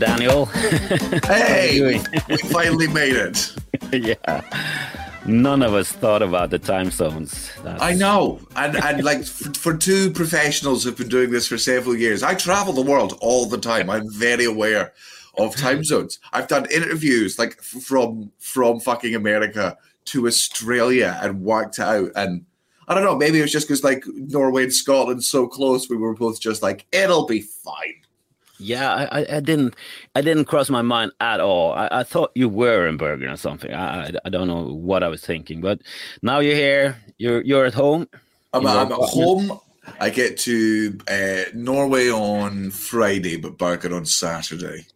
Daniel. 0.00 0.46
Hey, 1.26 1.80
we 2.28 2.36
finally 2.38 2.88
made 2.88 3.14
it. 3.14 3.54
yeah. 3.92 4.42
None 5.26 5.62
of 5.62 5.74
us 5.74 5.92
thought 5.92 6.22
about 6.22 6.50
the 6.50 6.58
time 6.58 6.90
zones. 6.90 7.52
That's... 7.62 7.80
I 7.80 7.94
know, 7.94 8.40
and 8.56 8.76
and 8.76 9.04
like 9.04 9.24
for, 9.24 9.52
for, 9.54 9.76
two 9.76 10.10
professionals 10.10 10.82
who've 10.82 10.96
been 10.96 11.08
doing 11.08 11.30
this 11.30 11.46
for 11.46 11.58
several 11.58 11.94
years, 11.94 12.22
I 12.22 12.34
travel 12.34 12.72
the 12.72 12.82
world 12.82 13.16
all 13.20 13.46
the 13.46 13.58
time. 13.58 13.90
I'm 13.90 14.10
very 14.10 14.44
aware 14.44 14.92
of 15.38 15.54
hmm. 15.54 15.60
time 15.60 15.84
zones. 15.84 16.18
I've 16.32 16.48
done 16.48 16.66
interviews 16.72 17.38
like 17.38 17.60
from 17.62 18.32
from 18.38 18.80
fucking 18.80 19.14
America 19.14 19.76
to 20.06 20.26
Australia 20.26 21.18
and 21.22 21.42
worked 21.42 21.78
out. 21.78 22.10
And 22.16 22.44
I 22.88 22.94
don't 22.94 23.04
know, 23.04 23.16
maybe 23.16 23.38
it 23.38 23.42
was 23.42 23.52
just 23.52 23.68
because 23.68 23.84
like 23.84 24.04
Norway 24.06 24.64
and 24.64 24.72
Scotland 24.72 25.22
so 25.22 25.46
close, 25.46 25.88
we 25.88 25.96
were 25.96 26.14
both 26.14 26.40
just 26.40 26.62
like, 26.62 26.86
it'll 26.92 27.26
be 27.26 27.40
fine. 27.40 27.94
Yeah, 28.60 29.08
I, 29.10 29.36
I 29.36 29.40
didn't, 29.40 29.74
I 30.14 30.20
didn't 30.20 30.44
cross 30.44 30.68
my 30.68 30.82
mind 30.82 31.12
at 31.20 31.40
all. 31.40 31.72
I, 31.72 31.88
I 31.90 32.02
thought 32.02 32.30
you 32.34 32.48
were 32.48 32.86
in 32.86 32.98
Bergen 32.98 33.30
or 33.30 33.36
something. 33.36 33.72
I, 33.72 34.12
I 34.24 34.28
don't 34.28 34.48
know 34.48 34.64
what 34.64 35.02
I 35.02 35.08
was 35.08 35.22
thinking, 35.22 35.60
but 35.60 35.80
now 36.22 36.40
you're 36.40 36.54
here. 36.54 36.96
You're 37.18 37.40
you're 37.42 37.64
at 37.64 37.74
home. 37.74 38.06
I'm, 38.52 38.66
I'm 38.66 38.92
at 38.92 38.98
home. 38.98 39.58
I 39.98 40.10
get 40.10 40.36
to 40.40 40.98
uh, 41.08 41.50
Norway 41.54 42.10
on 42.10 42.70
Friday, 42.70 43.36
but 43.36 43.58
Bergen 43.58 43.92
on 43.92 44.04
Saturday. 44.04 44.86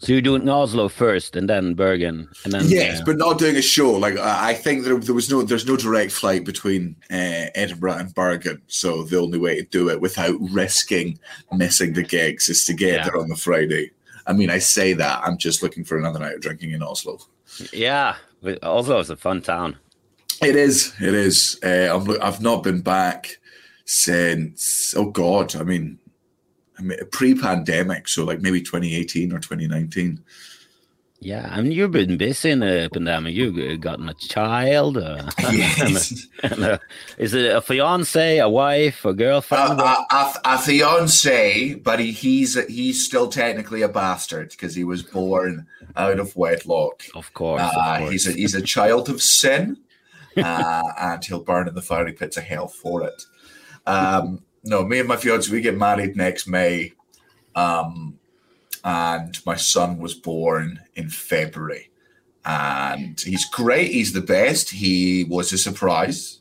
So 0.00 0.12
you're 0.12 0.22
doing 0.22 0.48
Oslo 0.48 0.88
first, 0.88 1.36
and 1.36 1.46
then 1.46 1.74
Bergen, 1.74 2.26
and 2.44 2.54
then 2.54 2.64
yes, 2.68 3.00
uh, 3.00 3.04
but 3.04 3.18
not 3.18 3.38
doing 3.38 3.56
a 3.56 3.62
show. 3.62 3.92
Like 3.92 4.16
I 4.16 4.54
think 4.54 4.84
there, 4.84 4.98
there 4.98 5.14
was 5.14 5.30
no, 5.30 5.42
there's 5.42 5.66
no 5.66 5.76
direct 5.76 6.10
flight 6.10 6.42
between 6.44 6.96
uh, 7.10 7.52
Edinburgh 7.54 7.98
and 7.98 8.14
Bergen, 8.14 8.62
so 8.66 9.02
the 9.02 9.18
only 9.18 9.38
way 9.38 9.56
to 9.56 9.62
do 9.66 9.90
it 9.90 10.00
without 10.00 10.36
risking 10.40 11.18
missing 11.52 11.92
the 11.92 12.02
gigs 12.02 12.48
is 12.48 12.64
to 12.64 12.72
get 12.72 12.94
yeah. 12.94 13.04
there 13.04 13.18
on 13.18 13.28
the 13.28 13.36
Friday. 13.36 13.90
I 14.26 14.32
mean, 14.32 14.48
I 14.48 14.58
say 14.58 14.94
that 14.94 15.20
I'm 15.22 15.36
just 15.36 15.62
looking 15.62 15.84
for 15.84 15.98
another 15.98 16.18
night 16.18 16.36
of 16.36 16.40
drinking 16.40 16.70
in 16.70 16.82
Oslo. 16.82 17.18
Yeah, 17.70 18.16
Oslo 18.62 19.00
is 19.00 19.10
a 19.10 19.16
fun 19.16 19.42
town. 19.42 19.76
It 20.40 20.56
is. 20.56 20.94
It 20.98 21.12
is. 21.12 21.58
Uh, 21.62 21.94
I've, 21.94 22.22
I've 22.22 22.40
not 22.40 22.62
been 22.62 22.80
back 22.80 23.36
since. 23.84 24.94
Oh 24.96 25.10
God! 25.10 25.54
I 25.56 25.62
mean, 25.62 25.98
pre-pandemic, 27.10 28.08
so 28.08 28.24
like 28.24 28.40
maybe 28.40 28.60
2018 28.60 29.32
or 29.32 29.38
2019. 29.38 30.22
Yeah, 31.22 31.46
I 31.52 31.60
mean, 31.60 31.72
you've 31.72 31.90
been 31.90 32.16
busy 32.16 32.50
in 32.50 32.60
the 32.60 32.88
pandemic. 32.90 33.34
You've 33.34 33.80
gotten 33.82 34.08
a 34.08 34.14
child. 34.14 34.96
Uh, 34.96 35.30
yes. 35.52 36.26
and 36.42 36.52
a, 36.52 36.54
and 36.54 36.64
a, 36.64 36.80
is 37.18 37.34
it 37.34 37.54
a 37.54 37.60
fiance, 37.60 38.38
a 38.38 38.48
wife, 38.48 39.04
a 39.04 39.12
girlfriend? 39.12 39.80
A, 39.80 39.84
a, 39.84 40.06
a, 40.10 40.34
a 40.44 40.58
fiance, 40.58 41.74
but 41.74 42.00
he, 42.00 42.10
he's 42.12 42.54
he's 42.68 43.04
still 43.04 43.28
technically 43.28 43.82
a 43.82 43.88
bastard 43.88 44.48
because 44.48 44.74
he 44.74 44.82
was 44.82 45.02
born 45.02 45.66
out 45.94 46.18
of 46.18 46.34
wedlock. 46.36 47.02
Of 47.14 47.34
course, 47.34 47.60
uh, 47.60 47.70
of 47.76 47.98
course. 47.98 48.12
he's 48.12 48.26
a 48.26 48.32
he's 48.32 48.54
a 48.62 48.62
child 48.62 49.10
of 49.10 49.20
sin, 49.20 49.76
uh, 50.38 50.82
and 50.98 51.22
he'll 51.22 51.44
burn 51.44 51.68
in 51.68 51.74
the 51.74 51.82
fiery 51.82 52.14
pits 52.14 52.38
of 52.38 52.44
hell 52.44 52.68
for 52.68 53.04
it. 53.04 53.22
Um, 53.86 54.42
no, 54.64 54.84
me 54.84 54.98
and 54.98 55.08
my 55.08 55.16
fiance 55.16 55.50
we 55.50 55.60
get 55.60 55.76
married 55.76 56.16
next 56.16 56.46
May, 56.46 56.92
um, 57.54 58.18
and 58.84 59.38
my 59.46 59.56
son 59.56 59.98
was 59.98 60.14
born 60.14 60.80
in 60.94 61.08
February, 61.08 61.90
and 62.44 63.20
he's 63.20 63.48
great. 63.48 63.90
He's 63.92 64.12
the 64.12 64.20
best. 64.20 64.70
He 64.70 65.24
was 65.24 65.52
a 65.52 65.58
surprise, 65.58 66.40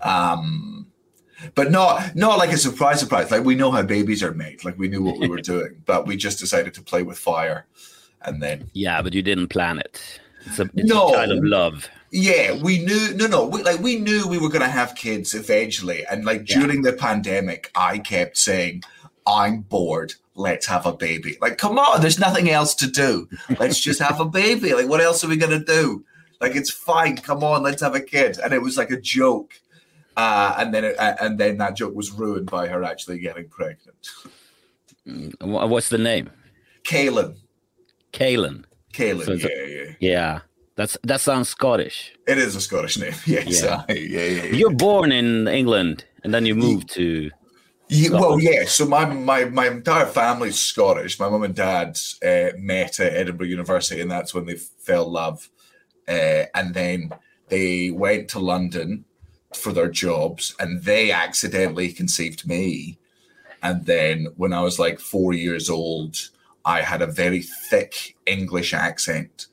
um, 0.00 0.86
but 1.54 1.70
not 1.70 2.16
not 2.16 2.38
like 2.38 2.52
a 2.52 2.58
surprise 2.58 3.00
surprise. 3.00 3.30
Like 3.30 3.44
we 3.44 3.54
know 3.54 3.70
how 3.70 3.82
babies 3.82 4.22
are 4.22 4.34
made. 4.34 4.64
Like 4.64 4.78
we 4.78 4.88
knew 4.88 5.02
what 5.02 5.18
we 5.18 5.28
were 5.28 5.40
doing, 5.42 5.82
but 5.86 6.06
we 6.06 6.16
just 6.16 6.38
decided 6.38 6.74
to 6.74 6.82
play 6.82 7.02
with 7.02 7.18
fire, 7.18 7.66
and 8.22 8.42
then 8.42 8.70
yeah, 8.72 9.00
but 9.02 9.14
you 9.14 9.22
didn't 9.22 9.48
plan 9.48 9.78
it. 9.78 10.20
It's 10.46 10.58
a, 10.58 10.70
it's 10.74 10.88
no, 10.88 11.10
a 11.10 11.12
child 11.12 11.32
of 11.32 11.44
love. 11.44 11.88
Yeah, 12.10 12.60
we 12.60 12.84
knew. 12.84 13.14
No, 13.14 13.26
no, 13.26 13.46
we, 13.46 13.62
like 13.62 13.80
we 13.80 13.96
knew 13.96 14.26
we 14.26 14.38
were 14.38 14.48
going 14.48 14.62
to 14.62 14.68
have 14.68 14.96
kids 14.96 15.34
eventually, 15.34 16.04
and 16.06 16.24
like 16.24 16.48
yeah. 16.48 16.58
during 16.58 16.82
the 16.82 16.92
pandemic, 16.92 17.70
I 17.76 17.98
kept 17.98 18.36
saying, 18.36 18.82
"I'm 19.26 19.60
bored. 19.60 20.14
Let's 20.34 20.66
have 20.66 20.86
a 20.86 20.92
baby." 20.92 21.38
Like, 21.40 21.56
come 21.56 21.78
on, 21.78 22.00
there's 22.00 22.18
nothing 22.18 22.50
else 22.50 22.74
to 22.76 22.90
do. 22.90 23.28
Let's 23.60 23.78
just 23.78 24.00
have 24.00 24.18
a 24.18 24.24
baby. 24.24 24.74
Like, 24.74 24.88
what 24.88 25.00
else 25.00 25.22
are 25.22 25.28
we 25.28 25.36
going 25.36 25.56
to 25.56 25.64
do? 25.64 26.04
Like, 26.40 26.56
it's 26.56 26.70
fine. 26.70 27.16
Come 27.16 27.44
on, 27.44 27.62
let's 27.62 27.82
have 27.82 27.94
a 27.94 28.00
kid. 28.00 28.38
And 28.42 28.52
it 28.52 28.62
was 28.62 28.76
like 28.76 28.90
a 28.90 29.00
joke, 29.00 29.60
uh, 30.16 30.56
and 30.58 30.74
then 30.74 30.84
it, 30.84 30.98
uh, 30.98 31.14
and 31.20 31.38
then 31.38 31.58
that 31.58 31.76
joke 31.76 31.94
was 31.94 32.10
ruined 32.10 32.50
by 32.50 32.66
her 32.66 32.82
actually 32.82 33.20
getting 33.20 33.48
pregnant. 33.48 34.08
What's 35.40 35.90
the 35.90 35.98
name? 35.98 36.30
Kaylin. 36.82 37.36
Kaylin. 38.12 38.64
Kaylin. 38.92 39.24
So 39.26 39.32
yeah, 39.34 39.64
yeah. 39.64 39.94
Yeah. 40.00 40.40
That's 40.80 40.96
that 41.04 41.20
sounds 41.20 41.50
Scottish. 41.50 42.14
It 42.26 42.38
is 42.38 42.56
a 42.56 42.60
Scottish 42.62 42.96
name. 42.96 43.12
Yes. 43.26 43.62
Yeah. 43.62 43.84
Yeah, 43.88 43.94
yeah, 43.94 44.44
yeah, 44.44 44.44
You're 44.44 44.72
born 44.72 45.12
in 45.12 45.46
England 45.46 46.06
and 46.24 46.32
then 46.32 46.46
you 46.46 46.54
moved 46.54 46.88
to. 46.94 47.30
Yeah, 47.90 48.12
well, 48.12 48.40
yeah. 48.40 48.64
So 48.64 48.86
my 48.86 49.04
my 49.04 49.44
my 49.44 49.66
entire 49.66 50.06
family's 50.06 50.58
Scottish. 50.58 51.20
My 51.20 51.28
mum 51.28 51.42
and 51.42 51.54
dad 51.54 51.98
uh, 52.24 52.56
met 52.56 52.98
at 52.98 53.12
Edinburgh 53.12 53.48
University, 53.48 54.00
and 54.00 54.10
that's 54.10 54.32
when 54.32 54.46
they 54.46 54.56
fell 54.56 55.08
in 55.08 55.12
love. 55.12 55.50
Uh, 56.08 56.44
and 56.54 56.72
then 56.72 57.10
they 57.48 57.90
went 57.90 58.30
to 58.30 58.38
London 58.38 59.04
for 59.54 59.74
their 59.74 59.90
jobs, 59.90 60.54
and 60.58 60.84
they 60.84 61.12
accidentally 61.12 61.92
conceived 61.92 62.48
me. 62.48 62.96
And 63.62 63.84
then 63.84 64.28
when 64.38 64.54
I 64.54 64.62
was 64.62 64.78
like 64.78 64.98
four 64.98 65.34
years 65.34 65.68
old, 65.68 66.16
I 66.64 66.80
had 66.80 67.02
a 67.02 67.06
very 67.22 67.42
thick 67.42 68.16
English 68.24 68.72
accent 68.72 69.48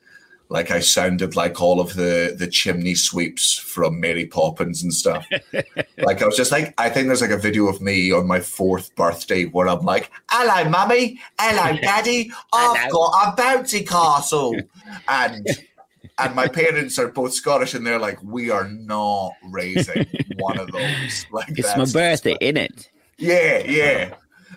like 0.50 0.70
I 0.70 0.80
sounded 0.80 1.36
like 1.36 1.60
all 1.60 1.80
of 1.80 1.94
the 1.94 2.34
the 2.36 2.46
chimney 2.46 2.94
sweeps 2.94 3.58
from 3.58 4.00
Mary 4.00 4.26
Poppins 4.26 4.82
and 4.82 4.92
stuff. 4.92 5.26
like 5.98 6.22
I 6.22 6.26
was 6.26 6.36
just 6.36 6.52
like, 6.52 6.72
I 6.78 6.88
think 6.88 7.06
there's 7.06 7.20
like 7.20 7.30
a 7.30 7.38
video 7.38 7.66
of 7.66 7.80
me 7.82 8.12
on 8.12 8.26
my 8.26 8.40
fourth 8.40 8.94
birthday 8.96 9.44
where 9.44 9.68
I'm 9.68 9.84
like, 9.84 10.10
"Hello, 10.30 10.68
mummy. 10.68 11.20
Hello, 11.38 11.76
daddy. 11.82 12.32
I've 12.52 12.90
got 12.90 13.38
a 13.38 13.42
bouncy 13.42 13.86
castle," 13.86 14.56
and 15.08 15.46
and 16.18 16.34
my 16.34 16.48
parents 16.48 16.98
are 16.98 17.08
both 17.08 17.34
Scottish, 17.34 17.74
and 17.74 17.86
they're 17.86 17.98
like, 17.98 18.22
"We 18.22 18.50
are 18.50 18.68
not 18.68 19.32
raising 19.50 20.06
one 20.38 20.58
of 20.58 20.70
those." 20.72 21.26
Like 21.30 21.58
it's 21.58 21.76
my 21.76 21.84
birthday, 21.84 22.36
in 22.40 22.56
it. 22.56 22.90
Yeah, 23.18 23.58
yeah. 23.58 24.14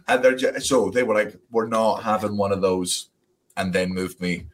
And 0.07 0.23
they're 0.23 0.35
just, 0.35 0.67
so 0.67 0.89
they 0.89 1.03
were 1.03 1.15
like, 1.15 1.35
"We're 1.51 1.67
not 1.67 2.03
having 2.03 2.37
one 2.37 2.53
of 2.53 2.61
those," 2.61 3.09
and 3.57 3.73
then 3.73 3.89
moved 3.89 4.21
me 4.21 4.45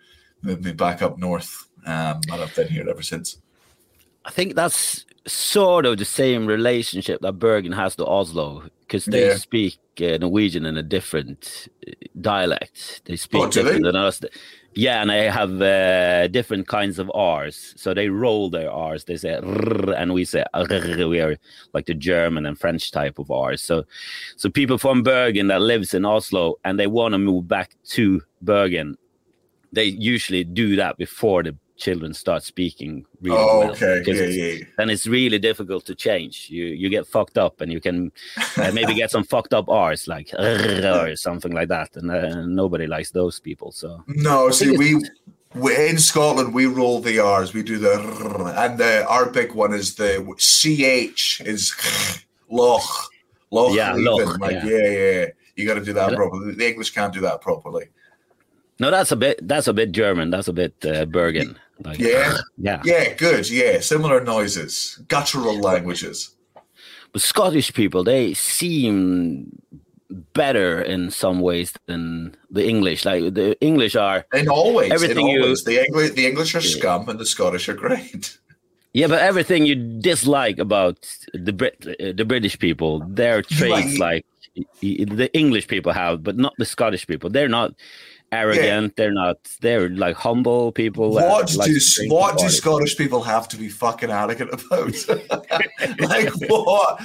moved 0.42 0.66
me 0.66 0.74
back 0.74 1.02
up 1.02 1.18
north, 1.18 1.68
um, 1.86 2.22
and 2.32 2.42
I've 2.42 2.56
been 2.56 2.68
here 2.68 2.90
ever 2.90 3.02
since. 3.02 3.38
I 4.26 4.32
think 4.32 4.56
that's 4.56 5.06
sort 5.26 5.86
of 5.86 5.98
the 5.98 6.06
same 6.06 6.46
relationship 6.46 7.22
that 7.22 7.34
Bergen 7.34 7.72
has 7.72 7.96
to 7.96 8.06
Oslo 8.06 8.64
because 8.82 9.06
they 9.06 9.28
yeah. 9.28 9.36
speak 9.36 9.80
uh, 10.02 10.18
Norwegian 10.18 10.66
in 10.66 10.78
a 10.78 10.84
different 10.84 11.68
uh, 11.88 11.92
dialect. 12.20 13.02
They 13.06 13.16
speak 13.16 13.42
oh, 13.42 13.50
different 13.50 13.84
they? 13.84 13.90
than 13.90 13.96
us. 13.96 14.22
Yeah, 14.74 15.02
and 15.02 15.10
they 15.10 15.30
have 15.30 15.62
uh, 15.62 16.28
different 16.28 16.68
kinds 16.68 17.00
of 17.00 17.12
R's. 17.16 17.74
So 17.78 17.94
they 17.94 18.10
roll 18.10 18.50
their 18.50 18.70
R's. 18.70 19.06
They 19.06 19.18
say 19.18 19.34
and 19.34 20.14
we 20.14 20.24
say 20.24 20.46
we 20.54 21.20
are 21.20 21.36
like 21.74 21.88
the 21.88 21.96
German 21.96 22.46
and 22.46 22.60
French 22.60 22.92
type 22.92 23.18
of 23.18 23.32
R's. 23.32 23.62
So, 23.62 23.86
so 24.36 24.50
people 24.50 24.78
from 24.78 25.04
Bergen 25.04 25.48
that 25.48 25.62
lives 25.62 25.94
in 25.94 26.06
Oslo 26.06 26.56
and 26.64 26.80
they 26.80 26.88
want 26.88 27.14
to 27.14 27.18
move 27.18 27.48
back 27.48 27.76
to 27.86 28.22
Bergen 28.42 28.98
they 29.72 29.86
usually 29.86 30.44
do 30.44 30.76
that 30.76 30.98
before 30.98 31.44
the 31.44 31.56
children 31.78 32.14
start 32.14 32.44
speaking 32.44 33.06
really 33.22 33.38
oh, 33.40 33.60
well. 33.60 33.72
Okay, 33.72 34.02
yeah, 34.06 34.24
yeah. 34.24 34.64
Then 34.78 34.90
it's 34.90 35.08
really 35.08 35.40
difficult 35.40 35.86
to 35.86 35.96
change. 35.96 36.48
You 36.50 36.66
you 36.66 36.90
get 36.90 37.08
fucked 37.08 37.38
up, 37.38 37.62
and 37.62 37.72
you 37.72 37.80
can 37.80 38.12
uh, 38.58 38.72
maybe 38.74 38.94
get 38.94 39.12
some 39.12 39.24
fucked 39.24 39.54
up 39.54 39.70
R's 39.70 40.08
like 40.08 40.34
or 40.34 41.16
something 41.16 41.54
like 41.54 41.70
that, 41.70 41.96
and 41.96 42.12
uh, 42.12 42.46
nobody 42.46 42.88
likes 42.88 43.12
those 43.12 43.40
people. 43.40 43.72
So 43.72 44.04
no, 44.08 44.50
see 44.52 44.78
we. 44.78 45.02
We, 45.54 45.90
in 45.90 45.98
Scotland, 45.98 46.54
we 46.54 46.66
roll 46.66 47.00
the 47.00 47.20
R's. 47.20 47.54
We 47.54 47.64
do 47.64 47.80
the 47.80 47.94
and 48.58 48.78
the 48.78 49.08
our 49.08 49.28
big 49.32 49.54
one 49.54 49.74
is 49.74 49.96
the 49.96 50.22
ch 50.38 51.42
is 51.42 51.74
loch 52.50 53.10
loch. 53.50 53.74
Yeah, 53.74 53.94
loch, 53.96 54.40
like 54.40 54.52
yeah. 54.52 54.66
yeah, 54.66 54.90
yeah. 54.90 55.26
You 55.56 55.66
got 55.66 55.76
to 55.76 55.86
do 55.86 55.94
that 55.94 56.14
properly. 56.14 56.54
The 56.54 56.68
English 56.68 56.92
can't 56.92 57.14
do 57.14 57.22
that 57.22 57.42
properly. 57.42 57.86
No, 58.80 58.92
that's 58.92 59.12
a 59.12 59.16
bit. 59.16 59.40
That's 59.48 59.68
a 59.68 59.74
bit 59.74 59.92
German. 59.92 60.30
That's 60.30 60.48
a 60.48 60.54
bit 60.54 60.74
uh, 60.86 61.06
Bergen. 61.06 61.58
Like, 61.84 62.00
yeah, 62.00 62.38
yeah, 62.58 62.82
yeah. 62.84 63.14
Good. 63.14 63.50
Yeah, 63.50 63.80
similar 63.80 64.24
noises, 64.24 65.00
guttural 65.08 65.60
languages. 65.60 66.36
But 67.12 67.22
Scottish 67.22 67.74
people, 67.74 68.04
they 68.04 68.34
seem 68.34 69.62
better 70.34 70.82
in 70.82 71.12
some 71.12 71.40
ways 71.40 71.74
than 71.86 72.36
the 72.50 72.68
English. 72.68 73.06
Like 73.06 73.34
the 73.34 73.60
English 73.62 73.96
are 73.96 74.26
and 74.34 74.50
always 74.50 74.92
everything 74.92 75.30
in 75.30 75.42
always. 75.42 75.66
you 75.66 75.74
the 75.74 75.86
English 75.86 76.12
the 76.12 76.28
English 76.28 76.56
are 76.56 76.62
scum 76.62 77.10
and 77.10 77.20
the 77.20 77.26
Scottish 77.26 77.68
are 77.70 77.74
great. 77.74 78.38
Yeah, 78.94 79.08
but 79.08 79.20
everything 79.20 79.66
you 79.66 79.76
dislike 79.76 80.58
about 80.58 81.08
the 81.34 81.54
Brit 81.54 81.82
the 81.82 82.26
British 82.26 82.58
people, 82.58 83.00
their 83.08 83.42
traits 83.42 83.98
like 84.00 84.26
the 84.82 85.30
English 85.34 85.68
people 85.68 85.92
have, 85.92 86.24
but 86.24 86.38
not 86.38 86.54
the 86.58 86.66
Scottish 86.66 87.06
people. 87.06 87.30
They're 87.30 87.50
not 87.50 87.74
arrogant. 88.32 88.94
Yeah. 88.98 89.04
They're 89.04 89.14
not. 89.14 89.38
They're 89.62 89.90
like 89.90 90.16
humble 90.16 90.72
people. 90.72 91.12
What 91.12 91.48
do 91.48 91.80
what 92.08 92.38
do 92.38 92.50
Scottish 92.50 92.98
people 92.98 93.22
have 93.24 93.48
to 93.50 93.58
be 93.58 93.70
fucking 93.70 94.12
arrogant 94.12 94.54
about? 94.54 94.96
like 96.00 96.34
what? 96.50 97.02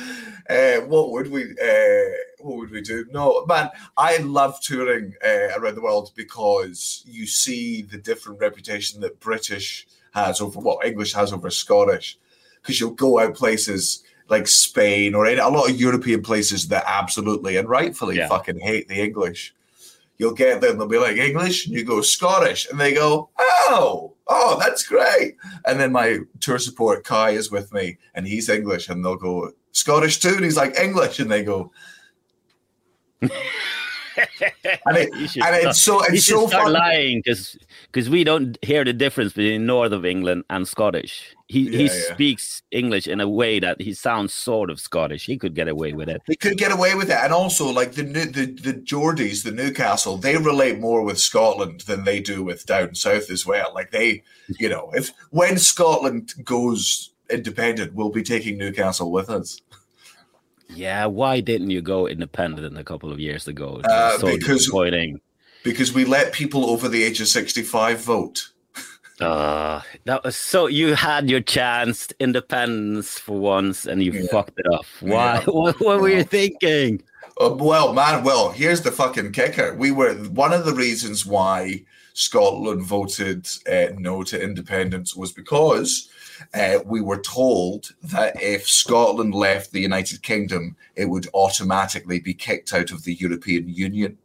Uh, 0.49 0.81
what 0.87 1.13
would 1.13 1.31
we? 1.31 1.43
Uh, 1.53 2.11
what 2.41 2.59
would 2.59 2.71
we 2.71 2.81
do? 2.81 3.07
No, 3.13 3.45
man. 3.47 3.71
I 3.97 4.19
love 4.19 4.61
touring 4.61 5.15
uh, 5.25 5.49
around 5.57 5.77
the 5.77 5.83
world 5.83 6.11
because 6.17 7.03
you 7.07 7.27
see 7.27 7.83
the 7.83 7.99
different 7.99 8.41
reputation 8.41 9.01
that 9.01 9.21
British 9.21 9.87
has 10.15 10.41
over 10.41 10.61
what 10.61 10.85
English 10.85 11.15
has 11.15 11.33
over 11.33 11.51
Scottish. 11.51 12.19
Because 12.61 12.79
you'll 12.79 12.91
go 12.93 13.19
out 13.19 13.35
places 13.35 14.05
like 14.29 14.47
Spain 14.47 15.15
or 15.15 15.27
a 15.27 15.35
lot 15.49 15.69
of 15.69 15.81
European 15.81 16.23
places 16.23 16.69
that 16.69 16.85
absolutely 16.87 17.57
and 17.57 17.69
rightfully 17.69 18.17
yeah. 18.17 18.29
fucking 18.29 18.61
hate 18.61 18.89
the 18.89 19.01
English 19.01 19.55
you'll 20.23 20.33
get 20.33 20.61
them, 20.61 20.79
they'll 20.79 20.87
be 20.87 20.99
like 20.99 21.17
English, 21.17 21.67
and 21.67 21.75
you 21.75 21.85
go 21.85 22.01
Scottish, 22.01 22.69
and 22.71 22.81
they 22.81 22.95
go, 22.95 23.29
oh, 23.39 24.15
oh, 24.29 24.57
that's 24.61 24.87
great. 24.87 25.37
And 25.67 25.81
then 25.81 25.91
my 25.91 26.21
tour 26.39 26.61
support 26.61 27.03
Kai 27.03 27.31
is 27.31 27.51
with 27.51 27.73
me, 27.73 27.99
and 28.15 28.25
he's 28.25 28.49
English, 28.49 28.89
and 28.89 29.05
they'll 29.05 29.17
go 29.17 29.51
Scottish 29.73 30.21
too, 30.21 30.35
and 30.37 30.45
he's 30.45 30.57
like 30.57 30.79
English, 30.79 31.19
and 31.19 31.31
they 31.31 31.43
go. 31.43 31.73
And, 34.17 34.97
it, 34.97 35.11
and 35.37 35.67
it's 35.67 35.81
so 35.81 36.03
it's 36.05 36.27
so 36.27 36.47
start 36.47 36.65
fun. 36.65 36.73
lying 36.73 37.21
because 37.25 37.57
because 37.87 38.09
we 38.09 38.25
don't 38.25 38.59
hear 38.63 38.85
the 38.85 38.93
difference 38.93 39.33
between 39.33 39.67
north 39.67 39.93
of 39.93 40.05
England 40.05 40.45
and 40.51 40.67
Scottish. 40.67 41.35
He 41.49 41.61
yeah, 41.61 41.79
he 41.79 41.85
yeah. 41.85 42.15
speaks 42.15 42.63
English 42.71 43.07
in 43.07 43.21
a 43.21 43.29
way 43.29 43.61
that 43.61 43.81
he 43.81 43.93
sounds 43.95 44.33
sort 44.33 44.71
of 44.71 44.81
Scottish. 44.81 45.27
He 45.27 45.37
could 45.37 45.55
get 45.55 45.69
away 45.69 45.93
with 45.93 46.09
it. 46.09 46.23
He 46.27 46.37
could 46.37 46.57
get 46.57 46.73
away 46.73 46.95
with 46.95 47.11
it, 47.11 47.19
and 47.21 47.33
also 47.33 47.71
like 47.71 47.93
the 47.93 48.05
the 48.05 48.47
the 48.47 48.75
Geordies, 48.75 49.45
the 49.45 49.53
Newcastle, 49.53 50.17
they 50.17 50.37
relate 50.37 50.79
more 50.79 51.03
with 51.03 51.19
Scotland 51.19 51.81
than 51.83 52.05
they 52.05 52.21
do 52.21 52.43
with 52.43 52.67
down 52.67 52.95
south 52.95 53.31
as 53.31 53.47
well. 53.47 53.73
Like 53.75 53.91
they, 53.91 54.23
you 54.59 54.69
know, 54.69 54.91
if 54.95 55.11
when 55.31 55.59
Scotland 55.59 56.35
goes 56.45 57.11
independent, 57.31 57.95
we'll 57.95 58.11
be 58.11 58.23
taking 58.23 58.59
Newcastle 58.59 59.11
with 59.11 59.31
us. 59.31 59.61
Yeah, 60.75 61.07
why 61.07 61.41
didn't 61.41 61.71
you 61.71 61.83
go 61.83 62.07
independent 62.07 62.79
a 62.79 62.85
couple 62.85 63.13
of 63.13 63.21
years 63.21 63.49
ago? 63.49 63.81
Uh, 63.85 64.19
so 64.19 64.27
because 64.27 64.71
because 65.63 65.93
we 65.93 66.05
let 66.05 66.33
people 66.33 66.67
over 66.71 66.89
the 66.89 67.03
age 67.03 67.21
of 67.21 67.29
sixty-five 67.29 68.01
vote. 68.01 68.51
Uh, 69.21 69.83
that 70.05 70.25
was 70.25 70.37
so 70.37 70.67
you 70.67 70.95
had 70.95 71.31
your 71.31 71.41
chance, 71.41 72.09
independence 72.19 73.19
for 73.19 73.39
once, 73.39 73.87
and 73.87 74.03
you 74.03 74.13
yeah. 74.13 74.23
fucked 74.31 74.59
it 74.59 74.67
up. 74.73 74.85
Why? 75.01 75.35
Yeah. 75.35 75.45
What, 75.47 75.81
what, 75.81 76.01
were 76.01 76.09
you 76.09 76.25
thinking? 76.25 77.03
Uh, 77.41 77.55
well, 77.59 77.93
man, 77.93 78.25
well, 78.25 78.51
here's 78.51 78.83
the 78.83 78.91
fucking 78.91 79.33
kicker. 79.33 79.75
We 79.75 79.91
were 79.91 80.15
one 80.15 80.53
of 80.53 80.65
the 80.65 80.75
reasons 80.75 81.25
why 81.25 81.85
Scotland 82.15 82.83
voted 82.83 83.47
uh, 83.71 83.95
no 83.97 84.23
to 84.25 84.43
independence 84.43 85.15
was 85.15 85.33
because 85.33 86.09
uh, 86.55 86.81
we 86.85 87.01
were 87.01 87.21
told 87.21 87.95
that 88.03 88.41
if 88.41 88.69
Scotland 88.69 89.35
left 89.35 89.73
the 89.73 89.81
United 89.81 90.23
Kingdom, 90.23 90.77
it 90.97 91.07
would 91.07 91.29
automatically 91.35 92.21
be 92.21 92.35
kicked 92.35 92.73
out 92.73 92.91
of 92.91 93.05
the 93.05 93.15
European 93.15 93.69
Union. 93.69 94.19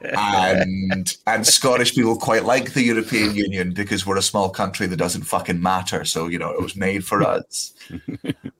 and 0.00 1.16
and 1.26 1.46
Scottish 1.46 1.94
people 1.94 2.16
quite 2.16 2.44
like 2.44 2.72
the 2.72 2.82
European 2.82 3.34
Union 3.34 3.74
because 3.74 4.06
we're 4.06 4.16
a 4.16 4.22
small 4.22 4.48
country 4.48 4.86
that 4.86 4.96
doesn't 4.96 5.24
fucking 5.24 5.60
matter. 5.60 6.06
So 6.06 6.28
you 6.28 6.38
know 6.38 6.50
it 6.50 6.62
was 6.62 6.76
made 6.76 7.04
for 7.04 7.22
us. 7.22 7.74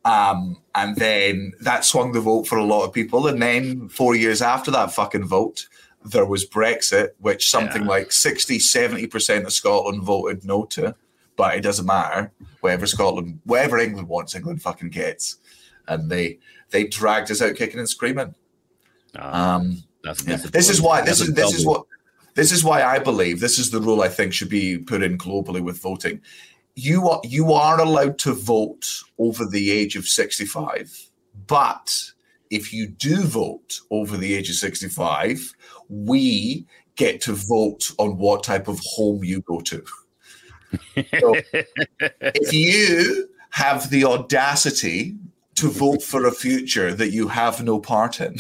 Um, 0.05 0.57
and 0.75 0.97
then 0.97 1.53
that 1.61 1.85
swung 1.85 2.13
the 2.13 2.21
vote 2.21 2.47
for 2.47 2.57
a 2.57 2.65
lot 2.65 2.85
of 2.85 2.95
people. 2.95 3.27
And 3.27 3.43
then 3.43 3.89
four 3.91 4.15
years 4.15 4.41
after 4.41 4.71
that 4.71 4.93
fucking 4.93 5.27
vote, 5.27 5.67
there 6.05 6.27
was 6.27 6.49
Brexit, 6.49 7.11
which 7.19 7.51
something 7.51 7.83
yeah. 7.83 7.89
like 7.89 8.13
60, 8.13 8.59
70% 8.59 9.45
of 9.45 9.53
Scotland 9.53 10.03
voted 10.03 10.45
no 10.45 10.65
to. 10.67 10.95
But 11.37 11.57
it 11.57 11.61
doesn't 11.61 11.87
matter. 11.87 12.33
Whatever 12.61 12.87
Scotland, 12.87 13.41
whatever 13.45 13.79
England 13.79 14.09
wants, 14.09 14.35
England 14.35 14.61
fucking 14.61 14.91
gets. 14.91 15.37
And 15.87 16.11
they 16.11 16.39
they 16.71 16.85
dragged 16.85 17.31
us 17.31 17.41
out 17.41 17.55
kicking 17.55 17.79
and 17.79 17.89
screaming. 17.89 18.35
Ah, 19.17 19.55
um, 19.55 19.83
yeah. 20.05 20.37
This 20.37 20.69
is 20.69 20.83
why 20.83 21.03
this 21.03 21.21
is 21.21 21.33
this 21.35 21.55
is 21.55 21.65
what 21.65 21.85
this 22.35 22.53
is 22.53 22.65
why 22.65 22.83
I 22.83 22.99
believe 22.99 23.41
this 23.41 23.59
is 23.59 23.71
the 23.71 23.81
rule 23.81 24.03
I 24.03 24.09
think 24.09 24.33
should 24.33 24.49
be 24.49 24.79
put 24.79 25.03
in 25.03 25.17
globally 25.17 25.61
with 25.61 25.81
voting. 25.81 26.21
You 26.75 27.09
are 27.09 27.21
you 27.25 27.53
are 27.53 27.81
allowed 27.81 28.19
to 28.21 28.33
vote 28.33 29.03
over 29.19 29.47
the 29.47 29.71
age 29.71 29.97
of 29.97 30.07
65, 30.07 31.11
but 31.47 32.13
if 32.51 32.73
you 32.73 32.87
do 32.87 33.23
vote 33.23 33.81
over 33.91 34.17
the 34.17 34.35
age 34.35 34.49
of 34.51 34.57
65, 34.57 35.55
we 35.89 36.67
get 36.97 37.21
to 37.23 37.33
vote 37.33 37.91
on 37.99 38.19
what 38.19 38.43
type 38.43 38.69
of 38.69 38.81
home 38.81 39.23
you 39.25 39.41
go 39.43 39.61
to. 39.61 39.85
so 41.21 41.35
if 42.21 42.53
you 42.53 43.29
have 43.51 43.91
the 43.91 44.05
audacity 44.05 45.17
to 45.55 45.69
vote 45.69 46.03
for 46.03 46.27
a 46.27 46.33
future 46.33 46.93
that 46.93 47.11
you 47.11 47.29
have 47.29 47.63
no 47.63 47.81
part 47.81 48.21
in, 48.21 48.37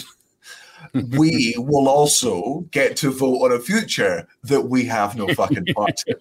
we 1.16 1.55
will 1.58 1.88
also 1.88 2.60
get 2.70 2.96
to 2.96 3.10
vote 3.10 3.43
on 3.44 3.52
a 3.52 3.58
future 3.58 4.26
that 4.44 4.62
we 4.62 4.84
have 4.84 5.16
no 5.16 5.32
fucking 5.34 5.66
part 5.75 6.02
in. 6.06 6.16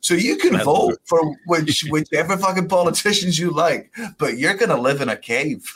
So 0.00 0.14
you 0.14 0.36
can 0.36 0.58
vote 0.58 0.98
for 1.04 1.20
which 1.46 1.84
whichever 1.90 2.36
fucking 2.36 2.68
politicians 2.68 3.38
you 3.38 3.50
like, 3.50 3.92
but 4.18 4.38
you're 4.38 4.54
gonna 4.54 4.80
live 4.80 5.00
in 5.00 5.08
a 5.08 5.16
cave. 5.16 5.72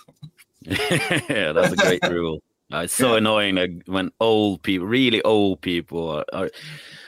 Yeah, 0.62 1.52
that's 1.52 1.72
a 1.72 1.76
great 1.76 2.02
rule. 2.08 2.42
Uh, 2.72 2.78
it's 2.84 2.94
so 2.94 3.12
yeah. 3.12 3.18
annoying 3.18 3.54
like, 3.56 3.82
when 3.86 4.10
old 4.20 4.62
people, 4.62 4.86
really 4.86 5.22
old 5.22 5.60
people, 5.60 6.08
are, 6.08 6.24
are, 6.32 6.50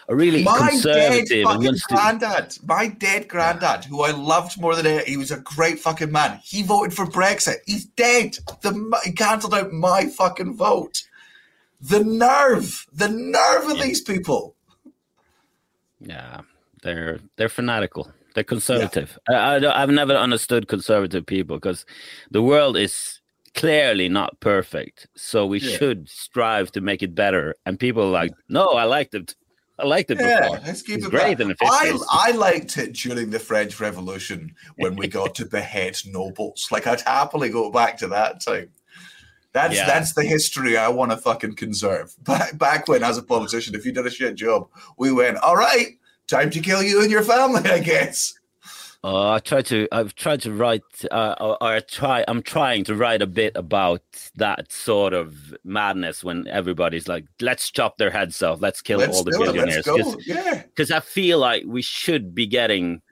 are 0.08 0.14
really 0.14 0.43
my 0.43 0.70
conservative. 0.70 1.28
Dead 1.28 1.44
fucking 1.44 1.75
granddad, 1.88 2.56
my 2.64 2.88
dead 2.88 3.28
granddad, 3.28 3.84
who 3.84 4.02
I 4.02 4.10
loved 4.10 4.60
more 4.60 4.75
than 4.75 5.04
he 5.06 5.16
was 5.16 5.31
a 5.31 5.38
great 5.38 5.78
fucking 5.78 6.10
man. 6.10 6.40
He 6.43 6.62
voted 6.62 6.94
for 6.94 7.06
Brexit. 7.06 7.56
He's 7.66 7.84
dead. 7.84 8.38
The 8.62 9.00
he 9.04 9.12
cancelled 9.12 9.54
out 9.54 9.72
my 9.72 10.06
fucking 10.06 10.56
vote. 10.56 11.02
The 11.81 12.02
nerve, 12.02 12.87
the 12.93 13.08
nerve 13.08 13.70
of 13.70 13.76
yeah. 13.76 13.82
these 13.82 14.00
people. 14.00 14.54
Yeah, 16.00 16.40
they're 16.82 17.20
they're 17.37 17.49
fanatical. 17.49 18.11
They're 18.35 18.44
conservative. 18.44 19.18
Yeah. 19.28 19.40
I, 19.40 19.76
I, 19.76 19.80
have 19.80 19.90
never 19.90 20.14
understood 20.14 20.66
conservative 20.66 21.26
people 21.26 21.56
because 21.56 21.85
the 22.30 22.42
world 22.42 22.78
is 22.78 23.21
clearly 23.54 24.09
not 24.09 24.38
perfect. 24.40 25.06
So 25.16 25.47
we 25.47 25.61
yeah. 25.61 25.76
should 25.76 26.09
strive 26.09 26.73
to 26.73 26.80
make 26.80 27.02
it 27.02 27.14
better. 27.14 27.54
And 27.66 27.78
people 27.78 28.04
are 28.04 28.11
like, 28.11 28.32
no, 28.49 28.68
I 28.71 28.85
liked 28.85 29.14
it. 29.14 29.35
I 29.78 29.87
liked 29.87 30.11
it 30.11 30.21
yeah, 30.21 30.40
before. 30.40 30.61
Let's 30.64 30.82
keep 30.82 30.99
it's 30.99 31.06
it 31.06 31.11
great 31.11 31.40
in 31.40 31.49
the 31.49 31.54
50s. 31.54 32.02
I, 32.11 32.28
I 32.28 32.30
liked 32.32 32.76
it 32.76 32.92
during 32.92 33.30
the 33.30 33.38
French 33.38 33.80
Revolution 33.80 34.54
when 34.76 34.97
we 34.97 35.09
got 35.09 35.35
to 35.37 35.47
behead 35.47 35.99
nobles. 36.06 36.68
Like 36.71 36.87
I'd 36.87 37.00
happily 37.00 37.49
go 37.49 37.71
back 37.71 37.97
to 37.99 38.09
that 38.09 38.40
time. 38.40 38.71
That's 39.52 39.76
yeah. 39.76 39.87
that's 39.87 40.14
the 40.14 40.25
history 40.25 40.76
I 40.76 40.88
want 40.88 41.11
to 41.11 41.16
fucking 41.18 41.56
conserve. 41.56 42.14
Back 42.25 42.56
back 42.56 42.88
when, 42.88 43.02
as 43.02 43.18
a 43.18 43.23
politician, 43.23 43.75
if 43.75 43.85
you 43.85 43.92
did 43.92 44.06
a 44.06 44.11
shit 44.11 44.35
job, 44.35 44.68
we 44.97 45.12
went, 45.12 45.37
all 45.38 45.56
right, 45.56 45.99
time 46.26 46.49
to 46.50 46.61
kill 46.61 46.82
you 46.82 47.02
and 47.02 47.11
your 47.11 47.23
family, 47.23 47.68
I 47.71 47.80
guess. 47.80 48.32
Uh, 49.04 49.32
I 49.32 49.38
try 49.40 49.62
to. 49.62 49.88
I've 49.90 50.14
tried 50.14 50.42
to 50.42 50.52
write. 50.52 50.82
Uh, 51.11 51.35
or, 51.40 51.62
or 51.62 51.73
I 51.75 51.80
try. 51.80 52.25
I'm 52.28 52.42
trying 52.42 52.85
to 52.85 52.94
write 52.94 53.21
a 53.21 53.26
bit 53.26 53.56
about 53.56 54.02
that 54.37 54.71
sort 54.71 55.12
of 55.12 55.54
madness 55.64 56.23
when 56.23 56.47
everybody's 56.47 57.09
like, 57.09 57.25
"Let's 57.40 57.68
chop 57.71 57.99
their 57.99 58.11
heads 58.11 58.40
off. 58.42 58.61
Let's 58.61 58.80
kill 58.80 59.00
let's 59.00 59.16
all 59.16 59.25
the 59.25 59.32
billionaires." 59.32 59.85
Because 59.85 60.90
yeah. 60.90 60.97
I 60.97 61.00
feel 61.00 61.40
like 61.40 61.64
we 61.66 61.82
should 61.82 62.32
be 62.32 62.47
getting 62.47 63.02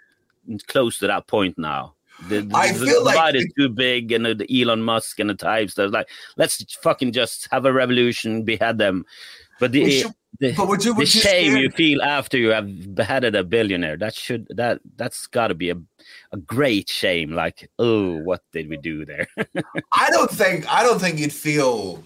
close 0.68 0.99
to 0.99 1.09
that 1.09 1.26
point 1.26 1.59
now. 1.59 1.94
The, 2.28 2.42
the, 2.42 2.56
I 2.56 2.73
the 2.73 2.87
feel 2.87 3.04
divide 3.04 3.35
like 3.35 3.35
is 3.35 3.52
too 3.59 3.68
big, 3.68 4.12
and 4.12 4.25
the 4.25 4.62
Elon 4.62 4.82
Musk 4.82 5.18
and 5.18 5.28
the 5.28 5.35
types. 5.35 5.75
They're 5.75 5.88
like, 5.88 6.09
let's 6.37 6.62
fucking 6.76 7.12
just 7.12 7.49
have 7.50 7.64
a 7.64 7.73
revolution, 7.73 8.44
behead 8.44 8.78
them. 8.78 9.06
But 9.59 9.73
the 9.73 10.02
should, 10.02 10.12
the, 10.38 10.54
but 10.54 10.68
would 10.68 10.84
you, 10.84 10.94
would 10.94 11.08
the 11.08 11.18
you 11.18 11.22
shame 11.22 11.56
you 11.56 11.70
feel 11.70 12.02
after 12.02 12.38
you 12.38 12.50
have 12.50 12.94
beheaded 12.94 13.34
a 13.34 13.42
billionaire 13.42 13.96
that 13.96 14.14
should 14.14 14.46
that 14.50 14.80
that's 14.96 15.26
got 15.26 15.49
to 15.49 15.54
be 15.54 15.70
a 15.70 15.76
a 16.32 16.37
great 16.37 16.88
shame. 16.88 17.32
Like, 17.32 17.70
oh, 17.78 18.18
what 18.18 18.42
did 18.52 18.68
we 18.68 18.76
do 18.76 19.04
there? 19.04 19.26
I 19.92 20.10
don't 20.10 20.30
think 20.30 20.70
I 20.72 20.82
don't 20.82 21.00
think 21.00 21.18
you'd 21.18 21.32
feel 21.32 22.04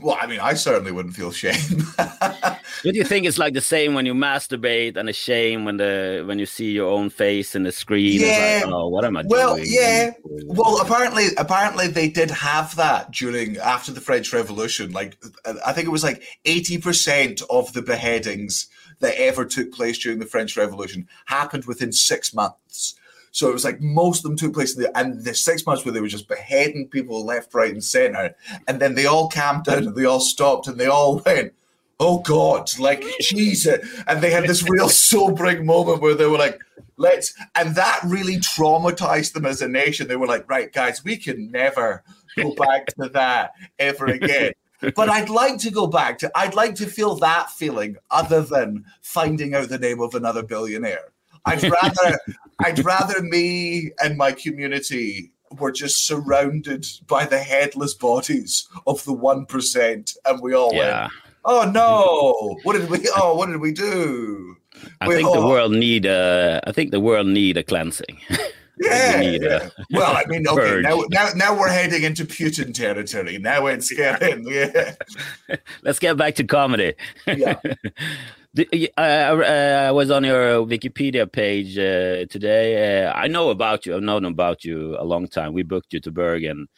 well, 0.00 0.16
I 0.20 0.26
mean, 0.26 0.40
I 0.40 0.54
certainly 0.54 0.92
wouldn't 0.92 1.14
feel 1.14 1.32
shame. 1.32 1.54
Do 2.82 2.90
you 2.92 3.04
think 3.04 3.26
it's 3.26 3.38
like 3.38 3.54
the 3.54 3.60
same 3.60 3.94
when 3.94 4.06
you 4.06 4.14
masturbate 4.14 4.96
and 4.96 5.08
a 5.08 5.12
shame 5.12 5.64
when 5.64 5.76
the 5.76 6.24
when 6.26 6.38
you 6.38 6.46
see 6.46 6.70
your 6.70 6.90
own 6.90 7.10
face 7.10 7.54
in 7.54 7.64
the 7.64 7.72
screen? 7.72 8.20
Yeah. 8.20 8.62
Like, 8.64 8.72
oh, 8.72 8.88
what 8.88 9.04
am 9.04 9.16
I 9.16 9.24
well, 9.26 9.56
doing? 9.56 9.68
yeah. 9.68 10.12
Well, 10.24 10.80
apparently, 10.80 11.26
apparently 11.36 11.88
they 11.88 12.08
did 12.08 12.30
have 12.30 12.76
that 12.76 13.10
during 13.10 13.58
after 13.58 13.92
the 13.92 14.00
French 14.00 14.32
Revolution. 14.32 14.92
Like, 14.92 15.16
uh, 15.44 15.54
I 15.64 15.72
think 15.72 15.86
it 15.86 15.90
was 15.90 16.04
like 16.04 16.22
eighty 16.44 16.78
percent 16.78 17.42
of 17.50 17.72
the 17.72 17.82
beheadings 17.82 18.68
that 19.00 19.14
ever 19.16 19.44
took 19.44 19.72
place 19.72 19.98
during 19.98 20.18
the 20.18 20.26
French 20.26 20.56
Revolution 20.56 21.08
happened 21.26 21.64
within 21.64 21.92
six 21.92 22.32
months. 22.32 22.94
So 23.32 23.48
it 23.48 23.52
was 23.52 23.64
like 23.64 23.80
most 23.80 24.18
of 24.18 24.22
them 24.24 24.36
took 24.36 24.54
place 24.54 24.76
in 24.76 24.82
the 24.82 24.98
and 24.98 25.24
the 25.24 25.34
six 25.34 25.64
months 25.64 25.84
where 25.84 25.92
they 25.92 26.00
were 26.00 26.08
just 26.08 26.28
beheading 26.28 26.88
people 26.88 27.24
left, 27.24 27.54
right, 27.54 27.72
and 27.72 27.82
center. 27.82 28.34
And 28.66 28.80
then 28.80 28.94
they 28.94 29.06
all 29.06 29.28
camped 29.28 29.68
out 29.68 29.78
and 29.78 29.94
they 29.94 30.04
all 30.04 30.20
stopped 30.20 30.66
and 30.66 30.78
they 30.78 30.86
all 30.86 31.22
went, 31.24 31.52
oh 32.00 32.18
God, 32.20 32.70
like 32.78 33.04
Jesus. 33.20 34.02
And 34.08 34.20
they 34.20 34.30
had 34.30 34.48
this 34.48 34.68
real 34.68 34.88
sobering 34.90 35.64
moment 35.64 36.00
where 36.00 36.14
they 36.14 36.26
were 36.26 36.38
like, 36.38 36.58
let's, 36.96 37.34
and 37.54 37.76
that 37.76 38.00
really 38.04 38.38
traumatized 38.38 39.34
them 39.34 39.46
as 39.46 39.62
a 39.62 39.68
nation. 39.68 40.08
They 40.08 40.16
were 40.16 40.26
like, 40.26 40.48
right, 40.48 40.72
guys, 40.72 41.04
we 41.04 41.16
can 41.16 41.50
never 41.50 42.02
go 42.36 42.54
back 42.54 42.86
to 42.98 43.08
that 43.10 43.52
ever 43.78 44.06
again. 44.06 44.52
But 44.96 45.10
I'd 45.10 45.28
like 45.28 45.58
to 45.58 45.70
go 45.70 45.86
back 45.86 46.18
to, 46.20 46.32
I'd 46.34 46.54
like 46.54 46.74
to 46.76 46.86
feel 46.86 47.14
that 47.16 47.50
feeling 47.50 47.96
other 48.10 48.40
than 48.40 48.86
finding 49.02 49.54
out 49.54 49.68
the 49.68 49.78
name 49.78 50.00
of 50.00 50.14
another 50.14 50.42
billionaire. 50.42 51.12
I'd 51.44 51.62
rather, 51.62 52.18
I'd 52.60 52.84
rather 52.84 53.22
me 53.22 53.92
and 54.02 54.16
my 54.16 54.32
community 54.32 55.32
were 55.58 55.72
just 55.72 56.06
surrounded 56.06 56.86
by 57.06 57.24
the 57.26 57.38
headless 57.38 57.94
bodies 57.94 58.68
of 58.86 59.04
the 59.04 59.12
one 59.12 59.46
percent, 59.46 60.14
and 60.24 60.40
we 60.40 60.54
all 60.54 60.74
yeah. 60.74 61.02
went, 61.02 61.12
"Oh 61.44 61.70
no! 61.70 62.58
What 62.62 62.74
did 62.74 62.90
we? 62.90 63.08
Oh, 63.16 63.34
what 63.34 63.46
did 63.46 63.60
we 63.60 63.72
do?" 63.72 64.56
I 65.00 65.08
we, 65.08 65.16
think 65.16 65.28
oh. 65.28 65.40
the 65.40 65.46
world 65.46 65.72
need 65.72 66.06
a. 66.06 66.60
I 66.66 66.72
think 66.72 66.90
the 66.90 67.00
world 67.00 67.26
need 67.26 67.56
a 67.56 67.62
cleansing. 67.62 68.18
Yeah. 68.80 69.20
yeah. 69.20 69.68
well, 69.90 70.16
I 70.16 70.24
mean, 70.26 70.48
okay, 70.48 70.80
now, 70.80 71.04
now 71.10 71.28
now 71.36 71.58
we're 71.58 71.68
heading 71.68 72.02
into 72.02 72.24
Putin 72.24 72.72
territory. 72.72 73.36
Now 73.36 73.66
it's 73.66 73.92
getting 73.92 74.46
yeah. 74.48 74.94
Let's 75.82 75.98
get 75.98 76.16
back 76.16 76.34
to 76.36 76.44
comedy. 76.44 76.94
Yeah. 77.26 77.60
I 78.56 79.90
was 79.92 80.10
on 80.10 80.24
your 80.24 80.66
Wikipedia 80.66 81.30
page 81.30 81.78
uh, 81.78 82.26
today. 82.26 83.04
Uh, 83.04 83.12
I 83.12 83.28
know 83.28 83.50
about 83.50 83.86
you. 83.86 83.94
I've 83.94 84.02
known 84.02 84.24
about 84.24 84.64
you 84.64 84.96
a 84.98 85.04
long 85.04 85.28
time. 85.28 85.52
We 85.52 85.62
booked 85.62 85.92
you 85.92 86.00
to 86.00 86.10
Bergen 86.10 86.68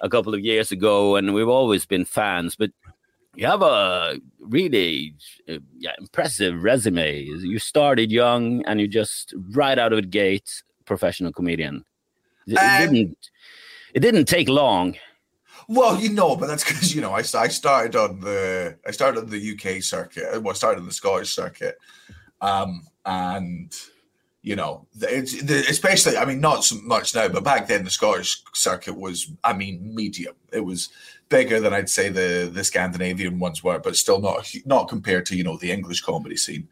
a 0.00 0.08
couple 0.08 0.34
of 0.34 0.40
years 0.40 0.72
ago, 0.72 1.14
and 1.14 1.32
we've 1.32 1.48
always 1.48 1.86
been 1.86 2.04
fans. 2.04 2.56
But 2.56 2.70
you 3.36 3.46
have 3.46 3.62
a 3.62 4.18
really 4.40 5.14
uh, 5.48 5.58
yeah, 5.78 5.92
impressive 5.98 6.60
resume. 6.60 7.22
You 7.22 7.58
started 7.60 8.10
young, 8.10 8.64
and 8.66 8.80
you 8.80 8.88
just 8.88 9.32
right 9.50 9.78
out 9.78 9.92
of 9.92 10.02
the 10.02 10.08
gate, 10.08 10.64
professional 10.86 11.32
comedian. 11.32 11.84
It, 12.48 12.56
um, 12.56 12.64
it 12.64 12.78
didn't. 12.90 13.30
It 13.94 14.00
didn't 14.00 14.24
take 14.24 14.48
long. 14.48 14.96
Well, 15.74 15.98
you 15.98 16.10
know, 16.10 16.36
but 16.36 16.48
that's 16.48 16.64
because 16.64 16.94
you 16.94 17.00
know 17.00 17.12
I, 17.12 17.20
I 17.20 17.48
started 17.48 17.96
on 17.96 18.20
the 18.20 18.76
I 18.86 18.90
started 18.90 19.20
on 19.20 19.30
the 19.30 19.52
UK 19.52 19.82
circuit. 19.82 20.42
Well, 20.42 20.50
I 20.50 20.54
started 20.54 20.80
on 20.80 20.86
the 20.86 20.92
Scottish 20.92 21.34
circuit, 21.34 21.78
um, 22.42 22.86
and 23.06 23.74
you 24.42 24.54
know, 24.54 24.86
it's 25.00 25.42
the, 25.42 25.64
especially 25.70 26.18
I 26.18 26.26
mean 26.26 26.40
not 26.40 26.64
so 26.64 26.76
much 26.82 27.14
now, 27.14 27.26
but 27.28 27.42
back 27.42 27.68
then 27.68 27.84
the 27.84 27.90
Scottish 27.90 28.42
circuit 28.52 28.98
was 28.98 29.32
I 29.42 29.54
mean 29.54 29.94
medium. 29.94 30.34
It 30.52 30.60
was 30.60 30.90
bigger 31.30 31.58
than 31.58 31.72
I'd 31.72 31.88
say 31.88 32.10
the 32.10 32.50
the 32.52 32.64
Scandinavian 32.64 33.38
ones 33.38 33.64
were, 33.64 33.78
but 33.78 33.96
still 33.96 34.20
not 34.20 34.52
not 34.66 34.90
compared 34.90 35.24
to 35.26 35.36
you 35.36 35.42
know 35.42 35.56
the 35.56 35.72
English 35.72 36.02
comedy 36.02 36.36
scene. 36.36 36.68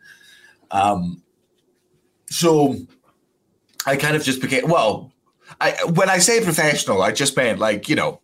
Um, 0.73 1.23
so 2.27 2.77
I 3.87 3.97
kind 3.97 4.15
of 4.15 4.23
just 4.23 4.43
became 4.43 4.69
well. 4.69 5.11
I 5.59 5.71
when 5.95 6.11
I 6.11 6.19
say 6.19 6.45
professional, 6.45 7.01
I 7.01 7.13
just 7.13 7.35
meant 7.35 7.59
like 7.59 7.89
you 7.89 7.97
know 7.97 8.21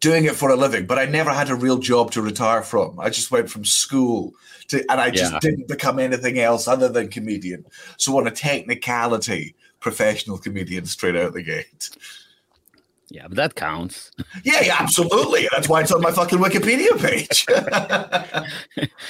doing 0.00 0.24
it 0.24 0.36
for 0.36 0.50
a 0.50 0.56
living, 0.56 0.86
but 0.86 0.98
I 0.98 1.04
never 1.06 1.30
had 1.30 1.50
a 1.50 1.54
real 1.54 1.78
job 1.78 2.10
to 2.12 2.22
retire 2.22 2.62
from. 2.62 2.98
I 3.00 3.10
just 3.10 3.30
went 3.30 3.50
from 3.50 3.64
school 3.64 4.34
to, 4.68 4.84
and 4.90 5.00
I 5.00 5.10
just 5.10 5.32
yeah. 5.32 5.38
didn't 5.40 5.68
become 5.68 5.98
anything 5.98 6.38
else 6.38 6.68
other 6.68 6.88
than 6.88 7.08
comedian. 7.08 7.64
So, 7.98 8.18
on 8.18 8.26
a 8.26 8.30
technicality, 8.30 9.54
professional 9.80 10.38
comedian 10.38 10.86
straight 10.86 11.16
out 11.16 11.32
the 11.32 11.42
gate. 11.42 11.90
Yeah, 13.12 13.26
but 13.26 13.36
that 13.36 13.56
counts. 13.56 14.12
Yeah, 14.44 14.60
yeah, 14.62 14.76
absolutely. 14.78 15.48
That's 15.50 15.68
why 15.68 15.80
it's 15.80 15.90
on 15.90 16.00
my 16.00 16.12
fucking 16.12 16.38
Wikipedia 16.38 16.96
page. 16.96 17.44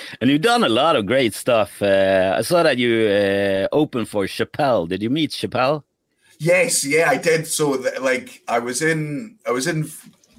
and 0.22 0.30
you've 0.30 0.40
done 0.40 0.64
a 0.64 0.70
lot 0.70 0.96
of 0.96 1.04
great 1.04 1.34
stuff. 1.34 1.82
Uh, 1.82 2.34
I 2.38 2.40
saw 2.40 2.62
that 2.62 2.78
you 2.78 3.06
uh, 3.08 3.68
opened 3.72 4.08
for 4.08 4.24
Chappelle. 4.24 4.88
Did 4.88 5.02
you 5.02 5.10
meet 5.10 5.32
Chappelle? 5.32 5.82
Yes, 6.38 6.86
yeah, 6.86 7.10
I 7.10 7.18
did. 7.18 7.46
So, 7.46 7.72
like, 8.00 8.42
I 8.48 8.58
was 8.58 8.80
in, 8.80 9.36
I 9.46 9.50
was 9.50 9.66
in 9.66 9.84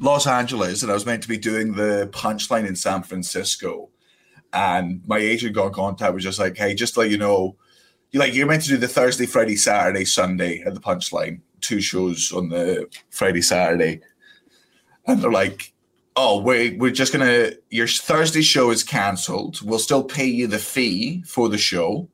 Los 0.01 0.25
Angeles, 0.25 0.81
and 0.81 0.91
I 0.91 0.95
was 0.95 1.05
meant 1.05 1.21
to 1.21 1.29
be 1.29 1.37
doing 1.37 1.73
the 1.73 2.09
punchline 2.11 2.67
in 2.67 2.75
San 2.75 3.03
Francisco. 3.03 3.89
And 4.51 5.01
my 5.07 5.19
agent 5.19 5.53
got 5.53 5.67
in 5.67 5.73
contact, 5.73 6.13
was 6.13 6.23
just 6.23 6.39
like, 6.39 6.57
"Hey, 6.57 6.73
just 6.73 6.97
let 6.97 7.11
you 7.11 7.19
know, 7.19 7.55
you're 8.09 8.23
like 8.23 8.33
you're 8.33 8.47
meant 8.47 8.63
to 8.63 8.69
do 8.69 8.77
the 8.77 8.87
Thursday, 8.87 9.27
Friday, 9.27 9.55
Saturday, 9.55 10.03
Sunday 10.03 10.63
at 10.65 10.73
the 10.73 10.81
punchline, 10.81 11.41
two 11.61 11.79
shows 11.79 12.31
on 12.31 12.49
the 12.49 12.87
Friday, 13.11 13.43
Saturday." 13.43 14.01
And 15.05 15.21
they're 15.21 15.31
like, 15.31 15.71
"Oh, 16.15 16.41
we 16.41 16.71
we're 16.71 16.91
just 16.91 17.13
gonna 17.13 17.51
your 17.69 17.87
Thursday 17.87 18.41
show 18.41 18.71
is 18.71 18.83
cancelled. 18.83 19.61
We'll 19.61 19.77
still 19.77 20.03
pay 20.03 20.25
you 20.25 20.47
the 20.47 20.57
fee 20.57 21.23
for 21.27 21.47
the 21.47 21.59
show." 21.59 22.09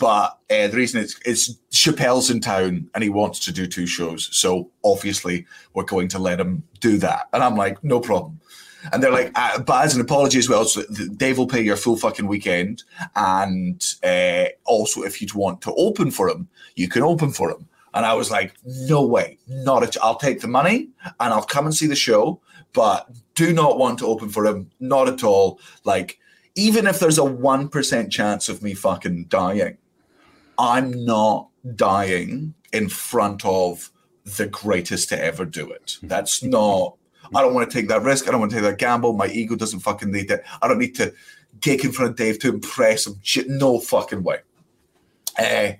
But 0.00 0.38
uh, 0.50 0.66
the 0.68 0.76
reason 0.78 1.02
it's, 1.02 1.20
it's 1.26 1.58
Chappelle's 1.70 2.30
in 2.30 2.40
town 2.40 2.88
and 2.94 3.04
he 3.04 3.10
wants 3.10 3.38
to 3.40 3.52
do 3.52 3.66
two 3.66 3.86
shows. 3.86 4.30
So 4.32 4.70
obviously 4.82 5.46
we're 5.74 5.84
going 5.84 6.08
to 6.08 6.18
let 6.18 6.40
him 6.40 6.64
do 6.80 6.96
that. 6.98 7.28
And 7.34 7.42
I'm 7.42 7.54
like, 7.54 7.84
no 7.84 8.00
problem. 8.00 8.40
And 8.94 9.02
they're 9.02 9.12
like, 9.12 9.30
uh, 9.34 9.60
but 9.60 9.84
as 9.84 9.94
an 9.94 10.00
apology 10.00 10.38
as 10.38 10.48
well, 10.48 10.64
so 10.64 10.82
Dave 11.16 11.36
will 11.36 11.46
pay 11.46 11.60
your 11.60 11.76
full 11.76 11.98
fucking 11.98 12.26
weekend. 12.26 12.82
And 13.14 13.86
uh, 14.02 14.46
also, 14.64 15.02
if 15.02 15.20
you'd 15.20 15.34
want 15.34 15.60
to 15.62 15.74
open 15.74 16.10
for 16.10 16.30
him, 16.30 16.48
you 16.76 16.88
can 16.88 17.02
open 17.02 17.30
for 17.30 17.50
him. 17.50 17.68
And 17.92 18.06
I 18.06 18.14
was 18.14 18.30
like, 18.30 18.54
no 18.64 19.04
way, 19.04 19.36
not 19.48 19.82
a. 19.82 19.88
Ch- 19.88 19.98
I'll 20.02 20.16
take 20.16 20.40
the 20.40 20.48
money 20.48 20.88
and 21.04 21.34
I'll 21.34 21.42
come 21.42 21.66
and 21.66 21.74
see 21.74 21.88
the 21.88 21.96
show, 21.96 22.40
but 22.72 23.10
do 23.34 23.52
not 23.52 23.78
want 23.78 23.98
to 23.98 24.06
open 24.06 24.30
for 24.30 24.46
him, 24.46 24.70
not 24.80 25.08
at 25.08 25.22
all. 25.24 25.60
Like, 25.84 26.18
even 26.54 26.86
if 26.86 27.00
there's 27.00 27.18
a 27.18 27.22
1% 27.22 28.10
chance 28.10 28.48
of 28.48 28.62
me 28.62 28.74
fucking 28.74 29.24
dying, 29.24 29.76
I'm 30.60 31.06
not 31.06 31.48
dying 31.74 32.54
in 32.70 32.90
front 32.90 33.44
of 33.46 33.90
the 34.36 34.46
greatest 34.46 35.08
to 35.08 35.24
ever 35.24 35.46
do 35.46 35.70
it. 35.70 35.96
That's 36.02 36.42
not. 36.44 36.96
I 37.34 37.40
don't 37.40 37.54
want 37.54 37.70
to 37.70 37.74
take 37.74 37.88
that 37.88 38.02
risk. 38.02 38.28
I 38.28 38.30
don't 38.30 38.40
want 38.40 38.52
to 38.52 38.58
take 38.58 38.64
that 38.64 38.78
gamble. 38.78 39.14
My 39.14 39.28
ego 39.28 39.56
doesn't 39.56 39.80
fucking 39.80 40.12
need 40.12 40.30
it. 40.30 40.44
I 40.60 40.68
don't 40.68 40.78
need 40.78 40.94
to 40.96 41.14
gig 41.60 41.84
in 41.84 41.92
front 41.92 42.10
of 42.10 42.16
Dave 42.16 42.38
to 42.40 42.50
impress 42.50 43.06
him. 43.06 43.14
Shit, 43.22 43.48
no 43.48 43.80
fucking 43.80 44.22
way. 44.22 44.40
Uh, 45.38 45.72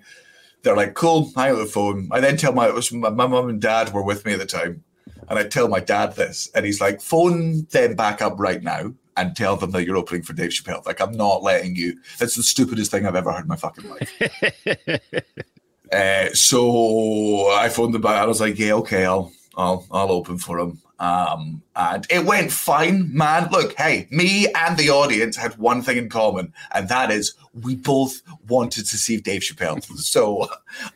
they're 0.63 0.75
like, 0.75 0.95
cool, 0.95 1.31
hang 1.35 1.51
up 1.51 1.59
the 1.59 1.65
phone. 1.65 2.07
I 2.11 2.19
then 2.19 2.37
tell 2.37 2.53
my 2.53 2.67
it 2.67 2.73
was 2.73 2.91
my, 2.91 3.09
my 3.09 3.27
mum 3.27 3.49
and 3.49 3.61
dad 3.61 3.93
were 3.93 4.03
with 4.03 4.25
me 4.25 4.33
at 4.33 4.39
the 4.39 4.45
time, 4.45 4.83
and 5.29 5.37
I 5.37 5.43
tell 5.43 5.67
my 5.67 5.79
dad 5.79 6.15
this, 6.15 6.49
and 6.55 6.65
he's 6.65 6.81
like, 6.81 7.01
phone 7.01 7.67
them 7.71 7.95
back 7.95 8.21
up 8.21 8.39
right 8.39 8.63
now 8.63 8.93
and 9.21 9.35
tell 9.35 9.55
them 9.55 9.71
that 9.71 9.85
you're 9.85 9.97
opening 9.97 10.23
for 10.23 10.33
Dave 10.33 10.49
Chappelle. 10.49 10.85
Like, 10.85 10.99
I'm 10.99 11.11
not 11.11 11.43
letting 11.43 11.75
you. 11.75 11.99
That's 12.17 12.35
the 12.35 12.43
stupidest 12.43 12.89
thing 12.89 13.05
I've 13.05 13.15
ever 13.15 13.31
heard 13.31 13.43
in 13.43 13.47
my 13.47 13.55
fucking 13.55 13.87
life. 13.87 15.11
uh, 15.91 16.33
so 16.33 17.51
I 17.51 17.69
phoned 17.69 17.93
them 17.93 18.01
back. 18.01 18.15
I 18.15 18.25
was 18.25 18.41
like, 18.41 18.57
yeah, 18.57 18.73
okay, 18.73 19.05
I'll 19.05 19.31
I'll 19.55 19.85
I'll 19.91 20.11
open 20.11 20.39
for 20.39 20.59
him. 20.59 20.81
Um, 20.99 21.61
and 21.75 22.05
it 22.09 22.25
went 22.25 22.51
fine, 22.51 23.15
man. 23.15 23.49
Look, 23.51 23.75
hey, 23.77 24.07
me 24.11 24.51
and 24.53 24.77
the 24.77 24.89
audience 24.89 25.35
had 25.35 25.57
one 25.57 25.81
thing 25.81 25.97
in 25.97 26.09
common, 26.09 26.53
and 26.73 26.89
that 26.89 27.11
is 27.11 27.33
we 27.53 27.75
both 27.75 28.21
wanted 28.47 28.85
to 28.87 28.97
see 28.97 29.17
Dave 29.17 29.41
Chappelle. 29.41 29.83
so 29.97 30.47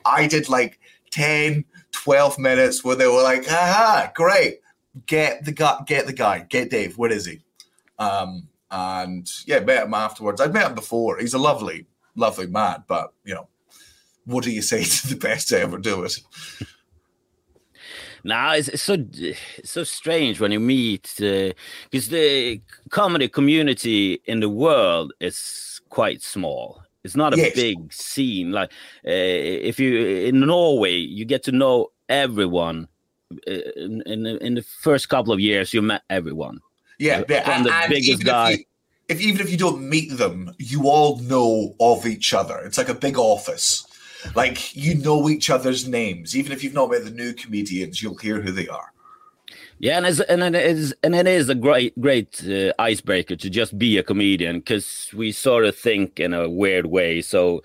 I 0.03 0.27
did 0.27 0.49
like 0.49 0.79
10, 1.11 1.63
12 1.91 2.39
minutes 2.39 2.83
where 2.83 2.95
they 2.95 3.07
were 3.07 3.23
like, 3.23 3.45
"Aha, 3.49 4.11
great. 4.15 4.61
Get 5.05 5.45
the 5.45 5.51
guy, 5.51 5.79
get 5.85 6.07
the 6.07 6.13
guy, 6.13 6.39
get 6.49 6.71
Dave. 6.71 6.97
Where 6.97 7.11
is 7.11 7.25
he? 7.25 7.44
Um, 7.99 8.47
and 8.71 9.29
yeah, 9.45 9.59
met 9.59 9.85
him 9.85 9.93
afterwards. 9.93 10.41
I'd 10.41 10.53
met 10.53 10.67
him 10.67 10.75
before. 10.75 11.17
He's 11.17 11.33
a 11.33 11.39
lovely, 11.39 11.85
lovely 12.15 12.47
man, 12.47 12.83
but 12.87 13.13
you 13.23 13.35
know, 13.35 13.47
what 14.25 14.43
do 14.43 14.51
you 14.51 14.61
say 14.61 14.83
to 14.83 15.07
the 15.07 15.15
best 15.15 15.49
to 15.49 15.59
ever 15.59 15.77
do 15.77 16.03
it? 16.03 16.19
Now 18.23 18.53
it's, 18.53 18.69
it's, 18.69 18.81
so 18.81 18.97
it's 19.13 19.69
so 19.69 19.83
strange 19.83 20.39
when 20.39 20.51
you 20.51 20.59
meet 20.59 21.13
because 21.17 22.07
uh, 22.07 22.11
the 22.11 22.61
comedy 22.89 23.27
community 23.27 24.19
in 24.25 24.39
the 24.39 24.49
world 24.49 25.13
is 25.19 25.79
quite 25.89 26.23
small. 26.23 26.81
It's 27.03 27.15
not 27.15 27.35
a 27.35 27.37
yes. 27.37 27.53
big 27.53 27.93
scene. 27.93 28.51
Like 28.51 28.71
uh, 29.07 29.11
if 29.69 29.79
you 29.79 30.05
in 30.25 30.39
Norway, 30.39 30.95
you 30.95 31.23
get 31.23 31.43
to 31.43 31.51
know 31.51 31.91
everyone. 32.09 32.87
Uh, 33.47 33.53
in, 33.75 34.01
in, 34.07 34.25
in 34.25 34.55
the 34.55 34.63
first 34.63 35.07
couple 35.07 35.31
of 35.31 35.39
years, 35.39 35.71
you 35.71 35.83
met 35.83 36.01
everyone. 36.09 36.61
Yeah, 36.99 37.19
from 37.19 37.63
the 37.63 37.73
and 37.73 37.89
biggest 37.89 38.23
guy. 38.23 38.51
If, 38.51 38.59
you, 38.59 38.65
if 39.09 39.21
even 39.21 39.41
if 39.41 39.51
you 39.51 39.57
don't 39.57 39.87
meet 39.87 40.17
them, 40.17 40.53
you 40.57 40.87
all 40.87 41.19
know 41.19 41.75
of 41.79 42.05
each 42.05 42.33
other. 42.33 42.59
It's 42.59 42.77
like 42.77 42.89
a 42.89 42.95
big 42.95 43.17
office. 43.17 43.85
Like 44.33 44.75
you 44.75 44.95
know 44.95 45.29
each 45.29 45.49
other's 45.49 45.87
names. 45.87 46.35
Even 46.35 46.51
if 46.51 46.63
you've 46.63 46.73
not 46.73 46.89
met 46.89 47.03
the 47.03 47.11
new 47.11 47.33
comedians, 47.33 48.01
you'll 48.01 48.17
hear 48.17 48.41
who 48.41 48.51
they 48.51 48.67
are. 48.67 48.91
Yeah, 49.77 49.97
and 49.97 50.05
and 50.29 50.55
it 50.55 50.65
is 50.65 50.95
and 51.03 51.13
it 51.13 51.27
is 51.27 51.49
a 51.49 51.55
great 51.55 51.99
great 51.99 52.43
uh, 52.47 52.71
icebreaker 52.79 53.35
to 53.35 53.49
just 53.49 53.77
be 53.77 53.97
a 53.97 54.03
comedian 54.03 54.59
because 54.59 55.09
we 55.13 55.31
sort 55.31 55.65
of 55.65 55.75
think 55.75 56.19
in 56.19 56.33
a 56.33 56.49
weird 56.49 56.85
way. 56.85 57.21
So 57.21 57.61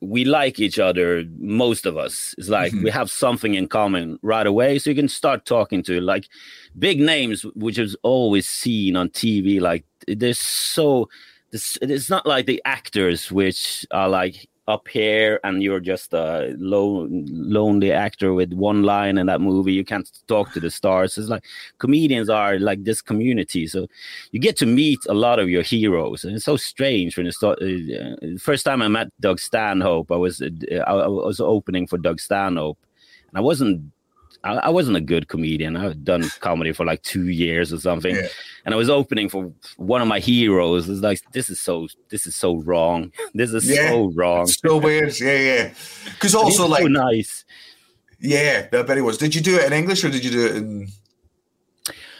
we 0.00 0.24
like 0.24 0.60
each 0.60 0.78
other 0.78 1.24
most 1.38 1.86
of 1.86 1.96
us 1.96 2.34
it's 2.38 2.48
like 2.48 2.72
mm-hmm. 2.72 2.84
we 2.84 2.90
have 2.90 3.10
something 3.10 3.54
in 3.54 3.66
common 3.66 4.18
right 4.22 4.46
away 4.46 4.78
so 4.78 4.90
you 4.90 4.96
can 4.96 5.08
start 5.08 5.44
talking 5.44 5.82
to 5.82 6.00
like 6.00 6.28
big 6.78 7.00
names 7.00 7.42
which 7.54 7.78
is 7.78 7.96
always 8.02 8.48
seen 8.48 8.96
on 8.96 9.08
tv 9.08 9.60
like 9.60 9.84
they're 10.06 10.34
so 10.34 11.08
it's 11.52 12.10
not 12.10 12.26
like 12.26 12.46
the 12.46 12.60
actors 12.64 13.32
which 13.32 13.86
are 13.90 14.08
like 14.08 14.48
up 14.68 14.86
here 14.86 15.40
and 15.44 15.62
you're 15.62 15.80
just 15.80 16.12
a 16.12 16.54
low, 16.58 17.08
lonely 17.10 17.90
actor 17.90 18.34
with 18.34 18.52
one 18.52 18.82
line 18.82 19.16
in 19.16 19.26
that 19.26 19.40
movie 19.40 19.72
you 19.72 19.84
can't 19.84 20.10
talk 20.28 20.52
to 20.52 20.60
the 20.60 20.70
stars. 20.70 21.16
It's 21.16 21.28
like 21.28 21.44
comedians 21.78 22.28
are 22.28 22.58
like 22.58 22.84
this 22.84 23.00
community. 23.00 23.66
So 23.66 23.88
you 24.30 24.38
get 24.38 24.56
to 24.58 24.66
meet 24.66 25.00
a 25.08 25.14
lot 25.14 25.38
of 25.38 25.48
your 25.48 25.62
heroes. 25.62 26.24
And 26.24 26.36
it's 26.36 26.44
so 26.44 26.58
strange 26.58 27.16
when 27.16 27.26
you 27.26 27.32
start 27.32 27.58
uh, 27.62 28.38
first 28.38 28.64
time 28.64 28.82
i 28.82 28.88
met 28.88 29.08
doug 29.20 29.40
stanhope 29.40 30.12
i 30.12 30.16
was 30.16 30.42
uh, 30.42 30.48
i 30.86 31.06
was 31.06 31.40
opening 31.40 31.86
for 31.86 31.96
doug 31.98 32.20
stanhope. 32.20 32.78
And 33.30 33.38
i 33.38 33.40
wasn't 33.40 33.90
I, 34.44 34.54
I, 34.54 34.68
wasn't 34.68 34.96
a 34.96 35.00
good 35.00 35.28
comedian. 35.28 35.76
I've 35.76 36.04
done 36.04 36.28
comedy 36.40 36.72
for 36.72 36.84
like 36.84 37.02
two 37.02 37.28
years 37.28 37.72
or 37.72 37.78
something, 37.78 38.14
yeah. 38.14 38.28
and 38.64 38.74
I 38.74 38.76
was 38.76 38.88
opening 38.88 39.28
for 39.28 39.52
one 39.76 40.00
of 40.00 40.08
my 40.08 40.20
heroes. 40.20 40.88
It's 40.88 41.00
like 41.00 41.20
this 41.32 41.50
is 41.50 41.60
so 41.60 41.88
this 42.08 42.26
is 42.26 42.36
so 42.36 42.56
wrong. 42.56 43.12
This 43.34 43.52
is 43.52 43.68
yeah. 43.68 43.90
so 43.90 44.12
wrong. 44.14 44.46
so 44.46 44.78
weird. 44.78 45.14
Yeah, 45.20 45.38
yeah. 45.38 45.74
Because 46.04 46.34
also 46.34 46.66
like 46.68 46.82
so 46.82 46.88
nice. 46.88 47.44
Yeah, 48.20 48.68
I 48.72 48.82
bet 48.82 48.98
it 48.98 49.02
was. 49.02 49.18
Did 49.18 49.34
you 49.34 49.40
do 49.40 49.56
it 49.56 49.66
in 49.66 49.72
English 49.72 50.04
or 50.04 50.10
did 50.10 50.24
you 50.24 50.30
do 50.30 50.46
it 50.46 50.56
in 50.56 50.88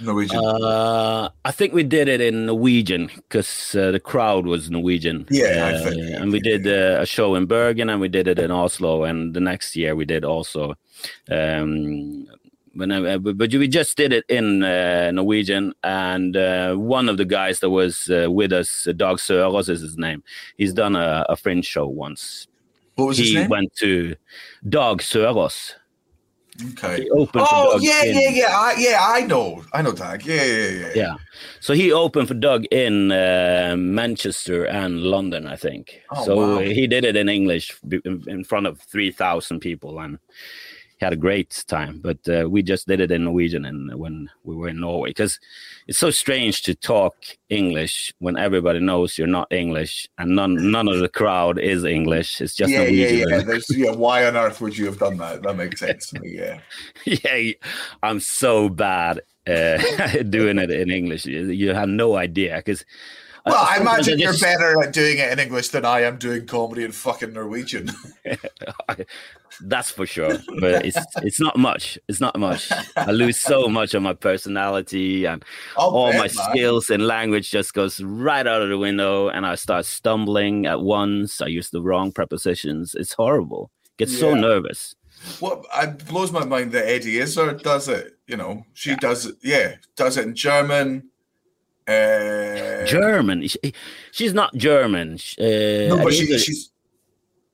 Norwegian? 0.01 0.39
Uh, 0.45 1.29
I 1.45 1.51
think 1.51 1.73
we 1.73 1.83
did 1.83 2.09
it 2.09 2.21
in 2.21 2.47
Norwegian 2.47 3.11
because 3.15 3.75
uh, 3.75 3.91
the 3.91 4.01
crowd 4.01 4.47
was 4.47 4.71
Norwegian. 4.71 5.27
Yeah, 5.31 5.81
uh, 5.85 6.21
and 6.21 6.33
we 6.33 6.41
did 6.41 6.67
uh, 6.67 7.01
a 7.01 7.07
show 7.07 7.35
in 7.35 7.47
Bergen 7.47 7.89
and 7.91 8.01
we 8.01 8.09
did 8.09 8.29
it 8.29 8.39
in 8.39 8.51
Oslo, 8.51 9.05
and 9.05 9.35
the 9.35 9.41
next 9.41 9.77
year 9.77 9.95
we 9.97 10.05
did 10.05 10.25
also. 10.25 10.75
Um, 11.31 12.27
I, 12.81 12.85
uh, 12.85 13.19
but 13.19 13.53
we 13.53 13.67
just 13.67 13.97
did 13.97 14.13
it 14.13 14.25
in 14.29 14.63
uh, 14.63 15.11
Norwegian, 15.11 15.75
and 15.83 16.37
one 16.79 17.09
of 17.09 17.17
the 17.17 17.25
guys 17.25 17.61
that 17.61 17.71
was 17.71 18.07
with 18.09 18.53
us, 18.53 18.87
Dag 18.97 19.17
Sørås 19.17 19.69
is 19.69 19.81
his 19.81 19.97
name. 19.97 20.23
He's 20.57 20.73
done 20.73 20.95
a, 20.95 21.27
a 21.29 21.37
fringe 21.37 21.65
show 21.65 21.89
once. 21.89 22.47
What 22.95 23.07
was 23.07 23.19
he 23.19 23.25
his 23.25 23.35
name? 23.35 23.49
went 23.49 23.75
to 23.77 24.15
Dag 24.69 24.99
Sørås. 24.99 25.75
Okay. 26.73 27.03
He 27.03 27.11
opened 27.11 27.47
oh 27.49 27.79
yeah, 27.81 28.03
in, 28.03 28.15
yeah, 28.17 28.31
yeah, 28.31 28.59
I, 28.59 28.75
yeah. 28.79 28.99
I 29.01 29.21
know, 29.21 29.65
I 29.73 29.81
know 29.83 29.93
Doug. 29.93 30.25
Yeah, 30.25 30.45
yeah, 30.45 30.69
yeah. 30.69 30.93
Yeah. 30.95 31.15
So 31.61 31.73
he 31.73 31.93
opened 31.93 32.27
for 32.27 32.35
Doug 32.35 32.65
in 32.73 33.13
uh, 33.13 33.77
Manchester 33.79 34.65
and 34.65 35.03
London, 35.03 35.47
I 35.47 35.55
think. 35.55 36.01
Oh, 36.11 36.25
so 36.25 36.37
wow. 36.37 36.59
he 36.59 36.89
did 36.89 37.05
it 37.05 37.15
in 37.15 37.29
English 37.29 37.79
in 38.27 38.43
front 38.43 38.67
of 38.67 38.81
three 38.81 39.13
thousand 39.13 39.61
people, 39.61 40.01
and 40.01 40.19
had 41.01 41.13
a 41.13 41.17
great 41.17 41.65
time. 41.67 42.01
But 42.03 42.19
uh, 42.29 42.49
we 42.49 42.63
just 42.63 42.87
did 42.87 43.01
it 43.01 43.11
in 43.11 43.25
Norwegian 43.25 43.65
and 43.65 43.95
when 43.99 44.29
we 44.45 44.55
were 44.55 44.69
in 44.69 44.81
Norway 44.81 45.11
because 45.11 45.39
it's 45.87 45.99
so 45.99 46.11
strange 46.11 46.63
to 46.63 46.75
talk 46.75 47.15
English 47.49 48.13
when 48.19 48.37
everybody 48.37 48.81
knows 48.81 49.19
you're 49.19 49.27
not 49.27 49.53
English 49.53 50.09
and 50.19 50.35
none 50.35 50.71
none 50.71 50.89
of 50.89 50.99
the 51.01 51.09
crowd 51.09 51.59
is 51.59 51.85
English. 51.85 52.41
It's 52.41 52.55
just 52.55 52.71
yeah, 52.71 52.79
Norwegian. 52.79 53.29
Yeah, 53.29 53.43
yeah. 53.47 53.59
yeah. 53.71 53.93
Why 53.93 54.27
on 54.27 54.37
earth 54.37 54.61
would 54.61 54.77
you 54.77 54.87
have 54.87 54.99
done 54.99 55.17
that? 55.19 55.43
That 55.43 55.57
makes 55.57 55.81
sense 55.81 56.11
to 56.11 56.21
me. 56.21 56.37
Yeah. 56.37 56.61
yeah, 57.05 57.53
I'm 58.03 58.21
so 58.21 58.69
bad 58.69 59.21
uh, 59.47 59.79
doing 60.31 60.59
it 60.59 60.71
in 60.71 60.91
English. 60.91 61.27
You 61.27 61.75
have 61.75 61.89
no 61.89 62.17
idea 62.17 62.57
because 62.57 62.85
well, 63.49 63.67
I, 63.67 63.77
I 63.77 63.81
imagine 63.81 64.19
you're 64.19 64.37
better 64.39 64.83
at 64.83 64.93
doing 64.93 65.19
it 65.19 65.33
in 65.33 65.39
English 65.39 65.69
than 65.69 65.85
I 65.85 66.03
am 66.03 66.19
doing 66.19 66.47
comedy 66.47 66.85
in 66.85 66.93
fucking 66.93 67.33
Norwegian. 67.33 67.91
That's 69.61 69.91
for 69.91 70.07
sure. 70.07 70.39
But 70.61 70.87
it's 70.87 70.99
it's 71.23 71.41
not 71.41 71.57
much. 71.57 71.99
It's 72.09 72.21
not 72.21 72.39
much. 72.39 72.71
I 72.97 73.11
lose 73.11 73.41
so 73.41 73.69
much 73.69 73.95
of 73.95 74.03
my 74.03 74.15
personality 74.15 75.25
and 75.25 75.45
I'll 75.77 75.89
all 75.89 76.13
bet, 76.13 76.19
my 76.19 76.29
man. 76.29 76.51
skills 76.51 76.91
in 76.91 77.01
language 77.01 77.51
just 77.51 77.75
goes 77.75 78.01
right 78.01 78.47
out 78.47 78.63
of 78.63 78.69
the 78.69 78.79
window 78.79 79.29
and 79.29 79.47
I 79.47 79.57
start 79.57 79.87
stumbling 79.87 80.67
at 80.67 80.81
once. 80.81 81.41
I 81.41 81.47
use 81.47 81.71
the 81.71 81.83
wrong 81.83 82.13
prepositions. 82.13 82.95
It's 82.95 83.15
horrible. 83.15 83.71
Get 83.97 84.11
yeah. 84.11 84.19
so 84.19 84.35
nervous. 84.35 84.95
What 85.41 85.65
it 85.75 86.07
blows 86.07 86.31
my 86.31 86.45
mind 86.45 86.71
that 86.73 86.89
Eddie 86.89 87.19
Izzard 87.19 87.63
does 87.63 87.89
it. 87.89 88.19
You 88.29 88.37
know, 88.37 88.65
she 88.75 88.91
yeah. 88.91 88.97
does 88.97 89.27
it. 89.27 89.37
Yeah, 89.43 89.75
does 89.97 90.17
it 90.17 90.27
in 90.27 90.35
German 90.35 91.11
uh, 91.89 92.85
German. 92.85 93.47
She, 93.49 93.73
she's 94.13 94.35
not 94.35 94.55
German. 94.55 95.19
Uh, 95.39 95.89
no, 95.89 96.01
but 96.05 96.13
she, 96.13 96.39
she's. 96.39 96.71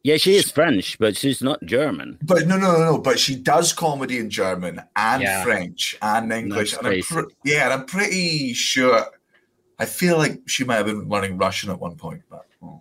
Yeah, 0.03 0.19
she 0.19 0.37
is 0.37 0.51
French, 0.51 0.99
but 0.99 1.17
she's 1.17 1.41
not 1.41 1.65
German. 1.65 2.19
But 2.23 2.47
no, 2.47 2.59
no, 2.59 2.73
no, 2.73 2.79
no. 2.93 2.99
But 2.99 3.19
she 3.19 3.37
does 3.37 3.73
comedy 3.73 4.19
in 4.19 4.29
German 4.29 4.83
and 4.97 5.23
yeah. 5.23 5.43
French 5.43 5.97
and 6.03 6.31
English. 6.31 6.77
And 6.77 6.87
I'm 6.87 7.01
pre- 7.01 7.35
yeah, 7.45 7.65
and 7.65 7.73
I'm 7.73 7.87
pretty 7.87 8.53
sure. 8.53 9.07
I 9.79 9.87
feel 9.87 10.19
like 10.19 10.43
she 10.47 10.65
might 10.65 10.77
have 10.77 10.87
been 10.87 11.09
learning 11.09 11.39
Russian 11.39 11.71
at 11.71 11.81
one 11.81 11.97
point, 11.97 12.23
but. 12.29 12.47
Oh. 12.63 12.81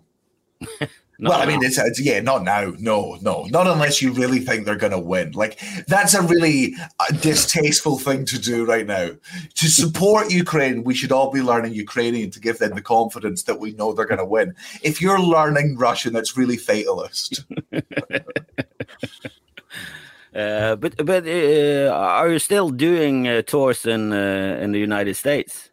well, 1.20 1.40
I 1.40 1.46
mean, 1.46 1.62
it's, 1.62 1.78
it's, 1.78 2.00
yeah, 2.00 2.20
not 2.20 2.42
now. 2.42 2.72
No, 2.78 3.18
no, 3.20 3.44
not 3.44 3.66
unless 3.66 4.02
you 4.02 4.12
really 4.12 4.40
think 4.40 4.64
they're 4.64 4.74
going 4.76 4.92
to 4.92 4.98
win. 4.98 5.32
Like 5.32 5.60
that's 5.86 6.14
a 6.14 6.22
really 6.22 6.74
uh, 6.98 7.12
distasteful 7.20 7.98
thing 7.98 8.24
to 8.26 8.38
do 8.38 8.64
right 8.64 8.86
now. 8.86 9.10
To 9.54 9.68
support 9.68 10.30
Ukraine, 10.30 10.82
we 10.82 10.94
should 10.94 11.12
all 11.12 11.30
be 11.30 11.42
learning 11.42 11.74
Ukrainian 11.74 12.30
to 12.32 12.40
give 12.40 12.58
them 12.58 12.74
the 12.74 12.82
confidence 12.82 13.44
that 13.44 13.60
we 13.60 13.72
know 13.72 13.92
they're 13.92 14.06
going 14.06 14.18
to 14.18 14.24
win. 14.24 14.54
If 14.82 15.00
you're 15.00 15.20
learning 15.20 15.78
Russian, 15.78 16.12
that's 16.12 16.36
really 16.36 16.56
fatalist. 16.56 17.44
uh, 20.34 20.76
but 20.76 20.96
but 21.06 21.26
uh, 21.26 21.90
are 21.92 22.28
you 22.28 22.38
still 22.40 22.70
doing 22.70 23.28
uh, 23.28 23.42
tours 23.42 23.86
in 23.86 24.12
uh, 24.12 24.58
in 24.60 24.72
the 24.72 24.80
United 24.80 25.14
States? 25.14 25.70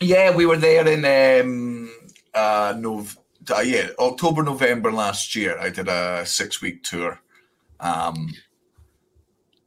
Yeah, 0.00 0.34
we 0.34 0.46
were 0.46 0.56
there 0.56 0.86
in 0.86 1.04
um, 1.04 1.90
uh, 2.32 2.74
November 2.78 3.22
uh, 3.50 3.60
yeah, 3.60 3.88
October, 3.98 4.42
November 4.42 4.92
last 4.92 5.34
year, 5.34 5.58
I 5.58 5.70
did 5.70 5.88
a 5.88 6.24
six 6.26 6.60
week 6.60 6.82
tour. 6.82 7.20
Um, 7.80 8.34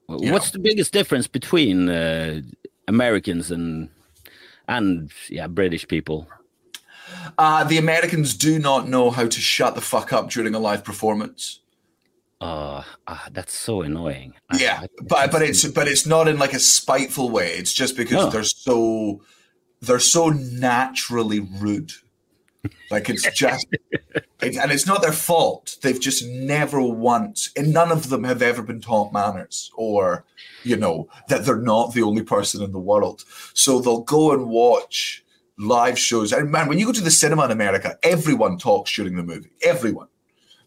What's 0.07 0.53
know. 0.53 0.57
the 0.57 0.59
biggest 0.59 0.91
difference 0.91 1.27
between 1.27 1.89
uh, 1.89 2.41
Americans 2.87 3.51
and 3.51 3.89
and 4.67 5.11
yeah 5.29 5.47
British 5.47 5.87
people? 5.87 6.27
Uh, 7.37 7.63
the 7.63 7.77
Americans 7.77 8.35
do 8.35 8.59
not 8.59 8.87
know 8.87 9.09
how 9.09 9.27
to 9.27 9.41
shut 9.41 9.75
the 9.75 9.81
fuck 9.81 10.13
up 10.13 10.29
during 10.29 10.55
a 10.55 10.59
live 10.59 10.83
performance. 10.83 11.59
Uh, 12.39 12.83
uh 13.05 13.19
that's 13.31 13.53
so 13.53 13.81
annoying. 13.81 14.33
Yeah, 14.57 14.79
I, 14.81 14.83
I, 14.83 14.87
but 15.03 15.31
but 15.31 15.41
it's 15.41 15.65
but 15.67 15.87
it's 15.87 16.05
not 16.05 16.27
in 16.27 16.39
like 16.39 16.53
a 16.53 16.59
spiteful 16.59 17.29
way. 17.29 17.51
It's 17.53 17.73
just 17.73 17.95
because 17.95 18.25
no. 18.25 18.29
they're 18.29 18.43
so 18.43 19.21
they're 19.81 19.99
so 19.99 20.29
naturally 20.29 21.39
rude. 21.39 21.91
Like 22.89 23.09
it's 23.09 23.29
just, 23.31 23.67
it, 23.71 24.55
and 24.55 24.71
it's 24.71 24.85
not 24.85 25.01
their 25.01 25.13
fault. 25.13 25.77
They've 25.81 25.99
just 25.99 26.25
never 26.25 26.81
once, 26.81 27.49
and 27.55 27.73
none 27.73 27.91
of 27.91 28.09
them 28.09 28.23
have 28.23 28.41
ever 28.41 28.61
been 28.61 28.81
taught 28.81 29.13
manners 29.13 29.71
or, 29.75 30.25
you 30.63 30.75
know, 30.75 31.07
that 31.29 31.45
they're 31.45 31.57
not 31.57 31.93
the 31.93 32.03
only 32.03 32.23
person 32.23 32.61
in 32.61 32.71
the 32.71 32.79
world. 32.79 33.23
So 33.53 33.79
they'll 33.79 34.01
go 34.01 34.31
and 34.31 34.47
watch 34.47 35.23
live 35.57 35.97
shows. 35.97 36.31
And 36.31 36.51
man, 36.51 36.67
when 36.67 36.79
you 36.79 36.85
go 36.85 36.91
to 36.91 37.03
the 37.03 37.11
cinema 37.11 37.45
in 37.45 37.51
America, 37.51 37.97
everyone 38.03 38.57
talks 38.57 38.93
during 38.93 39.15
the 39.15 39.23
movie. 39.23 39.51
Everyone. 39.63 40.07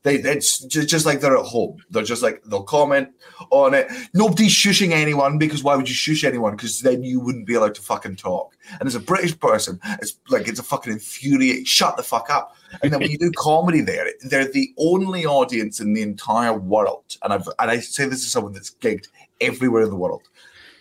They, 0.05 0.17
it's 0.17 0.59
just 0.59 1.07
like 1.07 1.21
they're 1.21 1.37
at 1.37 1.47
home. 1.47 1.79
They're 1.89 2.03
just 2.03 2.23
like 2.23 2.43
they'll 2.45 2.63
comment 2.63 3.09
on 3.51 3.73
it. 3.73 3.91
Nobody's 4.13 4.53
shushing 4.53 4.93
anyone 4.93 5.39
because 5.39 5.65
why 5.65 5.77
would 5.77 5.89
you 5.89 5.95
shush 5.95 6.25
anyone? 6.25 6.57
Because 6.57 6.81
then 6.81 7.03
you 7.03 7.21
wouldn't 7.21 7.47
be 7.47 7.55
allowed 7.55 7.75
to 7.77 7.83
fucking 7.83 8.17
talk. 8.17 8.55
And 8.79 8.87
as 8.87 8.95
a 8.95 9.01
British 9.01 9.39
person, 9.41 9.81
it's 10.03 10.19
like 10.29 10.47
it's 10.47 10.61
a 10.61 10.63
fucking 10.63 10.93
infuriate. 10.93 11.67
Shut 11.67 11.97
the 11.97 12.03
fuck 12.03 12.29
up. 12.29 12.55
And 12.83 12.93
then 12.93 13.01
when 13.01 13.11
you 13.11 13.17
do 13.17 13.33
comedy 13.37 13.81
there, 13.81 14.07
they're 14.29 14.51
the 14.51 14.75
only 14.77 15.25
audience 15.25 15.81
in 15.81 15.95
the 15.95 16.03
entire 16.03 16.53
world. 16.53 17.17
And 17.23 17.33
I've 17.33 17.49
and 17.59 17.71
I 17.71 17.79
say 17.79 18.07
this 18.07 18.25
to 18.25 18.31
someone 18.31 18.53
that's 18.53 18.75
gigged 18.75 19.09
everywhere 19.41 19.85
in 19.85 19.91
the 19.91 19.97
world. 19.97 20.29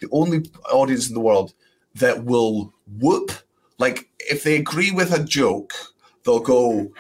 The 0.02 0.10
only 0.12 0.52
audience 0.70 1.08
in 1.08 1.14
the 1.14 1.22
world 1.22 1.54
that 1.96 2.26
will 2.26 2.74
whoop 3.00 3.32
like 3.78 4.10
if 4.20 4.44
they 4.44 4.56
agree 4.58 4.92
with 4.92 5.14
a 5.14 5.24
joke, 5.24 5.74
they'll 6.24 6.40
go 6.40 6.92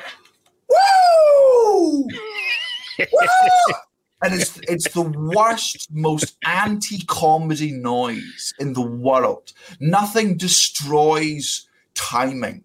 And 4.21 4.33
it's 4.33 4.57
it's 4.69 4.89
the 4.93 5.01
worst, 5.01 5.89
most 5.91 6.37
anti-comedy 6.45 7.71
noise 7.73 8.53
in 8.57 8.73
the 8.73 8.81
world. 8.81 9.51
Nothing 9.81 10.37
destroys 10.37 11.67
timing 11.93 12.63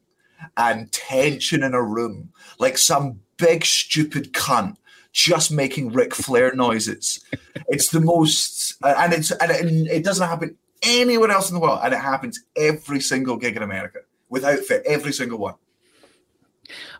and 0.56 0.92
tension 0.92 1.64
in 1.64 1.74
a 1.74 1.82
room 1.82 2.32
like 2.60 2.78
some 2.78 3.20
big 3.38 3.64
stupid 3.64 4.32
cunt 4.32 4.76
just 5.12 5.50
making 5.50 5.92
Ric 5.92 6.14
Flair 6.14 6.54
noises. 6.54 7.24
It's 7.66 7.88
the 7.88 8.00
most, 8.00 8.76
and 8.82 9.12
it's 9.12 9.32
and 9.32 9.50
it, 9.50 9.90
it 9.90 10.04
doesn't 10.04 10.28
happen 10.28 10.56
anywhere 10.82 11.30
else 11.30 11.50
in 11.50 11.54
the 11.54 11.60
world, 11.60 11.80
and 11.82 11.92
it 11.92 11.98
happens 12.00 12.40
every 12.56 13.00
single 13.00 13.36
gig 13.36 13.56
in 13.56 13.62
America 13.64 13.98
without 14.28 14.60
fail, 14.60 14.82
every 14.86 15.12
single 15.12 15.38
one. 15.38 15.54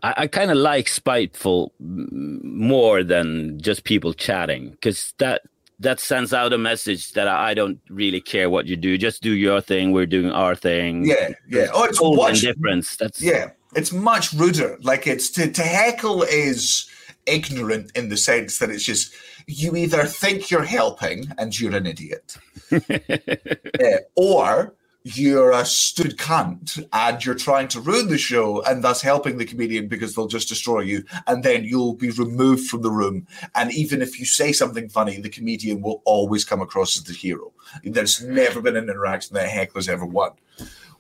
I, 0.03 0.15
I 0.17 0.27
kind 0.27 0.51
of 0.51 0.57
like 0.57 0.89
spiteful 0.89 1.73
more 1.79 3.03
than 3.03 3.61
just 3.61 3.85
people 3.85 4.13
chatting 4.13 4.71
because 4.71 5.15
that 5.19 5.43
that 5.81 6.01
sends 6.01 6.35
out 6.35 6.53
a 6.53 6.59
message 6.59 7.13
that 7.13 7.29
I 7.29 7.55
don't 7.55 7.81
really 7.89 8.21
care 8.21 8.51
what 8.51 8.67
you 8.67 8.77
do. 8.77 8.99
Just 8.99 9.23
do 9.23 9.33
your 9.33 9.61
thing. 9.61 9.93
We're 9.93 10.07
doing 10.07 10.33
our 10.33 10.55
thing. 10.55 11.05
Yeah, 11.05 11.31
yeah. 11.49 11.69
Oh, 11.73 11.85
it's 11.85 12.01
much 12.03 12.41
difference. 12.41 12.97
That's 12.97 13.23
yeah. 13.23 13.51
It's 13.77 13.93
much 13.93 14.33
ruder. 14.33 14.79
Like 14.81 15.07
it's 15.07 15.31
to 15.31 15.51
to 15.51 15.63
heckle 15.63 16.23
is 16.23 16.89
ignorant 17.27 17.93
in 17.95 18.09
the 18.09 18.17
sense 18.17 18.59
that 18.59 18.71
it's 18.71 18.85
just 18.85 19.13
you 19.47 19.77
either 19.77 20.05
think 20.05 20.51
you're 20.51 20.65
helping 20.65 21.27
and 21.39 21.59
you're 21.59 21.77
an 21.77 21.87
idiot, 21.87 22.37
uh, 22.73 23.99
or 24.15 24.75
you're 25.05 25.53
a 25.53 25.65
stood 25.65 26.17
cunt 26.17 26.85
and 26.93 27.25
you're 27.25 27.35
trying 27.35 27.69
to 27.69 27.81
ruin 27.81 28.09
the 28.09 28.19
show 28.19 28.63
and 28.63 28.83
thus 28.83 29.01
helping 29.01 29.39
the 29.39 29.45
comedian 29.45 29.89
because 29.89 30.15
they'll 30.15 30.27
just 30.27 30.49
destroy 30.49 30.81
you 30.81 31.05
and 31.27 31.43
then 31.45 31.65
you'll 31.65 31.95
be 31.95 32.11
removed 32.11 32.69
from 32.69 32.83
the 32.83 32.91
room. 32.91 33.27
And 33.55 33.73
even 33.73 34.03
if 34.03 34.19
you 34.19 34.27
say 34.27 34.53
something 34.53 34.89
funny 34.89 35.21
the 35.21 35.29
comedian 35.29 35.83
will 35.83 36.03
always 36.05 36.45
come 36.45 36.61
across 36.61 36.97
as 36.97 37.05
the 37.05 37.13
hero. 37.13 37.53
There's 37.85 38.23
never 38.23 38.61
been 38.61 38.77
an 38.77 38.89
interaction 38.89 39.35
that 39.35 39.49
heckler's 39.49 39.89
ever 39.89 40.05
won. 40.05 40.33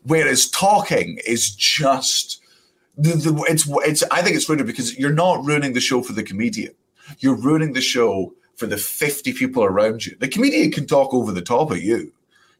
Whereas 0.04 0.48
talking 0.48 1.18
is 1.26 1.54
just 1.54 2.40
the, 2.96 3.10
the, 3.10 3.46
it's 3.48 3.64
it's 3.68 4.02
i 4.10 4.22
think 4.22 4.34
it's 4.34 4.48
ruined 4.48 4.66
because 4.66 4.98
you're 4.98 5.12
not 5.12 5.44
ruining 5.44 5.72
the 5.72 5.80
show 5.80 6.02
for 6.02 6.12
the 6.12 6.22
comedian. 6.22 6.74
You're 7.18 7.36
ruining 7.36 7.72
the 7.72 7.80
show 7.80 8.34
for 8.56 8.66
the 8.66 8.76
50 8.76 9.32
people 9.34 9.64
around 9.64 10.06
you. 10.06 10.16
The 10.18 10.28
comedian 10.28 10.70
can 10.70 10.86
talk 10.86 11.14
over 11.14 11.32
the 11.32 11.42
top 11.42 11.70
of 11.70 11.82
you 11.82 12.12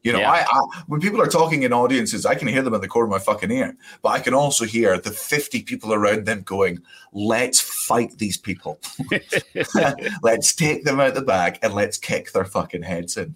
you 0.03 0.13
know, 0.13 0.19
yeah. 0.19 0.31
I, 0.31 0.45
I, 0.49 0.83
when 0.87 1.01
people 1.01 1.21
are 1.21 1.27
talking 1.27 1.63
in 1.63 1.73
audiences, 1.73 2.25
I 2.25 2.35
can 2.35 2.47
hear 2.47 2.61
them 2.61 2.73
in 2.73 2.81
the 2.81 2.87
corner 2.87 3.05
of 3.05 3.11
my 3.11 3.19
fucking 3.19 3.51
ear, 3.51 3.75
but 4.01 4.09
I 4.09 4.19
can 4.19 4.33
also 4.33 4.65
hear 4.65 4.97
the 4.97 5.11
50 5.11 5.63
people 5.63 5.93
around 5.93 6.25
them 6.25 6.41
going, 6.41 6.81
let's 7.11 7.59
fight 7.59 8.17
these 8.17 8.37
people. 8.37 8.79
let's 10.23 10.53
take 10.53 10.85
them 10.85 10.99
out 10.99 11.15
the 11.15 11.21
bag 11.21 11.59
and 11.61 11.73
let's 11.73 11.97
kick 11.97 12.31
their 12.31 12.45
fucking 12.45 12.83
heads 12.83 13.17
in. 13.17 13.35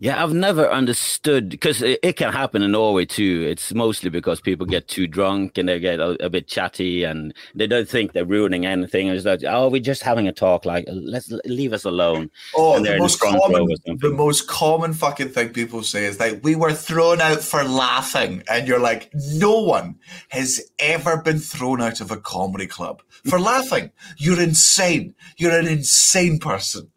Yeah, 0.00 0.22
I've 0.22 0.32
never 0.32 0.70
understood 0.70 1.48
because 1.48 1.82
it, 1.82 1.98
it, 2.04 2.12
can 2.12 2.32
happen 2.32 2.62
in 2.62 2.70
Norway 2.70 3.04
too. 3.04 3.44
It's 3.50 3.74
mostly 3.74 4.10
because 4.10 4.40
people 4.40 4.64
get 4.64 4.86
too 4.86 5.08
drunk 5.08 5.58
and 5.58 5.68
they 5.68 5.80
get 5.80 5.98
a, 5.98 6.24
a 6.24 6.30
bit 6.30 6.46
chatty 6.46 7.02
and 7.02 7.34
they 7.56 7.66
don't 7.66 7.88
think 7.88 8.12
they're 8.12 8.24
ruining 8.24 8.64
anything. 8.64 9.08
It's 9.08 9.24
like, 9.24 9.42
oh, 9.44 9.68
we're 9.68 9.82
just 9.82 10.04
having 10.04 10.28
a 10.28 10.32
talk. 10.32 10.64
Like, 10.64 10.84
let's 10.88 11.32
leave 11.46 11.72
us 11.72 11.84
alone. 11.84 12.30
Oh, 12.54 12.80
the 12.80 12.96
most 12.96 13.18
common, 13.18 13.66
the 13.98 14.10
most 14.10 14.46
common 14.46 14.92
fucking 14.92 15.30
thing 15.30 15.48
people 15.48 15.82
say 15.82 16.04
is 16.04 16.20
like, 16.20 16.44
we 16.44 16.54
were 16.54 16.72
thrown 16.72 17.20
out 17.20 17.42
for 17.42 17.64
laughing, 17.64 18.44
and 18.48 18.68
you're 18.68 18.78
like, 18.78 19.10
no 19.14 19.60
one 19.60 19.96
has 20.28 20.60
ever 20.78 21.16
been 21.16 21.40
thrown 21.40 21.82
out 21.82 22.00
of 22.00 22.12
a 22.12 22.16
comedy 22.18 22.68
club 22.68 23.02
for 23.28 23.40
laughing. 23.40 23.90
You're 24.16 24.40
insane. 24.40 25.16
You're 25.38 25.58
an 25.58 25.66
insane 25.66 26.38
person. 26.38 26.92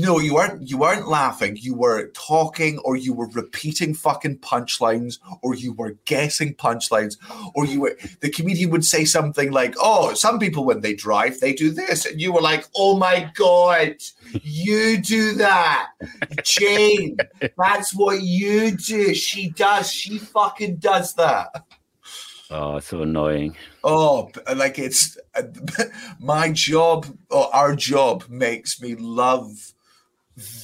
No, 0.00 0.20
you 0.20 0.34
weren't. 0.34 0.70
You 0.70 0.78
weren't 0.78 1.08
laughing. 1.08 1.56
You 1.56 1.74
were 1.74 2.10
talking, 2.10 2.78
or 2.84 2.96
you 2.96 3.12
were 3.12 3.26
repeating 3.30 3.94
fucking 3.94 4.38
punchlines, 4.38 5.18
or 5.42 5.56
you 5.56 5.72
were 5.72 5.96
guessing 6.04 6.54
punchlines, 6.54 7.16
or 7.56 7.66
you 7.66 7.80
were. 7.80 7.98
The 8.20 8.30
comedian 8.30 8.70
would 8.70 8.84
say 8.84 9.04
something 9.04 9.50
like, 9.50 9.74
"Oh, 9.76 10.14
some 10.14 10.38
people 10.38 10.64
when 10.64 10.82
they 10.82 10.94
drive 10.94 11.40
they 11.40 11.52
do 11.52 11.72
this," 11.72 12.06
and 12.06 12.20
you 12.20 12.32
were 12.32 12.40
like, 12.40 12.64
"Oh 12.76 12.96
my 12.96 13.28
god, 13.34 13.96
you 14.40 14.98
do 14.98 15.32
that, 15.32 15.88
Jane? 16.44 17.16
That's 17.58 17.92
what 17.92 18.22
you 18.22 18.76
do. 18.76 19.14
She 19.14 19.50
does. 19.50 19.92
She 19.92 20.18
fucking 20.18 20.76
does 20.76 21.14
that." 21.14 21.64
Oh, 22.52 22.78
so 22.78 23.02
annoying. 23.02 23.56
Oh, 23.82 24.30
like 24.54 24.78
it's 24.78 25.18
my 26.20 26.52
job 26.52 27.06
or 27.30 27.52
our 27.52 27.74
job 27.74 28.28
makes 28.28 28.80
me 28.80 28.94
love 28.94 29.74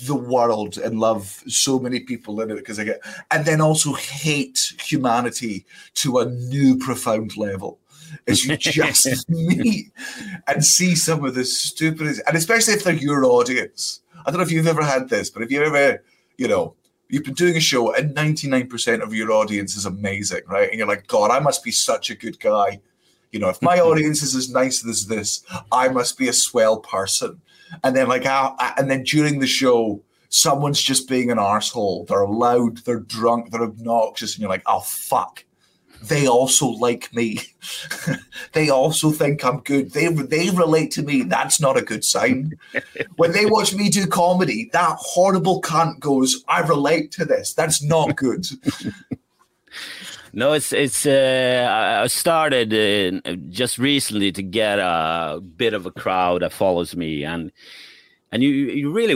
the 0.06 0.14
world 0.14 0.78
and 0.78 1.00
love 1.00 1.42
so 1.48 1.78
many 1.78 2.00
people 2.00 2.40
in 2.40 2.50
it 2.50 2.56
because 2.56 2.78
I 2.78 2.84
get, 2.84 3.00
and 3.30 3.44
then 3.44 3.60
also 3.60 3.92
hate 3.94 4.74
humanity 4.80 5.66
to 5.94 6.18
a 6.18 6.26
new 6.26 6.76
profound 6.78 7.36
level. 7.36 7.78
As 8.28 8.44
you 8.44 8.56
just 8.56 9.28
meet 9.28 9.90
and 10.46 10.64
see 10.64 10.94
some 10.94 11.24
of 11.24 11.34
the 11.34 11.44
stupidest, 11.44 12.22
and 12.26 12.36
especially 12.36 12.74
if 12.74 12.84
they're 12.84 12.94
your 12.94 13.24
audience. 13.24 14.00
I 14.24 14.30
don't 14.30 14.38
know 14.38 14.44
if 14.44 14.52
you've 14.52 14.68
ever 14.68 14.84
had 14.84 15.08
this, 15.08 15.28
but 15.28 15.42
if 15.42 15.50
you 15.50 15.62
ever, 15.62 16.02
you 16.38 16.48
know, 16.48 16.74
you've 17.08 17.24
been 17.24 17.34
doing 17.34 17.56
a 17.56 17.60
show 17.60 17.92
and 17.92 18.14
99% 18.14 19.02
of 19.02 19.12
your 19.12 19.32
audience 19.32 19.76
is 19.76 19.84
amazing, 19.84 20.42
right? 20.46 20.68
And 20.70 20.78
you're 20.78 20.88
like, 20.88 21.06
God, 21.08 21.30
I 21.30 21.40
must 21.40 21.64
be 21.64 21.72
such 21.72 22.10
a 22.10 22.14
good 22.14 22.38
guy. 22.40 22.80
You 23.32 23.40
know, 23.40 23.48
if 23.48 23.60
my 23.60 23.80
audience 23.80 24.22
is 24.22 24.34
as 24.34 24.48
nice 24.48 24.86
as 24.86 25.06
this, 25.06 25.44
I 25.72 25.88
must 25.88 26.16
be 26.16 26.28
a 26.28 26.32
swell 26.32 26.78
person 26.78 27.40
and 27.82 27.96
then 27.96 28.08
like 28.08 28.26
and 28.26 28.90
then 28.90 29.02
during 29.02 29.38
the 29.40 29.46
show 29.46 30.02
someone's 30.28 30.80
just 30.80 31.08
being 31.08 31.30
an 31.30 31.38
asshole 31.38 32.04
they're 32.06 32.26
loud 32.26 32.78
they're 32.78 33.00
drunk 33.00 33.50
they're 33.50 33.62
obnoxious 33.62 34.34
and 34.34 34.40
you're 34.40 34.50
like 34.50 34.62
oh 34.66 34.80
fuck. 34.80 35.44
They 36.02 36.26
also 36.26 36.66
like 36.68 37.14
me. 37.14 37.40
They 38.52 38.68
also 38.68 39.10
think 39.10 39.44
i'm 39.44 39.60
good. 39.60 39.92
They 39.92 40.06
they 40.08 40.50
relate 40.50 40.90
to 40.92 41.02
me. 41.02 41.22
That's 41.22 41.60
not 41.60 41.76
a 41.76 41.82
good 41.82 42.04
sign. 42.04 42.52
When 43.16 43.32
they 43.32 43.46
watch 43.46 43.74
me 43.74 43.88
do 43.88 44.06
comedy 44.06 44.70
that 44.72 44.96
horrible 45.00 45.60
cunt 45.62 45.98
goes 46.00 46.44
i 46.46 46.60
relate 46.60 47.10
to 47.12 47.24
this. 47.24 47.54
That's 47.54 47.82
not 47.82 48.16
good 48.16 48.46
no, 50.34 50.52
it's 50.52 50.72
it's. 50.72 51.06
Uh, 51.06 52.00
I 52.02 52.06
started 52.08 53.22
uh, 53.24 53.36
just 53.48 53.78
recently 53.78 54.32
to 54.32 54.42
get 54.42 54.78
a 54.80 55.40
bit 55.40 55.74
of 55.74 55.86
a 55.86 55.90
crowd 55.90 56.42
that 56.42 56.52
follows 56.52 56.96
me, 56.96 57.24
and 57.24 57.52
and 58.32 58.42
you 58.42 58.50
you 58.50 58.92
really 58.92 59.14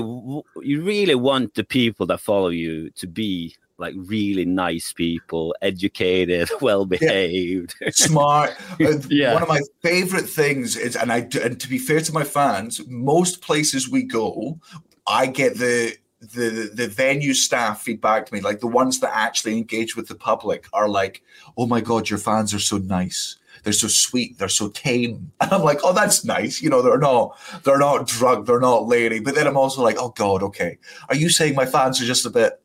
you 0.63 0.83
really 0.83 1.17
want 1.17 1.55
the 1.55 1.65
people 1.65 2.07
that 2.07 2.21
follow 2.21 2.51
you 2.51 2.91
to 2.91 3.09
be 3.09 3.57
like 3.79 3.95
really 3.97 4.45
nice 4.45 4.93
people, 4.93 5.57
educated, 5.61 6.49
well 6.61 6.85
behaved, 6.87 7.75
yeah. 7.81 7.91
smart. 7.91 8.55
Uh, 8.81 8.97
yeah. 9.09 9.35
One 9.35 9.43
of 9.43 9.49
my 9.49 9.61
favorite 9.83 10.29
things 10.29 10.77
is, 10.77 10.95
and 10.95 11.11
I 11.11 11.29
and 11.43 11.59
to 11.61 11.69
be 11.69 11.79
fair 11.79 12.01
to 12.01 12.13
my 12.13 12.23
fans, 12.23 12.81
most 12.87 13.41
places 13.41 13.91
we 13.91 14.05
go, 14.05 14.61
I 15.09 15.27
get 15.27 15.59
the 15.59 15.97
the 16.21 16.71
the 16.73 16.89
venue 16.89 17.35
staff 17.35 17.83
feedback 17.83 18.27
to 18.27 18.35
me, 18.35 18.41
like 18.41 18.61
the 18.61 18.67
ones 18.67 19.01
that 19.01 19.17
actually 19.17 19.57
engage 19.57 19.97
with 19.97 20.09
the 20.09 20.15
public, 20.15 20.67
are 20.73 20.89
like, 20.89 21.23
"Oh 21.57 21.67
my 21.67 21.81
god, 21.81 22.11
your 22.11 22.19
fans 22.19 22.53
are 22.53 22.59
so 22.59 22.79
nice. 22.79 23.37
They're 23.63 23.73
so 23.73 23.89
sweet. 23.89 24.39
They're 24.39 24.49
so 24.49 24.69
tame." 24.69 25.33
And 25.41 25.53
I'm 25.53 25.63
like, 25.63 25.81
"Oh, 25.85 25.93
that's 25.93 26.25
nice. 26.25 26.61
You 26.61 26.71
know, 26.71 26.83
they're 26.83 26.99
not 26.99 27.39
they're 27.63 27.79
not 27.79 28.07
drunk. 28.07 28.47
They're 28.47 28.61
not 28.61 28.89
lady." 28.89 29.21
But 29.21 29.35
then 29.35 29.47
I'm 29.47 29.57
also 29.57 29.83
like, 29.83 29.97
"Oh 29.99 30.11
god, 30.11 30.43
okay. 30.43 30.79
Are 31.09 31.17
you 31.17 31.31
saying 31.31 31.55
my 31.55 31.67
fans 31.67 32.01
are 32.01 32.07
just 32.07 32.27
a 32.27 32.31
bit?" 32.31 32.61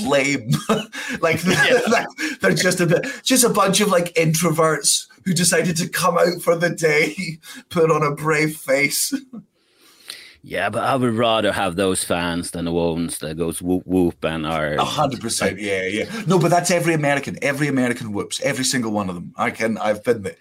lame 0.00 0.50
like 1.20 1.44
yeah. 1.46 2.06
they're 2.40 2.54
just 2.54 2.80
a 2.80 2.86
bit 2.86 3.06
just 3.22 3.44
a 3.44 3.48
bunch 3.50 3.78
of 3.78 3.88
like 3.88 4.14
introverts 4.14 5.06
who 5.26 5.34
decided 5.34 5.76
to 5.76 5.86
come 5.86 6.16
out 6.16 6.40
for 6.40 6.56
the 6.56 6.70
day 6.70 7.38
put 7.68 7.90
on 7.90 8.02
a 8.02 8.14
brave 8.14 8.56
face 8.56 9.12
yeah, 10.44 10.70
but 10.70 10.82
I 10.82 10.96
would 10.96 11.14
rather 11.14 11.52
have 11.52 11.76
those 11.76 12.02
fans 12.02 12.50
than 12.50 12.64
the 12.64 12.72
ones 12.72 13.18
that 13.18 13.36
goes 13.36 13.62
whoop 13.62 13.84
whoop 13.86 14.24
and 14.24 14.44
are 14.44 14.76
hundred 14.76 15.20
percent. 15.20 15.60
Yeah, 15.60 15.84
yeah. 15.84 16.22
No, 16.26 16.36
but 16.36 16.50
that's 16.50 16.72
every 16.72 16.94
American. 16.94 17.38
Every 17.42 17.68
American 17.68 18.12
whoops. 18.12 18.40
Every 18.42 18.64
single 18.64 18.90
one 18.90 19.08
of 19.08 19.14
them. 19.14 19.32
I 19.36 19.52
can. 19.52 19.78
I've 19.78 20.02
been 20.02 20.22
there, 20.22 20.36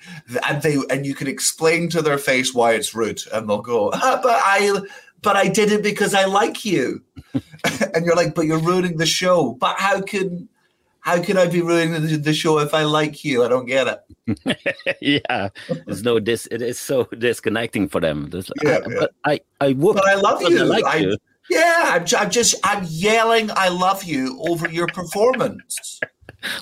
and 0.49 0.61
they 0.63 0.77
and 0.89 1.05
you 1.05 1.13
can 1.13 1.27
explain 1.27 1.87
to 1.89 2.01
their 2.01 2.17
face 2.17 2.51
why 2.51 2.73
it's 2.73 2.95
rude, 2.95 3.21
and 3.31 3.47
they'll 3.47 3.61
go, 3.61 3.91
ah, 3.93 4.19
"But 4.23 4.41
I, 4.43 4.81
but 5.21 5.35
I 5.35 5.47
did 5.47 5.71
it 5.71 5.83
because 5.83 6.15
I 6.15 6.25
like 6.25 6.65
you," 6.65 7.03
and 7.93 8.03
you're 8.03 8.15
like, 8.15 8.33
"But 8.33 8.47
you're 8.47 8.57
ruining 8.57 8.97
the 8.97 9.05
show." 9.05 9.53
But 9.53 9.77
how 9.77 10.01
can 10.01 10.49
how 11.01 11.21
can 11.21 11.37
I 11.37 11.47
be 11.47 11.61
ruining 11.61 12.21
the 12.21 12.33
show 12.33 12.59
if 12.59 12.73
I 12.73 12.83
like 12.83 13.23
you? 13.23 13.43
I 13.43 13.47
don't 13.47 13.65
get 13.65 13.87
it. 13.87 14.97
yeah, 15.01 15.49
it's 15.87 16.03
no 16.03 16.19
dis. 16.19 16.47
It 16.51 16.61
is 16.61 16.79
so 16.79 17.05
disconnecting 17.05 17.89
for 17.89 17.99
them. 17.99 18.29
There's, 18.29 18.49
yeah, 18.63 18.69
I, 18.69 18.73
yeah. 18.73 18.99
But 18.99 19.11
I, 19.25 19.39
I 19.59 19.73
would. 19.73 19.95
But 19.95 20.07
I 20.07 20.15
love 20.15 20.41
you. 20.43 20.59
I 20.59 20.63
like 20.63 20.85
I, 20.85 20.95
you. 20.97 21.17
Yeah, 21.49 21.83
I'm, 21.87 22.05
I'm 22.17 22.29
just 22.29 22.55
I'm 22.63 22.85
yelling 22.87 23.49
I 23.51 23.69
love 23.69 24.03
you 24.03 24.39
over 24.47 24.69
your 24.69 24.87
performance. 24.87 25.99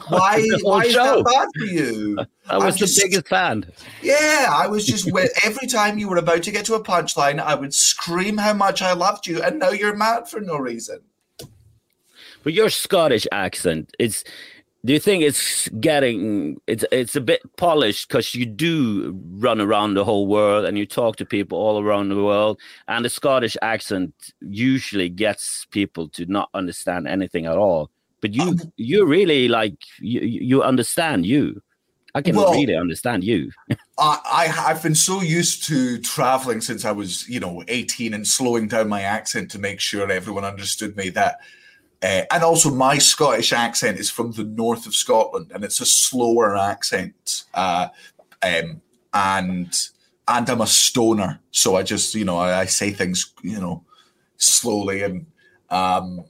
Why? 0.09 0.45
why 0.61 0.83
is 0.83 0.95
that 0.95 1.23
bad 1.23 1.47
for 1.57 1.65
you? 1.65 2.17
I 2.49 2.57
was 2.57 2.75
I'm 2.75 2.87
the 2.87 2.99
biggest 3.01 3.27
fan. 3.29 3.65
Yeah, 4.01 4.47
I 4.51 4.67
was 4.67 4.85
just 4.85 5.09
every 5.45 5.67
time 5.67 5.97
you 5.97 6.09
were 6.09 6.17
about 6.17 6.43
to 6.43 6.51
get 6.51 6.65
to 6.65 6.73
a 6.73 6.83
punchline, 6.83 7.39
I 7.39 7.55
would 7.55 7.73
scream 7.73 8.37
how 8.37 8.53
much 8.53 8.81
I 8.81 8.91
loved 8.91 9.25
you, 9.25 9.41
and 9.41 9.57
now 9.57 9.69
you're 9.69 9.95
mad 9.95 10.27
for 10.27 10.41
no 10.41 10.57
reason. 10.57 10.99
But 12.43 12.53
your 12.53 12.69
Scottish 12.69 13.27
accent 13.31 13.95
is 13.99 14.23
do 14.85 14.93
you 14.93 14.99
think 14.99 15.23
it's 15.23 15.67
getting 15.79 16.59
it's 16.67 16.85
it's 16.91 17.15
a 17.15 17.21
bit 17.21 17.41
polished 17.57 18.07
because 18.07 18.33
you 18.33 18.45
do 18.45 19.17
run 19.31 19.59
around 19.59 19.93
the 19.93 20.05
whole 20.05 20.27
world 20.27 20.65
and 20.65 20.77
you 20.77 20.85
talk 20.85 21.17
to 21.17 21.25
people 21.25 21.57
all 21.57 21.83
around 21.83 22.09
the 22.09 22.23
world 22.23 22.59
and 22.87 23.03
the 23.03 23.09
scottish 23.09 23.57
accent 23.61 24.13
usually 24.39 25.09
gets 25.09 25.65
people 25.71 26.07
to 26.07 26.25
not 26.27 26.49
understand 26.53 27.07
anything 27.07 27.45
at 27.45 27.57
all 27.57 27.89
but 28.21 28.33
you 28.33 28.43
um, 28.43 28.59
you 28.77 29.05
really 29.05 29.47
like 29.47 29.75
you, 29.99 30.21
you 30.21 30.63
understand 30.63 31.25
you 31.25 31.61
I 32.15 32.23
can 32.23 32.35
well, 32.35 32.53
really 32.53 32.75
understand 32.75 33.23
you. 33.23 33.51
I, 33.99 34.19
I 34.25 34.45
have 34.47 34.81
been 34.81 34.95
so 34.95 35.21
used 35.21 35.63
to 35.65 35.99
traveling 35.99 36.59
since 36.59 36.83
I 36.83 36.91
was, 36.91 37.29
you 37.29 37.39
know, 37.39 37.63
18 37.67 38.15
and 38.15 38.27
slowing 38.27 38.67
down 38.67 38.89
my 38.89 39.01
accent 39.01 39.51
to 39.51 39.59
make 39.59 39.79
sure 39.79 40.09
everyone 40.09 40.43
understood 40.43 40.97
me 40.97 41.09
that 41.09 41.37
uh, 42.01 42.23
and 42.31 42.43
also 42.43 42.69
my 42.69 42.97
Scottish 42.97 43.51
accent 43.51 43.99
is 43.99 44.09
from 44.09 44.31
the 44.31 44.43
north 44.43 44.85
of 44.85 44.95
Scotland 44.95 45.51
and 45.53 45.63
it's 45.63 45.81
a 45.81 45.85
slower 45.85 46.57
accent. 46.57 47.43
Uh, 47.53 47.87
um, 48.41 48.81
and 49.13 49.89
and 50.27 50.49
I'm 50.49 50.61
a 50.61 50.67
stoner, 50.67 51.39
so 51.51 51.75
I 51.75 51.83
just, 51.83 52.13
you 52.13 52.23
know, 52.23 52.37
I, 52.37 52.59
I 52.61 52.65
say 52.65 52.91
things, 52.91 53.33
you 53.41 53.59
know, 53.59 53.83
slowly 54.37 55.01
and 55.03 55.25
um 55.69 56.23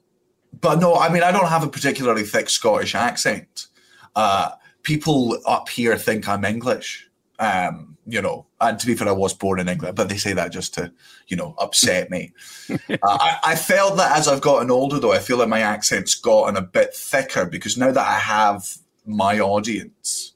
but 0.62 0.80
no, 0.80 0.96
I 0.96 1.10
mean 1.10 1.24
I 1.24 1.32
don't 1.32 1.48
have 1.48 1.64
a 1.64 1.70
particularly 1.70 2.24
thick 2.24 2.50
Scottish 2.50 2.96
accent. 2.96 3.68
Uh 4.16 4.52
people 4.84 5.40
up 5.46 5.70
here 5.70 5.98
think 5.98 6.28
I'm 6.28 6.46
English. 6.46 7.10
Um, 7.38 7.98
you 8.08 8.22
know, 8.22 8.46
and 8.62 8.80
to 8.80 8.86
be 8.86 8.96
fair, 8.96 9.08
I 9.08 9.14
was 9.14 9.34
born 9.34 9.60
in 9.60 9.70
England, 9.70 9.96
but 9.96 10.10
they 10.10 10.18
say 10.18 10.34
that 10.34 10.52
just 10.52 10.74
to, 10.74 10.92
you 11.28 11.38
know, 11.38 11.56
upset 11.58 12.10
me. 12.10 12.34
uh, 12.70 12.98
I, 13.04 13.38
I, 13.44 13.56
felt 13.56 13.98
that 13.98 14.18
as 14.18 14.28
I've 14.28 14.42
gotten 14.42 14.70
older, 14.70 15.00
though, 15.00 15.14
I 15.14 15.20
feel 15.20 15.38
like 15.38 15.48
my 15.48 15.62
accent's 15.62 16.16
gotten 16.16 16.58
a 16.58 16.62
bit 16.62 16.94
thicker 16.94 17.46
because 17.46 17.78
now 17.78 17.92
that 17.92 18.06
I 18.06 18.20
have 18.20 18.78
my 19.06 19.40
audience, 19.40 20.34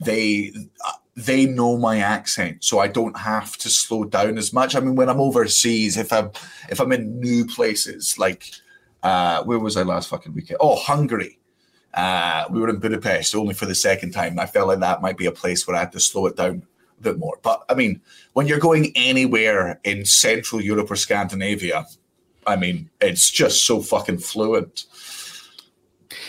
they 0.00 0.52
they 1.16 1.46
know 1.46 1.76
my 1.76 1.98
accent, 1.98 2.64
so 2.64 2.78
I 2.78 2.88
don't 2.88 3.18
have 3.18 3.56
to 3.58 3.68
slow 3.68 4.04
down 4.04 4.38
as 4.38 4.52
much. 4.52 4.74
I 4.74 4.80
mean, 4.80 4.96
when 4.96 5.08
I'm 5.08 5.20
overseas, 5.20 5.96
if 5.96 6.12
I'm 6.12 6.30
if 6.70 6.80
I'm 6.80 6.92
in 6.92 7.20
new 7.20 7.46
places, 7.46 8.18
like 8.18 8.50
uh, 9.02 9.44
where 9.44 9.58
was 9.58 9.76
I 9.76 9.82
last 9.82 10.08
fucking 10.08 10.34
weekend? 10.34 10.58
Oh, 10.60 10.76
Hungary. 10.76 11.38
Uh, 11.92 12.44
we 12.50 12.60
were 12.60 12.68
in 12.68 12.78
Budapest 12.78 13.34
only 13.34 13.52
for 13.52 13.66
the 13.66 13.74
second 13.74 14.12
time. 14.12 14.38
I 14.38 14.46
felt 14.46 14.68
like 14.68 14.78
that 14.78 15.02
might 15.02 15.16
be 15.16 15.26
a 15.26 15.32
place 15.32 15.66
where 15.66 15.76
I 15.76 15.80
had 15.80 15.92
to 15.92 16.00
slow 16.00 16.26
it 16.26 16.36
down 16.36 16.62
bit 17.02 17.18
more. 17.18 17.38
But 17.42 17.64
I 17.68 17.74
mean, 17.74 18.00
when 18.32 18.46
you're 18.46 18.58
going 18.58 18.92
anywhere 18.94 19.80
in 19.84 20.04
Central 20.04 20.60
Europe 20.60 20.90
or 20.90 20.96
Scandinavia, 20.96 21.86
I 22.46 22.56
mean, 22.56 22.90
it's 23.00 23.30
just 23.30 23.66
so 23.66 23.80
fucking 23.80 24.18
fluent. 24.18 24.84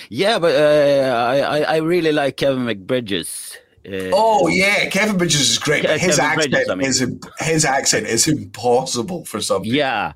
Yeah, 0.10 0.40
but 0.40 0.56
uh, 0.56 1.40
I 1.42 1.62
I 1.62 1.78
really 1.78 2.12
like 2.12 2.38
Kevin 2.38 2.66
McBridges. 2.66 3.58
Uh, 3.86 4.12
oh 4.14 4.48
yeah, 4.48 4.88
Kevin 4.90 5.18
Bridges 5.18 5.42
is 5.42 5.58
great. 5.58 5.90
His 5.90 6.20
accent 6.20 6.52
Bridges, 6.52 6.70
I 6.70 6.76
mean. 6.76 6.88
is 6.88 7.06
his 7.40 7.66
accent 7.66 8.08
is 8.08 8.28
impossible 8.28 9.26
for 9.26 9.42
some. 9.42 9.64
Yeah, 9.64 10.14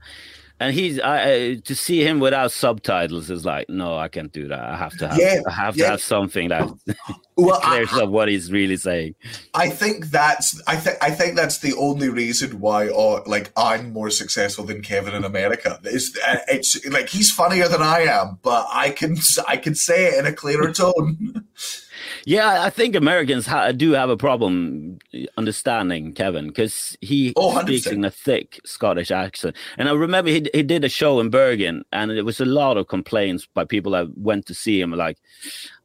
and 0.59 0.73
he's 0.73 0.99
I, 0.99 1.55
to 1.55 1.75
see 1.75 2.03
him 2.03 2.19
without 2.19 2.51
subtitles 2.51 3.29
is 3.29 3.45
like 3.45 3.69
no 3.69 3.97
i 3.97 4.07
can't 4.07 4.31
do 4.31 4.47
that. 4.47 4.59
I 4.59 4.77
have 4.77 4.97
to 4.97 5.07
have 5.07 5.19
yeah, 5.19 5.41
i 5.47 5.51
have 5.51 5.75
yeah. 5.75 5.85
to 5.85 5.91
have 5.91 6.01
something 6.01 6.49
that 6.49 6.69
well, 7.35 7.59
clears 7.63 7.93
I, 7.93 8.03
up 8.03 8.09
what 8.09 8.29
he's 8.29 8.51
really 8.51 8.77
saying. 8.77 9.15
I 9.53 9.69
think 9.69 10.07
that's 10.07 10.61
i 10.67 10.75
think 10.75 10.97
i 11.01 11.11
think 11.11 11.35
that's 11.35 11.59
the 11.59 11.73
only 11.75 12.09
reason 12.09 12.59
why 12.59 12.87
uh, 12.89 13.21
like 13.25 13.51
i'm 13.57 13.91
more 13.91 14.09
successful 14.09 14.65
than 14.65 14.81
kevin 14.81 15.13
in 15.13 15.23
america. 15.23 15.79
It's, 15.83 16.17
uh, 16.25 16.37
it's 16.47 16.85
like 16.87 17.09
he's 17.09 17.31
funnier 17.31 17.67
than 17.67 17.81
i 17.81 18.01
am 18.01 18.39
but 18.41 18.67
i 18.71 18.89
can 18.91 19.17
i 19.47 19.57
can 19.57 19.75
say 19.75 20.07
it 20.07 20.19
in 20.19 20.25
a 20.25 20.33
clearer 20.33 20.71
tone 20.71 21.45
Yeah, 22.27 22.63
I 22.63 22.71
think 22.71 22.95
Americans 22.95 23.45
ha- 23.45 23.71
do 23.71 23.91
have 23.91 24.09
a 24.09 24.17
problem 24.17 24.97
understanding 25.37 26.11
Kevin 26.11 26.47
because 26.47 26.97
he 26.99 27.33
oh, 27.35 27.61
speaks 27.61 27.85
in 27.85 28.03
a 28.03 28.09
thick 28.09 28.59
Scottish 28.65 29.11
accent. 29.11 29.55
And 29.77 29.87
I 29.87 29.91
remember 29.91 30.31
he 30.31 30.49
he 30.51 30.63
did 30.63 30.83
a 30.83 30.89
show 30.89 31.19
in 31.19 31.29
Bergen, 31.29 31.85
and 31.93 32.09
it 32.09 32.23
was 32.23 32.39
a 32.39 32.45
lot 32.45 32.77
of 32.77 32.87
complaints 32.87 33.47
by 33.53 33.63
people 33.63 33.91
that 33.91 34.17
went 34.17 34.47
to 34.47 34.55
see 34.55 34.81
him. 34.81 34.91
Like, 34.91 35.19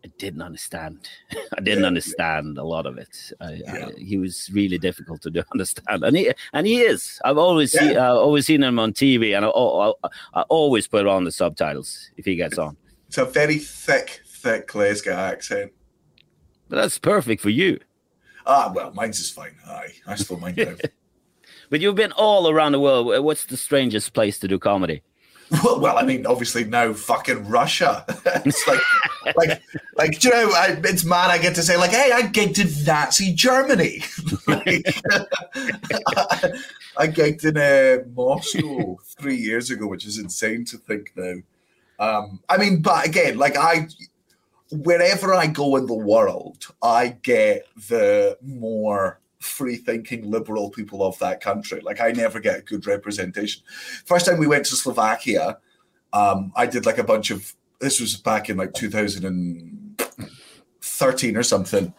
I 0.03 0.09
didn't 0.17 0.41
understand. 0.41 1.11
I 1.59 1.61
didn't 1.61 1.83
yeah, 1.83 1.89
understand 1.89 2.57
yeah. 2.57 2.63
a 2.63 2.65
lot 2.65 2.87
of 2.87 2.97
it. 2.97 3.33
I, 3.39 3.53
yeah. 3.53 3.89
I, 3.89 4.01
he 4.01 4.17
was 4.17 4.49
really 4.51 4.79
difficult 4.79 5.21
to 5.23 5.45
understand, 5.53 6.03
and 6.03 6.17
he 6.17 6.33
and 6.55 6.67
he 6.67 6.81
is. 6.81 7.21
I've 7.23 7.39
always 7.39 7.73
seen 7.73 7.99
uh, 7.99 8.15
always 8.15 8.47
seen 8.47 8.63
him 8.63 8.79
on 8.79 8.95
TV, 8.95 9.37
and 9.37 9.45
I, 9.45 9.51
I, 9.51 10.41
I, 10.41 10.43
always 10.49 10.89
put 10.89 11.07
on 11.07 11.25
the 11.25 11.33
subtitles 11.33 12.11
if 12.17 12.25
he 12.25 12.35
gets 12.35 12.57
on. 12.57 12.79
It's 13.09 13.19
a 13.19 13.27
very 13.27 13.59
thick, 13.59 14.23
thick 14.27 14.69
Glasgow 14.69 15.17
accent. 15.17 15.73
But 16.71 16.77
that's 16.77 16.99
perfect 16.99 17.43
for 17.43 17.51
you. 17.51 17.81
Ah, 18.47 18.73
well, 18.75 18.93
mine's 18.95 19.19
is 19.19 19.31
fine. 19.31 19.57
Aye, 19.67 19.93
I 20.07 20.15
still 20.15 20.39
mind 20.39 20.57
but 21.71 21.81
you've 21.81 21.97
been 21.97 22.13
all 22.13 22.49
around 22.49 22.73
the 22.73 22.81
world. 22.81 23.23
What's 23.23 23.45
the 23.45 23.57
strangest 23.57 24.15
place 24.15 24.39
to 24.39 24.49
do 24.49 24.59
comedy? 24.59 25.03
Well, 25.65 25.81
well, 25.81 25.99
I 25.99 26.03
mean, 26.03 26.27
obviously 26.27 26.63
now 26.63 26.93
fucking 26.93 27.49
Russia. 27.49 28.05
it's 28.47 28.69
like, 28.69 28.81
like, 29.37 29.61
like, 29.97 30.23
you 30.23 30.31
know, 30.31 30.49
I, 30.55 30.81
it's 30.85 31.05
mad. 31.05 31.33
I 31.33 31.39
get 31.39 31.57
to 31.57 31.63
say 31.65 31.77
like, 31.77 31.91
hey, 31.91 32.13
I 32.13 32.23
gigged 32.23 32.61
in 32.61 32.85
Nazi 32.85 33.35
Germany. 33.35 34.05
like, 34.47 34.87
I, 36.07 36.53
I 36.97 37.09
gigged 37.09 37.45
in 37.45 37.57
uh, 37.57 38.05
Moscow 38.15 38.97
three 39.19 39.35
years 39.35 39.71
ago, 39.71 39.89
which 39.89 40.07
is 40.07 40.19
insane 40.19 40.65
to 40.67 40.79
think 40.79 41.11
now. 41.17 41.41
Um, 41.99 42.41
I 42.49 42.57
mean, 42.57 42.81
but 42.81 43.05
again, 43.05 43.37
like 43.37 43.57
I, 43.57 43.89
wherever 44.71 45.35
I 45.35 45.47
go 45.47 45.77
in 45.77 45.87
the 45.87 45.95
world, 45.95 46.67
I 46.83 47.17
get 47.23 47.67
the 47.89 48.39
more 48.43 49.21
free 49.41 49.77
thinking 49.77 50.31
liberal 50.31 50.71
people 50.71 51.03
of 51.03 51.19
that 51.19 51.41
country. 51.41 51.81
Like 51.81 52.01
I 52.01 52.13
never 52.13 52.39
get 52.41 52.59
a 52.59 52.63
good 52.63 52.87
representation. 52.87 53.63
First 54.05 54.27
time 54.27 54.39
we 54.39 54.47
went 54.47 54.67
to 54.67 54.77
Slovakia, 54.77 55.59
um, 56.13 56.53
I 56.55 56.67
did 56.67 56.87
like 56.87 56.99
a 56.99 57.05
bunch 57.05 57.31
of 57.31 57.55
this 57.81 58.01
was 58.01 58.17
back 58.17 58.49
in 58.51 58.59
like 58.59 58.75
2013 58.75 61.37
or 61.37 61.43
something. 61.43 61.93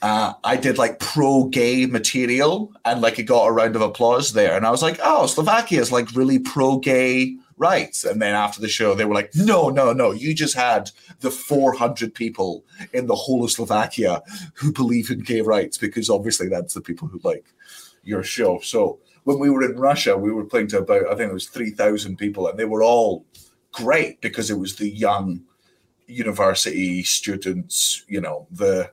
Uh, 0.00 0.34
I 0.44 0.56
did 0.56 0.78
like 0.78 1.00
pro 1.00 1.44
gay 1.44 1.86
material 1.86 2.72
and 2.84 3.00
like 3.00 3.18
it 3.18 3.24
got 3.24 3.46
a 3.46 3.52
round 3.52 3.74
of 3.74 3.82
applause 3.82 4.34
there. 4.34 4.56
And 4.56 4.64
I 4.64 4.70
was 4.70 4.82
like, 4.82 5.00
oh, 5.02 5.26
Slovakia 5.26 5.80
is 5.80 5.90
like 5.90 6.14
really 6.14 6.38
pro 6.38 6.78
gay 6.78 7.36
rights. 7.58 8.04
And 8.04 8.22
then 8.22 8.34
after 8.34 8.60
the 8.60 8.68
show, 8.68 8.94
they 8.94 9.04
were 9.04 9.14
like, 9.14 9.30
no, 9.34 9.68
no, 9.68 9.92
no, 9.92 10.12
you 10.12 10.34
just 10.34 10.54
had 10.54 10.90
the 11.20 11.30
400 11.30 12.14
people 12.14 12.64
in 12.92 13.06
the 13.06 13.14
whole 13.14 13.44
of 13.44 13.50
Slovakia 13.50 14.22
who 14.54 14.72
believe 14.72 15.10
in 15.10 15.20
gay 15.20 15.40
rights, 15.40 15.76
because 15.76 16.08
obviously 16.08 16.48
that's 16.48 16.74
the 16.74 16.80
people 16.80 17.08
who 17.08 17.20
like 17.22 17.46
your 18.02 18.22
show. 18.22 18.60
So 18.60 19.00
when 19.24 19.38
we 19.38 19.50
were 19.50 19.62
in 19.62 19.78
Russia, 19.78 20.16
we 20.16 20.32
were 20.32 20.44
playing 20.44 20.68
to 20.68 20.78
about, 20.78 21.06
I 21.06 21.14
think 21.14 21.30
it 21.30 21.34
was 21.34 21.48
3,000 21.48 22.16
people, 22.16 22.48
and 22.48 22.58
they 22.58 22.64
were 22.64 22.82
all 22.82 23.26
great 23.72 24.20
because 24.20 24.50
it 24.50 24.58
was 24.58 24.76
the 24.76 24.88
young 24.88 25.42
university 26.06 27.02
students, 27.02 28.04
you 28.08 28.20
know, 28.20 28.46
the, 28.50 28.90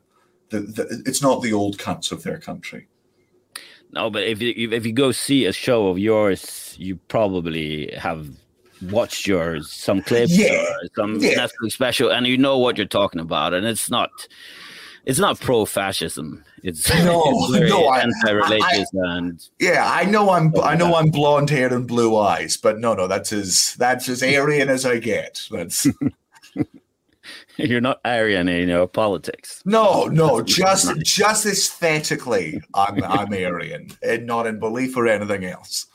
the, 0.49 0.59
the 0.59 1.03
it's 1.05 1.21
not 1.21 1.41
the 1.41 1.53
old 1.53 1.77
cunts 1.77 2.11
of 2.11 2.23
their 2.23 2.37
country. 2.37 2.87
No, 3.91 4.09
but 4.09 4.23
if 4.23 4.41
you 4.41 4.71
if 4.71 4.85
you 4.85 4.91
go 4.91 5.11
see 5.11 5.45
a 5.45 5.53
show 5.53 5.87
of 5.87 5.97
yours, 5.97 6.75
you 6.77 6.97
probably 7.07 7.91
have 7.97 8.27
watched 8.83 9.27
your 9.27 9.61
some 9.61 10.01
clips 10.01 10.37
yeah. 10.37 10.63
or 10.63 10.89
some 10.95 11.19
yeah. 11.19 11.35
Netflix 11.35 11.73
special, 11.73 12.11
and 12.11 12.27
you 12.27 12.37
know 12.37 12.57
what 12.57 12.77
you're 12.77 12.87
talking 12.87 13.21
about, 13.21 13.53
and 13.53 13.65
it's 13.65 13.89
not 13.89 14.09
it's 15.05 15.19
not 15.19 15.39
pro 15.39 15.65
fascism. 15.65 16.43
It's 16.63 16.89
no, 17.03 17.23
it's 17.53 17.69
no, 17.69 17.93
anti-religious 17.93 18.89
and 18.93 19.47
yeah. 19.59 19.87
I 19.87 20.05
know 20.05 20.31
I'm 20.31 20.51
I 20.61 20.75
know 20.75 20.95
I'm 20.95 21.11
blonde 21.11 21.49
hair 21.49 21.73
and 21.73 21.87
blue 21.87 22.17
eyes, 22.17 22.57
but 22.57 22.79
no, 22.79 22.93
no, 22.95 23.07
that's 23.07 23.31
as 23.31 23.75
that's 23.75 24.09
as 24.09 24.23
Aryan 24.23 24.69
as 24.69 24.85
I 24.85 24.97
get. 24.97 25.41
That's. 25.51 25.87
You're 27.57 27.81
not 27.81 28.01
Aryan 28.03 28.49
in 28.49 28.67
your 28.69 28.87
politics. 28.87 29.61
No, 29.65 30.05
no, 30.05 30.41
just 30.41 30.93
just 31.01 31.45
aesthetically, 31.45 32.61
I'm 32.73 33.01
I'm 33.03 33.31
Aryan, 33.31 33.91
and 34.03 34.25
not 34.25 34.45
in 34.45 34.59
belief 34.59 34.97
or 34.97 35.07
anything 35.07 35.45
else. 35.45 35.87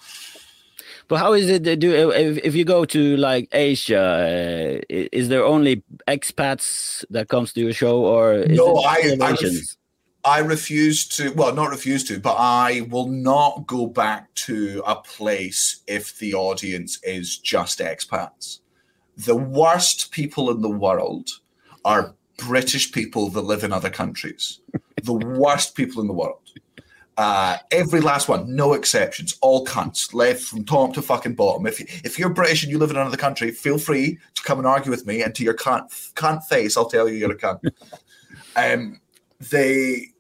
But 1.11 1.19
how 1.19 1.33
is 1.33 1.51
it? 1.51 1.65
Do 1.81 2.13
if, 2.13 2.39
if 2.39 2.55
you 2.55 2.65
go 2.65 2.85
to 2.85 3.17
like 3.17 3.49
Asia, 3.51 4.81
uh, 4.81 4.81
is 4.89 5.29
there 5.29 5.45
only 5.45 5.83
expats 6.07 7.05
that 7.11 7.29
comes 7.29 7.53
to 7.55 7.61
your 7.61 7.73
show, 7.73 8.05
or 8.05 8.45
no? 8.47 8.77
I 8.77 9.17
I, 9.21 9.33
ref 9.33 9.77
I 10.25 10.39
refuse 10.39 11.09
to. 11.17 11.31
Well, 11.31 11.53
not 11.53 11.71
refuse 11.71 12.05
to, 12.05 12.21
but 12.21 12.37
I 12.39 12.83
will 12.91 13.09
not 13.09 13.67
go 13.67 13.89
back 13.89 14.33
to 14.47 14.85
a 14.87 14.95
place 14.95 15.83
if 15.89 16.17
the 16.21 16.35
audience 16.35 17.01
is 17.03 17.37
just 17.39 17.81
expats. 17.81 18.61
The 19.17 19.35
worst 19.35 20.13
people 20.13 20.49
in 20.49 20.63
the 20.63 20.71
world 20.71 21.29
are 21.85 22.15
British 22.37 22.93
people 22.93 23.31
that 23.31 23.41
live 23.41 23.65
in 23.65 23.73
other 23.73 23.91
countries. 23.91 24.61
the 25.03 25.15
worst 25.15 25.75
people 25.75 26.01
in 26.03 26.07
the 26.07 26.15
world. 26.15 26.51
Uh, 27.17 27.59
every 27.71 28.01
last 28.01 28.29
one, 28.29 28.55
no 28.55 28.73
exceptions, 28.73 29.37
all 29.43 29.67
cunts, 29.67 30.15
left 30.15 30.43
from 30.43 30.65
top 30.65 30.95
to 30.95 31.03
fucking 31.03 31.35
bottom. 31.35 31.67
If 31.67 31.81
if 32.05 32.19
you're 32.19 32.31
British 32.31 32.63
and 32.63 32.73
you 32.73 32.79
live 32.79 32.91
in 32.91 32.97
another 32.97 33.17
country, 33.17 33.51
feel 33.51 33.79
free 33.79 34.19
to 34.35 34.43
come 34.43 34.59
and 34.59 34.67
argue 34.67 34.91
with 34.91 35.07
me, 35.07 35.23
and 35.23 35.35
to 35.35 35.45
your 35.45 35.55
cunt 35.55 36.13
cunt 36.15 36.45
face, 36.45 36.77
I'll 36.77 36.89
tell 36.89 37.09
you 37.09 37.17
you're 37.17 37.33
a 37.33 37.37
cunt. 37.37 37.61
um, 38.57 39.01
they 39.51 40.13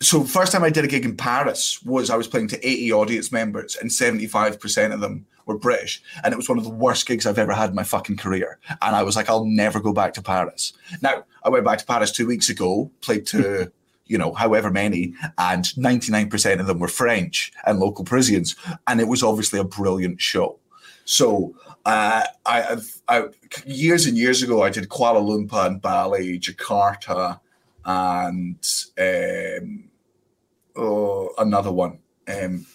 so 0.00 0.24
first 0.24 0.52
time 0.52 0.64
I 0.64 0.70
did 0.70 0.84
a 0.84 0.88
gig 0.88 1.04
in 1.04 1.16
Paris 1.16 1.82
was 1.82 2.10
I 2.10 2.16
was 2.16 2.28
playing 2.28 2.48
to 2.48 2.68
80 2.68 2.92
audience 2.92 3.32
members, 3.32 3.76
and 3.76 3.92
75 3.92 4.58
percent 4.58 4.92
of 4.92 5.00
them 5.00 5.26
were 5.46 5.58
British, 5.58 6.02
and 6.22 6.32
it 6.32 6.36
was 6.36 6.48
one 6.48 6.58
of 6.58 6.64
the 6.64 6.70
worst 6.70 7.06
gigs 7.06 7.26
I've 7.26 7.38
ever 7.38 7.52
had 7.52 7.70
in 7.70 7.76
my 7.76 7.84
fucking 7.84 8.16
career. 8.16 8.58
And 8.82 8.96
I 8.96 9.02
was 9.02 9.16
like, 9.16 9.28
I'll 9.28 9.46
never 9.46 9.80
go 9.80 9.92
back 9.92 10.12
to 10.14 10.22
Paris. 10.22 10.72
Now 11.02 11.24
I 11.42 11.48
went 11.48 11.64
back 11.64 11.78
to 11.78 11.86
Paris 11.86 12.12
two 12.12 12.26
weeks 12.26 12.48
ago, 12.48 12.90
played 13.00 13.26
to 13.28 13.72
you 14.08 14.18
know, 14.18 14.32
however 14.32 14.70
many, 14.70 15.14
and 15.38 15.64
99% 15.64 16.60
of 16.60 16.66
them 16.66 16.78
were 16.78 16.88
French 16.88 17.52
and 17.64 17.78
local 17.78 18.04
Parisians. 18.04 18.56
And 18.86 19.00
it 19.00 19.08
was 19.08 19.22
obviously 19.22 19.58
a 19.58 19.64
brilliant 19.64 20.20
show. 20.20 20.58
So 21.04 21.54
uh, 21.84 22.24
I, 22.44 22.76
I, 23.08 23.24
years 23.64 24.06
and 24.06 24.16
years 24.16 24.42
ago, 24.42 24.62
I 24.62 24.70
did 24.70 24.88
Kuala 24.88 25.22
Lumpur 25.22 25.66
and 25.66 25.80
Bali, 25.80 26.38
Jakarta, 26.38 27.40
and 27.84 28.64
um, 28.98 29.84
oh, 30.76 31.30
another 31.38 31.72
one. 31.72 31.98
Um, 32.26 32.66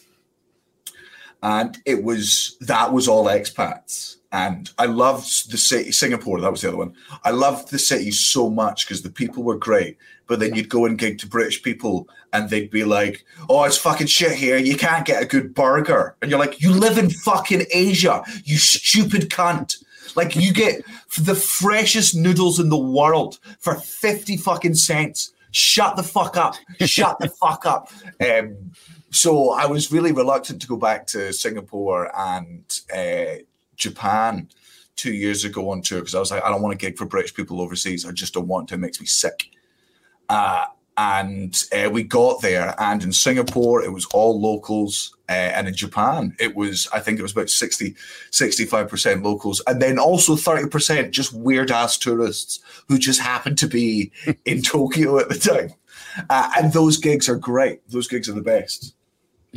and 1.43 1.77
it 1.85 2.03
was 2.03 2.57
that 2.61 2.93
was 2.93 3.07
all 3.07 3.25
expats 3.25 4.15
and 4.33 4.71
I 4.79 4.87
loved 4.87 5.51
the 5.51 5.57
city, 5.57 5.91
Singapore. 5.91 6.41
That 6.41 6.51
was 6.51 6.61
the 6.61 6.69
other 6.69 6.77
one. 6.77 6.95
I 7.23 7.29
loved 7.29 7.69
the 7.69 7.77
city 7.77 8.09
so 8.09 8.49
much 8.49 8.85
because 8.85 9.03
the 9.03 9.11
people 9.11 9.43
were 9.43 9.57
great. 9.57 9.95
But 10.25 10.39
then 10.39 10.55
you'd 10.55 10.69
go 10.69 10.85
and 10.85 10.97
gig 10.97 11.19
to 11.19 11.27
British 11.27 11.61
people, 11.61 12.09
and 12.31 12.49
they'd 12.49 12.71
be 12.71 12.83
like, 12.83 13.25
"Oh, 13.47 13.63
it's 13.63 13.77
fucking 13.77 14.07
shit 14.07 14.31
here. 14.31 14.57
You 14.57 14.75
can't 14.75 15.05
get 15.05 15.21
a 15.21 15.27
good 15.27 15.53
burger." 15.53 16.15
And 16.21 16.31
you're 16.31 16.39
like, 16.39 16.61
"You 16.61 16.71
live 16.73 16.97
in 16.97 17.11
fucking 17.11 17.67
Asia, 17.71 18.23
you 18.43 18.57
stupid 18.57 19.29
cunt." 19.29 19.83
Like 20.15 20.35
you 20.35 20.51
get 20.51 20.83
the 21.19 21.35
freshest 21.35 22.15
noodles 22.15 22.59
in 22.59 22.69
the 22.69 22.77
world 22.77 23.37
for 23.59 23.75
fifty 23.75 24.35
fucking 24.35 24.75
cents. 24.75 25.31
Shut 25.51 25.95
the 25.95 26.03
fuck 26.03 26.37
up. 26.37 26.55
Shut 26.79 27.19
the 27.19 27.29
fuck 27.29 27.65
up. 27.65 27.91
Um, 28.19 28.71
so 29.11 29.51
I 29.51 29.67
was 29.67 29.91
really 29.91 30.11
reluctant 30.11 30.61
to 30.61 30.67
go 30.67 30.75
back 30.75 31.05
to 31.07 31.31
Singapore 31.33 32.11
and 32.17 32.63
uh, 32.91 33.43
Japan 33.75 34.49
two 34.95 35.13
years 35.13 35.43
ago 35.43 35.69
on 35.69 35.81
tour 35.81 35.99
because 35.99 36.15
I 36.15 36.19
was 36.19 36.31
like, 36.31 36.43
I 36.43 36.49
don't 36.49 36.61
want 36.61 36.77
to 36.77 36.85
gig 36.85 36.97
for 36.97 37.05
British 37.05 37.33
people 37.33 37.61
overseas. 37.61 38.05
I 38.05 38.11
just 38.11 38.33
don't 38.33 38.47
want 38.47 38.69
to. 38.69 38.75
It 38.75 38.79
makes 38.79 38.99
me 38.99 39.07
sick. 39.07 39.49
Uh, 40.29 40.65
and 40.95 41.63
uh, 41.75 41.89
we 41.89 42.03
got 42.03 42.41
there, 42.41 42.75
and 42.79 43.01
in 43.01 43.11
Singapore, 43.11 43.83
it 43.83 43.91
was 43.91 44.05
all 44.13 44.39
locals. 44.39 45.15
Uh, 45.27 45.31
and 45.31 45.67
in 45.67 45.73
Japan, 45.73 46.35
it 46.39 46.55
was, 46.55 46.87
I 46.93 46.99
think 46.99 47.17
it 47.17 47.23
was 47.23 47.31
about 47.31 47.49
60, 47.49 47.95
65% 48.31 49.23
locals. 49.23 49.61
And 49.65 49.81
then 49.81 49.97
also 49.97 50.35
30% 50.35 51.09
just 51.09 51.33
weird 51.33 51.71
ass 51.71 51.97
tourists 51.97 52.59
who 52.87 52.99
just 52.99 53.19
happened 53.19 53.57
to 53.59 53.67
be 53.67 54.11
in 54.45 54.61
Tokyo 54.63 55.17
at 55.17 55.29
the 55.29 55.39
time. 55.39 55.73
Uh, 56.29 56.51
and 56.57 56.73
those 56.73 56.97
gigs 56.97 57.27
are 57.27 57.37
great. 57.37 57.81
Those 57.89 58.07
gigs 58.07 58.29
are 58.29 58.33
the 58.33 58.41
best. 58.41 58.93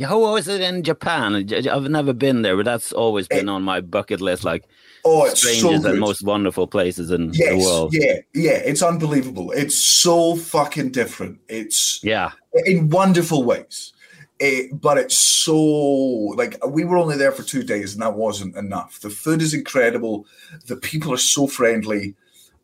How 0.03 0.19
was 0.19 0.47
it 0.47 0.61
in 0.61 0.83
Japan? 0.83 1.35
I've 1.35 1.89
never 1.89 2.13
been 2.13 2.43
there, 2.43 2.55
but 2.55 2.65
that's 2.65 2.91
always 2.91 3.27
been 3.27 3.49
it, 3.49 3.51
on 3.51 3.63
my 3.63 3.81
bucket 3.81 4.21
list. 4.21 4.43
Like, 4.43 4.65
oh, 5.03 5.25
it's 5.25 5.39
strangest 5.39 5.83
so 5.83 5.89
and 5.89 5.99
most 5.99 6.23
wonderful 6.23 6.67
places 6.67 7.09
in 7.09 7.31
yes, 7.33 7.49
the 7.49 7.57
world. 7.57 7.93
Yeah, 7.93 8.17
yeah, 8.33 8.57
it's 8.63 8.83
unbelievable. 8.83 9.51
It's 9.51 9.77
so 9.77 10.35
fucking 10.35 10.91
different. 10.91 11.39
It's 11.49 11.99
yeah, 12.03 12.31
in 12.65 12.89
wonderful 12.89 13.43
ways. 13.43 13.93
It, 14.39 14.79
but 14.79 14.99
it's 14.99 15.17
so 15.17 15.55
like 15.55 16.63
we 16.67 16.85
were 16.85 16.97
only 16.97 17.17
there 17.17 17.31
for 17.31 17.41
two 17.41 17.63
days, 17.63 17.93
and 17.93 18.01
that 18.03 18.13
wasn't 18.13 18.55
enough. 18.55 18.99
The 18.99 19.09
food 19.09 19.41
is 19.41 19.55
incredible. 19.55 20.27
The 20.67 20.75
people 20.75 21.11
are 21.11 21.17
so 21.17 21.47
friendly, 21.47 22.13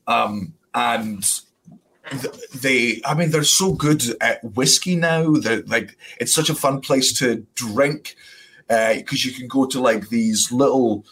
um, 0.06 0.54
and 0.76 1.24
they 2.54 3.02
i 3.06 3.14
mean 3.14 3.32
they're 3.32 3.44
so 3.44 3.74
good 3.74 4.04
at 4.22 4.44
whiskey 4.56 4.96
now 4.96 5.32
that 5.34 5.68
like 5.70 5.98
it's 6.20 6.34
such 6.34 6.50
a 6.50 6.56
fun 6.56 6.82
place 6.82 7.14
to 7.14 7.46
drink 7.56 8.16
because 8.68 9.26
uh, 9.26 9.30
you 9.30 9.32
can 9.32 9.48
go 9.48 9.66
to 9.66 9.80
like 9.80 10.10
these 10.10 10.52
little 10.52 11.06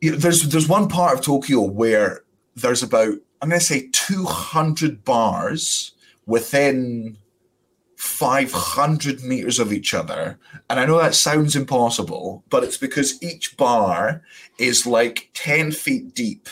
you 0.00 0.12
know, 0.12 0.16
there's 0.16 0.48
there's 0.48 0.68
one 0.68 0.88
part 0.88 1.18
of 1.18 1.24
tokyo 1.24 1.60
where 1.60 2.22
there's 2.54 2.82
about 2.82 3.14
i'm 3.42 3.48
going 3.48 3.58
to 3.58 3.64
say 3.66 3.88
200 3.92 5.04
bars 5.04 5.92
within 6.26 7.16
500 7.96 9.22
meters 9.22 9.58
of 9.58 9.72
each 9.72 9.94
other. 9.94 10.38
And 10.68 10.78
i 10.78 10.86
know 10.86 10.98
that 10.98 11.14
sounds 11.14 11.56
impossible 11.56 12.44
but 12.50 12.62
it's 12.62 12.76
because 12.76 13.20
each 13.22 13.56
bar 13.56 14.22
is 14.58 14.86
like 14.86 15.30
10 15.34 15.72
feet 15.72 16.14
deep 16.14 16.48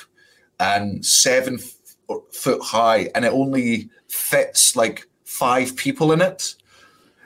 and 0.59 1.05
7 1.05 1.59
foot 2.33 2.62
high 2.62 3.11
and 3.14 3.25
it 3.25 3.33
only 3.33 3.90
fits 4.09 4.77
like 4.77 5.07
five 5.25 5.77
people 5.77 6.12
in 6.12 6.21
it. 6.21 6.55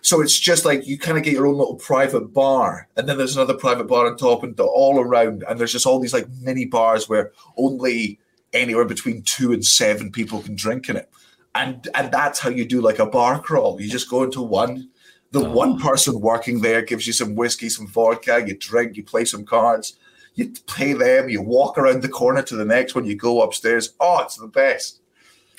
So 0.00 0.20
it's 0.22 0.38
just 0.38 0.64
like 0.64 0.86
you 0.86 0.98
kind 0.98 1.18
of 1.18 1.24
get 1.24 1.34
your 1.34 1.46
own 1.46 1.58
little 1.58 1.76
private 1.76 2.32
bar, 2.32 2.88
and 2.96 3.08
then 3.08 3.18
there's 3.18 3.36
another 3.36 3.54
private 3.54 3.84
bar 3.84 4.06
on 4.06 4.16
top, 4.16 4.42
and 4.42 4.58
all 4.58 5.00
around, 5.00 5.44
and 5.48 5.58
there's 5.58 5.72
just 5.72 5.86
all 5.86 5.98
these 6.00 6.14
like 6.14 6.28
mini 6.40 6.64
bars 6.64 7.08
where 7.08 7.32
only 7.56 8.18
anywhere 8.52 8.84
between 8.84 9.22
two 9.22 9.52
and 9.52 9.64
seven 9.64 10.10
people 10.10 10.40
can 10.40 10.54
drink 10.54 10.88
in 10.88 10.96
it, 10.96 11.10
and 11.54 11.88
and 11.94 12.12
that's 12.12 12.38
how 12.38 12.48
you 12.48 12.64
do 12.64 12.80
like 12.80 13.00
a 13.00 13.06
bar 13.06 13.40
crawl. 13.40 13.80
You 13.80 13.90
just 13.90 14.08
go 14.08 14.22
into 14.22 14.40
one, 14.40 14.88
the 15.32 15.44
oh. 15.44 15.50
one 15.50 15.78
person 15.78 16.20
working 16.20 16.60
there 16.60 16.80
gives 16.82 17.06
you 17.06 17.12
some 17.12 17.34
whiskey, 17.34 17.68
some 17.68 17.88
vodka, 17.88 18.44
you 18.46 18.56
drink, 18.56 18.96
you 18.96 19.02
play 19.02 19.24
some 19.24 19.44
cards, 19.44 19.98
you 20.38 20.52
play 20.66 20.92
them, 20.92 21.28
you 21.28 21.42
walk 21.42 21.76
around 21.76 22.00
the 22.00 22.08
corner 22.08 22.42
to 22.42 22.54
the 22.54 22.64
next 22.64 22.94
one, 22.94 23.04
you 23.04 23.16
go 23.16 23.42
upstairs. 23.42 23.94
Oh, 23.98 24.22
it's 24.22 24.36
the 24.36 24.46
best. 24.46 25.00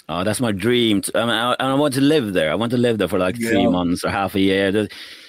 Oh, 0.08 0.24
that's 0.24 0.39
my 0.39 0.54
dream. 0.54 1.04
Um, 1.13 1.30
I, 1.30 1.34
mean, 1.50 1.56
I, 1.60 1.72
I 1.72 1.74
want 1.74 1.94
to 1.96 2.02
live 2.02 2.32
there. 2.34 2.50
I 2.50 2.56
want 2.56 2.72
to 2.72 2.78
live 2.78 2.98
there 2.98 3.10
for 3.10 3.20
like 3.20 3.38
yeah. 3.38 3.50
three 3.50 3.68
months 3.68 4.06
or 4.06 4.10
half 4.10 4.36
a 4.36 4.39
year. 4.39 4.88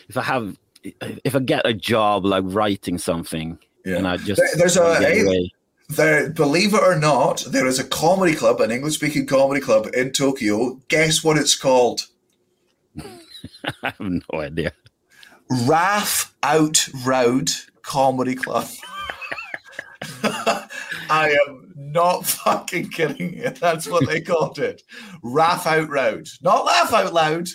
If 0.08 0.16
I 0.16 0.22
have, 0.22 0.56
if 0.84 1.34
I 1.34 1.40
get 1.40 1.66
a 1.66 1.74
job 1.74 2.24
like 2.24 2.44
writing 2.46 2.96
something, 2.96 3.58
yeah. 3.84 3.96
and 3.96 4.06
I 4.06 4.18
just 4.18 4.40
there, 4.40 4.56
there's 4.56 4.76
a 4.76 4.96
hey, 5.00 5.50
there. 5.88 6.30
Believe 6.30 6.72
it 6.72 6.82
or 6.82 6.96
not, 6.96 7.44
there 7.48 7.66
is 7.66 7.80
a 7.80 7.84
comedy 7.84 8.36
club, 8.36 8.60
an 8.60 8.70
English-speaking 8.70 9.26
comedy 9.26 9.60
club 9.60 9.88
in 9.92 10.12
Tokyo. 10.12 10.80
Guess 10.86 11.24
what 11.24 11.36
it's 11.36 11.56
called? 11.56 12.06
I 13.02 13.10
have 13.82 13.98
no 13.98 14.40
idea. 14.40 14.72
Raff 15.66 16.32
Out 16.44 16.86
Road 17.04 17.50
Comedy 17.82 18.36
Club. 18.36 18.68
I 21.10 21.36
am 21.48 21.72
not 21.76 22.24
fucking 22.24 22.90
kidding 22.90 23.34
you. 23.34 23.50
That's 23.50 23.88
what 23.88 24.06
they 24.06 24.20
called 24.20 24.58
it. 24.58 24.82
Raff 25.22 25.66
out 25.66 25.88
road. 25.88 26.28
Not 26.40 26.64
laugh 26.64 26.92
out 26.92 27.12
loud. 27.12 27.48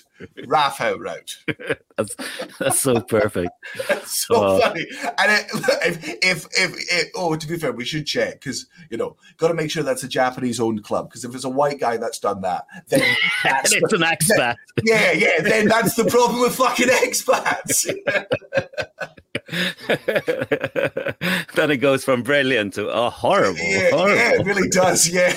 Raff 0.45 0.79
out 0.79 0.99
road. 0.99 1.31
that's 1.97 2.15
that's 2.59 2.79
so 2.79 3.01
perfect. 3.01 3.51
That's 3.89 4.25
so 4.27 4.35
uh, 4.35 4.59
funny. 4.59 4.85
And 5.17 5.31
it, 5.31 5.45
if, 5.83 6.03
if, 6.23 6.45
if 6.51 6.75
if 6.91 7.09
oh 7.15 7.35
to 7.35 7.47
be 7.47 7.57
fair, 7.57 7.73
we 7.73 7.83
should 7.83 8.05
check 8.05 8.33
because 8.33 8.67
you 8.89 8.97
know 8.97 9.17
got 9.37 9.49
to 9.49 9.53
make 9.53 9.69
sure 9.69 9.83
that's 9.83 10.03
a 10.03 10.07
Japanese 10.07 10.59
owned 10.59 10.83
club. 10.83 11.09
Because 11.09 11.25
if 11.25 11.35
it's 11.35 11.43
a 11.43 11.49
white 11.49 11.79
guy 11.79 11.97
that's 11.97 12.19
done 12.19 12.41
that, 12.41 12.65
then 12.87 13.01
that's 13.43 13.73
it's 13.73 13.91
the, 13.91 13.97
an 13.97 14.03
expat. 14.03 14.55
Then, 14.75 14.85
yeah, 14.85 15.11
yeah. 15.11 15.41
Then 15.41 15.67
that's 15.67 15.95
the 15.95 16.05
problem 16.05 16.41
with 16.41 16.55
fucking 16.55 16.87
expats. 16.87 17.85
then 21.55 21.71
it 21.71 21.77
goes 21.77 22.03
from 22.03 22.23
brilliant 22.23 22.73
to 22.73 22.89
oh 22.91 23.09
horrible, 23.09 23.59
yeah, 23.59 23.91
horrible. 23.91 24.15
Yeah, 24.15 24.33
it 24.33 24.45
really 24.45 24.69
does. 24.69 25.07
Yeah. 25.15 25.35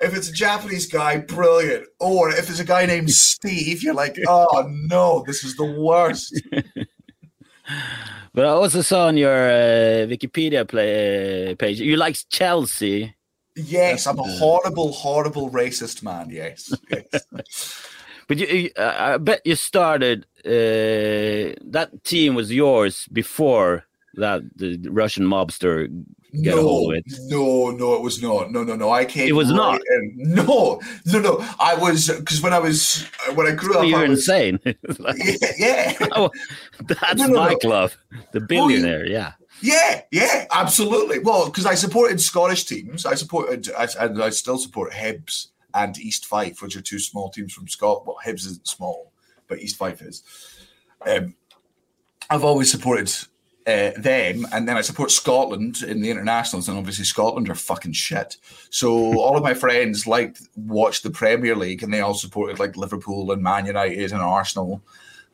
if 0.00 0.14
it's 0.16 0.28
a 0.28 0.32
Japanese 0.32 0.86
guy, 0.86 1.18
brilliant. 1.18 1.86
Or 1.98 2.30
if 2.30 2.48
it's 2.48 2.60
a 2.60 2.64
guy 2.64 2.86
named 2.86 3.10
Steve, 3.10 3.82
you're 3.82 3.94
like, 3.94 4.16
oh 4.26 4.66
no, 4.68 5.24
this 5.26 5.42
is 5.44 5.56
the 5.56 5.64
worst. 5.64 6.40
but 8.32 8.44
I 8.44 8.48
also 8.48 8.82
saw 8.82 9.06
on 9.06 9.16
your 9.16 9.50
uh, 9.50 10.06
Wikipedia 10.06 10.66
play, 10.66 11.50
uh, 11.50 11.54
page 11.56 11.80
you 11.80 11.96
like 11.96 12.16
Chelsea. 12.30 13.14
Yes, 13.56 14.06
I'm 14.06 14.20
a 14.20 14.22
horrible, 14.22 14.92
horrible 14.92 15.50
racist 15.50 16.04
man. 16.04 16.30
Yes. 16.30 16.72
yes. 16.90 17.88
but 18.28 18.38
you, 18.38 18.70
uh, 18.76 18.94
I 18.96 19.16
bet 19.16 19.40
you 19.44 19.56
started 19.56 20.26
uh, 20.44 21.56
that 21.64 21.90
team 22.04 22.34
was 22.34 22.52
yours 22.52 23.08
before 23.10 23.84
that 24.14 24.42
the 24.56 24.78
Russian 24.90 25.24
mobster 25.24 25.88
get 26.32 26.54
no, 26.54 26.60
a 26.60 26.62
hold 26.62 26.92
of 26.92 26.98
it. 26.98 27.04
No, 27.26 27.70
no, 27.70 27.94
it 27.94 28.02
was 28.02 28.22
not. 28.22 28.52
No, 28.52 28.62
no, 28.62 28.76
no. 28.76 28.90
I 28.90 29.04
came. 29.04 29.28
It 29.28 29.32
was 29.32 29.48
right 29.50 29.56
not. 29.56 29.80
In. 29.80 30.12
No, 30.34 30.80
no, 31.06 31.18
no. 31.20 31.48
I 31.58 31.74
was 31.74 32.08
because 32.08 32.42
when 32.42 32.52
I 32.52 32.58
was 32.58 33.06
when 33.34 33.46
I 33.46 33.52
grew 33.52 33.72
so 33.72 33.80
up, 33.80 33.86
you're 33.86 34.06
was, 34.06 34.28
insane. 34.28 34.60
like, 34.98 35.16
yeah, 35.18 35.52
yeah. 35.58 35.92
Oh, 36.12 36.30
that's 36.86 37.20
no, 37.20 37.28
no, 37.28 37.34
my 37.34 37.50
no. 37.52 37.58
club, 37.58 37.92
the 38.32 38.40
billionaire. 38.40 39.04
Oh, 39.06 39.10
yeah. 39.10 39.32
Yeah, 39.60 40.02
yeah, 40.12 40.46
absolutely. 40.52 41.18
Well, 41.18 41.46
because 41.46 41.66
I 41.66 41.74
supported 41.74 42.20
Scottish 42.20 42.64
teams, 42.64 43.04
I 43.04 43.14
supported, 43.14 43.68
I, 43.76 43.88
and 43.98 44.22
I 44.22 44.30
still 44.30 44.56
support 44.56 44.92
Hibs 44.92 45.48
and 45.78 45.98
East 45.98 46.26
Fife, 46.26 46.60
which 46.60 46.76
are 46.76 46.80
two 46.80 46.98
small 46.98 47.30
teams 47.30 47.52
from 47.52 47.68
Scotland. 47.68 48.06
Well, 48.06 48.18
Hibs 48.24 48.46
isn't 48.46 48.66
small, 48.66 49.12
but 49.46 49.60
East 49.60 49.76
Fife 49.76 50.02
is. 50.02 50.22
Um, 51.06 51.34
I've 52.28 52.44
always 52.44 52.70
supported 52.70 53.10
uh, 53.66 53.92
them, 53.96 54.46
and 54.52 54.66
then 54.66 54.76
I 54.76 54.80
support 54.80 55.10
Scotland 55.10 55.82
in 55.82 56.00
the 56.00 56.10
internationals, 56.10 56.68
and 56.68 56.76
obviously 56.76 57.04
Scotland 57.04 57.48
are 57.48 57.54
fucking 57.54 57.92
shit. 57.92 58.36
So 58.70 58.90
all 59.20 59.36
of 59.36 59.42
my 59.42 59.54
friends 59.54 60.06
liked 60.06 60.42
watched 60.56 61.04
the 61.04 61.10
Premier 61.10 61.54
League, 61.54 61.82
and 61.82 61.92
they 61.92 62.00
all 62.00 62.14
supported 62.14 62.58
like 62.58 62.76
Liverpool 62.76 63.30
and 63.30 63.42
Man 63.42 63.66
United 63.66 64.12
and 64.12 64.20
Arsenal. 64.20 64.82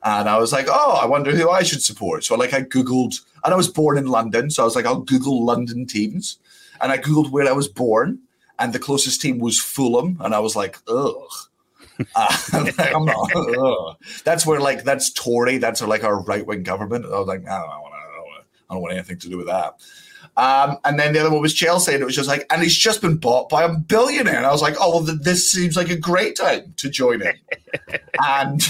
And 0.06 0.28
I 0.28 0.36
was 0.36 0.52
like, 0.52 0.66
oh, 0.68 0.98
I 1.02 1.06
wonder 1.06 1.34
who 1.34 1.48
I 1.48 1.62
should 1.62 1.82
support. 1.82 2.24
So 2.24 2.34
like 2.34 2.52
I 2.52 2.62
googled, 2.62 3.22
and 3.42 3.54
I 3.54 3.56
was 3.56 3.68
born 3.68 3.96
in 3.96 4.06
London, 4.06 4.50
so 4.50 4.62
I 4.62 4.66
was 4.66 4.76
like, 4.76 4.84
I'll 4.84 5.00
Google 5.00 5.42
London 5.44 5.86
teams, 5.86 6.38
and 6.82 6.92
I 6.92 6.98
googled 6.98 7.30
where 7.30 7.48
I 7.48 7.52
was 7.52 7.68
born, 7.68 8.18
and 8.58 8.72
the 8.72 8.78
closest 8.78 9.20
team 9.20 9.38
was 9.38 9.60
Fulham, 9.60 10.18
and 10.20 10.34
I 10.34 10.40
was 10.40 10.56
like, 10.56 10.78
ugh. 10.88 11.28
uh, 12.16 12.36
like, 12.52 12.94
I'm 12.94 13.04
not. 13.04 13.98
That's 14.24 14.44
where 14.44 14.60
like 14.60 14.82
that's 14.82 15.12
Tory. 15.12 15.58
That's 15.58 15.80
like 15.80 16.02
our 16.02 16.20
right 16.22 16.44
wing 16.44 16.64
government. 16.64 17.04
I 17.06 17.18
was 17.18 17.28
like, 17.28 17.46
I 17.46 17.60
don't, 17.60 17.68
I, 17.68 17.72
don't 17.72 17.82
want, 17.82 18.44
I 18.68 18.74
don't 18.74 18.82
want 18.82 18.94
anything 18.94 19.18
to 19.18 19.28
do 19.28 19.36
with 19.36 19.46
that. 19.46 19.76
Um, 20.36 20.78
and 20.84 20.98
then 20.98 21.12
the 21.12 21.20
other 21.20 21.30
one 21.30 21.40
was 21.40 21.54
Chelsea, 21.54 21.92
and 21.92 22.02
it 22.02 22.04
was 22.04 22.16
just 22.16 22.28
like, 22.28 22.44
and 22.50 22.60
he's 22.62 22.76
just 22.76 23.00
been 23.00 23.16
bought 23.16 23.48
by 23.48 23.62
a 23.62 23.72
billionaire. 23.72 24.36
And 24.36 24.46
I 24.46 24.50
was 24.50 24.62
like, 24.62 24.74
oh, 24.80 25.02
well, 25.02 25.16
this 25.20 25.52
seems 25.52 25.76
like 25.76 25.90
a 25.90 25.96
great 25.96 26.36
time 26.36 26.74
to 26.76 26.90
join 26.90 27.22
in. 27.22 27.34
and 28.24 28.60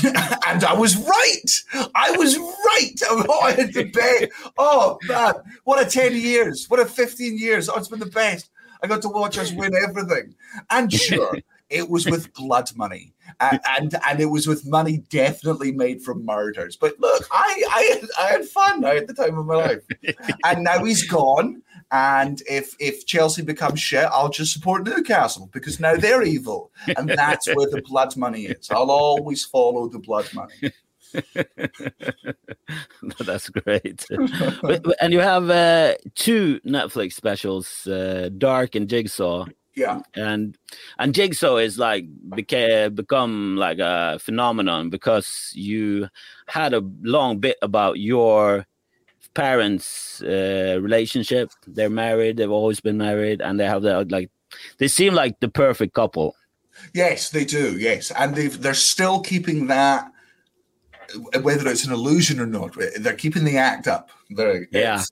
and 0.47 0.65
I 0.65 0.75
was 0.75 0.97
right. 0.97 1.91
I 1.95 2.11
was 2.13 2.37
right. 2.37 3.01
Oh, 3.05 3.41
I 3.41 3.53
had 3.53 3.73
to 3.73 3.87
pay. 3.87 4.29
Oh 4.59 4.99
man, 5.09 5.35
what 5.65 5.85
a 5.85 5.91
ten 5.91 6.15
years! 6.15 6.67
What 6.69 6.81
a 6.81 6.87
fifteen 6.87 7.39
years! 7.39 7.69
Oh, 7.69 7.77
it's 7.77 7.89
been 7.89 8.01
the 8.01 8.07
best. 8.07 8.51
I 8.85 8.87
got 8.87 9.01
to 9.03 9.09
watch 9.09 9.39
us 9.39 9.51
win 9.51 9.73
everything. 9.83 10.35
And 10.69 10.93
sure, 10.93 11.39
it 11.71 11.89
was 11.89 12.05
with 12.05 12.33
blood 12.35 12.71
money. 12.77 13.15
And, 13.41 13.61
and, 13.67 13.95
and 14.07 14.21
it 14.21 14.27
was 14.27 14.47
with 14.47 14.67
money 14.67 14.99
definitely 15.09 15.73
made 15.73 16.03
from 16.03 16.27
murders. 16.27 16.77
But 16.77 17.01
look, 17.01 17.27
I 17.33 17.65
I 17.73 17.83
had, 17.83 18.09
I 18.19 18.31
had 18.33 18.45
fun 18.45 18.85
at 18.85 19.07
the 19.07 19.15
time 19.15 19.39
of 19.39 19.47
my 19.47 19.55
life, 19.55 19.83
and 20.45 20.63
now 20.63 20.85
he's 20.85 21.09
gone. 21.09 21.63
And 21.91 22.43
if 22.49 22.77
if 22.79 23.07
Chelsea 23.07 23.43
becomes 23.43 23.81
shit, 23.81 24.05
I'll 24.05 24.29
just 24.29 24.53
support 24.53 24.85
Newcastle 24.85 25.49
because 25.53 25.81
now 25.81 25.97
they're 25.97 26.23
evil, 26.23 26.71
and 26.97 27.09
that's 27.09 27.49
where 27.55 27.71
the 27.71 27.83
blood 27.83 28.15
money 28.17 28.45
is. 28.45 28.71
I'll 28.71 28.91
always 28.91 29.45
follow 29.47 29.89
the 29.89 29.99
blood 29.99 30.29
money. 30.35 30.73
That's 33.21 33.49
great. 33.51 34.07
and 35.01 35.13
you 35.13 35.21
have 35.21 35.51
uh, 35.51 35.95
two 36.15 36.61
Netflix 36.67 37.15
specials, 37.15 37.87
uh, 37.87 38.31
Dark 38.37 38.75
and 38.75 38.89
Jigsaw. 38.89 39.47
Yeah. 39.75 40.01
And 40.15 40.57
and 40.99 41.15
Jigsaw 41.15 41.57
is 41.57 41.79
like 41.79 42.07
became 42.35 42.95
become 42.95 43.57
like 43.57 43.79
a 43.79 44.19
phenomenon 44.21 44.91
because 44.91 45.53
you 45.55 46.09
had 46.47 46.75
a 46.75 46.83
long 47.03 47.39
bit 47.39 47.57
about 47.61 47.99
your 47.99 48.67
parents' 49.35 50.23
uh, 50.23 50.79
relationship. 50.81 51.51
They're 51.67 51.91
married. 51.91 52.37
They've 52.37 52.51
always 52.51 52.81
been 52.81 52.99
married, 52.99 53.41
and 53.41 53.59
they 53.59 53.67
have 53.67 53.83
the 53.83 54.07
like. 54.09 54.31
They 54.79 54.87
seem 54.87 55.15
like 55.15 55.41
the 55.41 55.49
perfect 55.49 55.95
couple. 55.95 56.37
Yes, 56.93 57.31
they 57.31 57.45
do. 57.45 57.77
Yes, 57.77 58.11
and 58.13 58.35
they've, 58.35 58.61
they're 58.61 58.75
still 58.75 59.21
keeping 59.21 59.67
that 59.69 60.11
whether 61.43 61.69
it's 61.69 61.85
an 61.85 61.93
illusion 61.93 62.41
or 62.41 62.47
not. 62.47 62.77
They're 62.99 63.15
keeping 63.15 63.45
the 63.45 63.57
act 63.59 63.87
up. 63.87 64.11
They're, 64.31 64.67
yeah. 64.71 65.03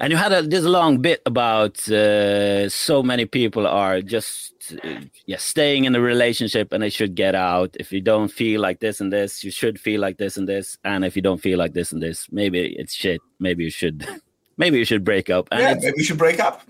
And 0.00 0.10
you 0.10 0.16
had 0.16 0.32
a, 0.32 0.42
this 0.42 0.64
long 0.64 0.98
bit 0.98 1.22
about 1.24 1.88
uh, 1.88 2.68
so 2.68 3.02
many 3.02 3.26
people 3.26 3.66
are 3.66 4.00
just 4.00 4.74
uh, 4.82 5.00
yeah 5.26 5.36
staying 5.36 5.84
in 5.84 5.94
a 5.94 6.00
relationship 6.00 6.72
and 6.72 6.82
they 6.82 6.90
should 6.90 7.14
get 7.14 7.34
out. 7.34 7.76
If 7.78 7.92
you 7.92 8.00
don't 8.00 8.28
feel 8.28 8.60
like 8.60 8.80
this 8.80 9.00
and 9.00 9.12
this, 9.12 9.44
you 9.44 9.50
should 9.50 9.80
feel 9.80 10.00
like 10.00 10.18
this 10.18 10.36
and 10.36 10.48
this. 10.48 10.78
And 10.84 11.04
if 11.04 11.14
you 11.14 11.22
don't 11.22 11.40
feel 11.40 11.58
like 11.58 11.74
this 11.74 11.92
and 11.92 12.02
this, 12.02 12.26
maybe 12.32 12.74
it's 12.76 12.92
shit. 12.92 13.20
Maybe 13.38 13.64
you 13.64 13.70
should, 13.70 14.06
maybe 14.56 14.78
you 14.78 14.84
should 14.84 15.04
break 15.04 15.30
up. 15.30 15.48
And 15.52 15.60
yeah, 15.60 15.74
maybe 15.74 15.98
you 15.98 16.04
should 16.04 16.18
break 16.18 16.40
up 16.40 16.62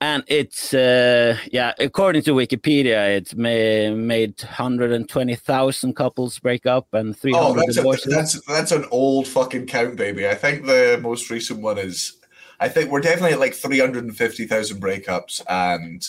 and 0.00 0.24
it's 0.26 0.72
uh, 0.72 1.36
yeah 1.52 1.72
according 1.78 2.22
to 2.22 2.32
wikipedia 2.32 3.16
it's 3.16 3.34
may, 3.34 3.92
made 3.92 4.40
120000 4.40 5.94
couples 5.94 6.38
break 6.38 6.66
up 6.66 6.86
and 6.92 7.16
300 7.16 7.46
oh, 7.46 7.54
that's, 7.54 8.06
a, 8.06 8.08
that's 8.08 8.40
that's 8.46 8.72
an 8.72 8.84
old 8.90 9.26
fucking 9.26 9.66
count 9.66 9.96
baby. 9.96 10.26
I 10.28 10.34
think 10.34 10.66
the 10.66 10.98
most 11.02 11.30
recent 11.30 11.60
one 11.60 11.78
is 11.78 12.16
i 12.60 12.68
think 12.68 12.90
we're 12.90 13.00
definitely 13.00 13.32
at 13.32 13.40
like 13.40 13.54
350000 13.54 14.80
breakups 14.80 15.40
and 15.48 16.08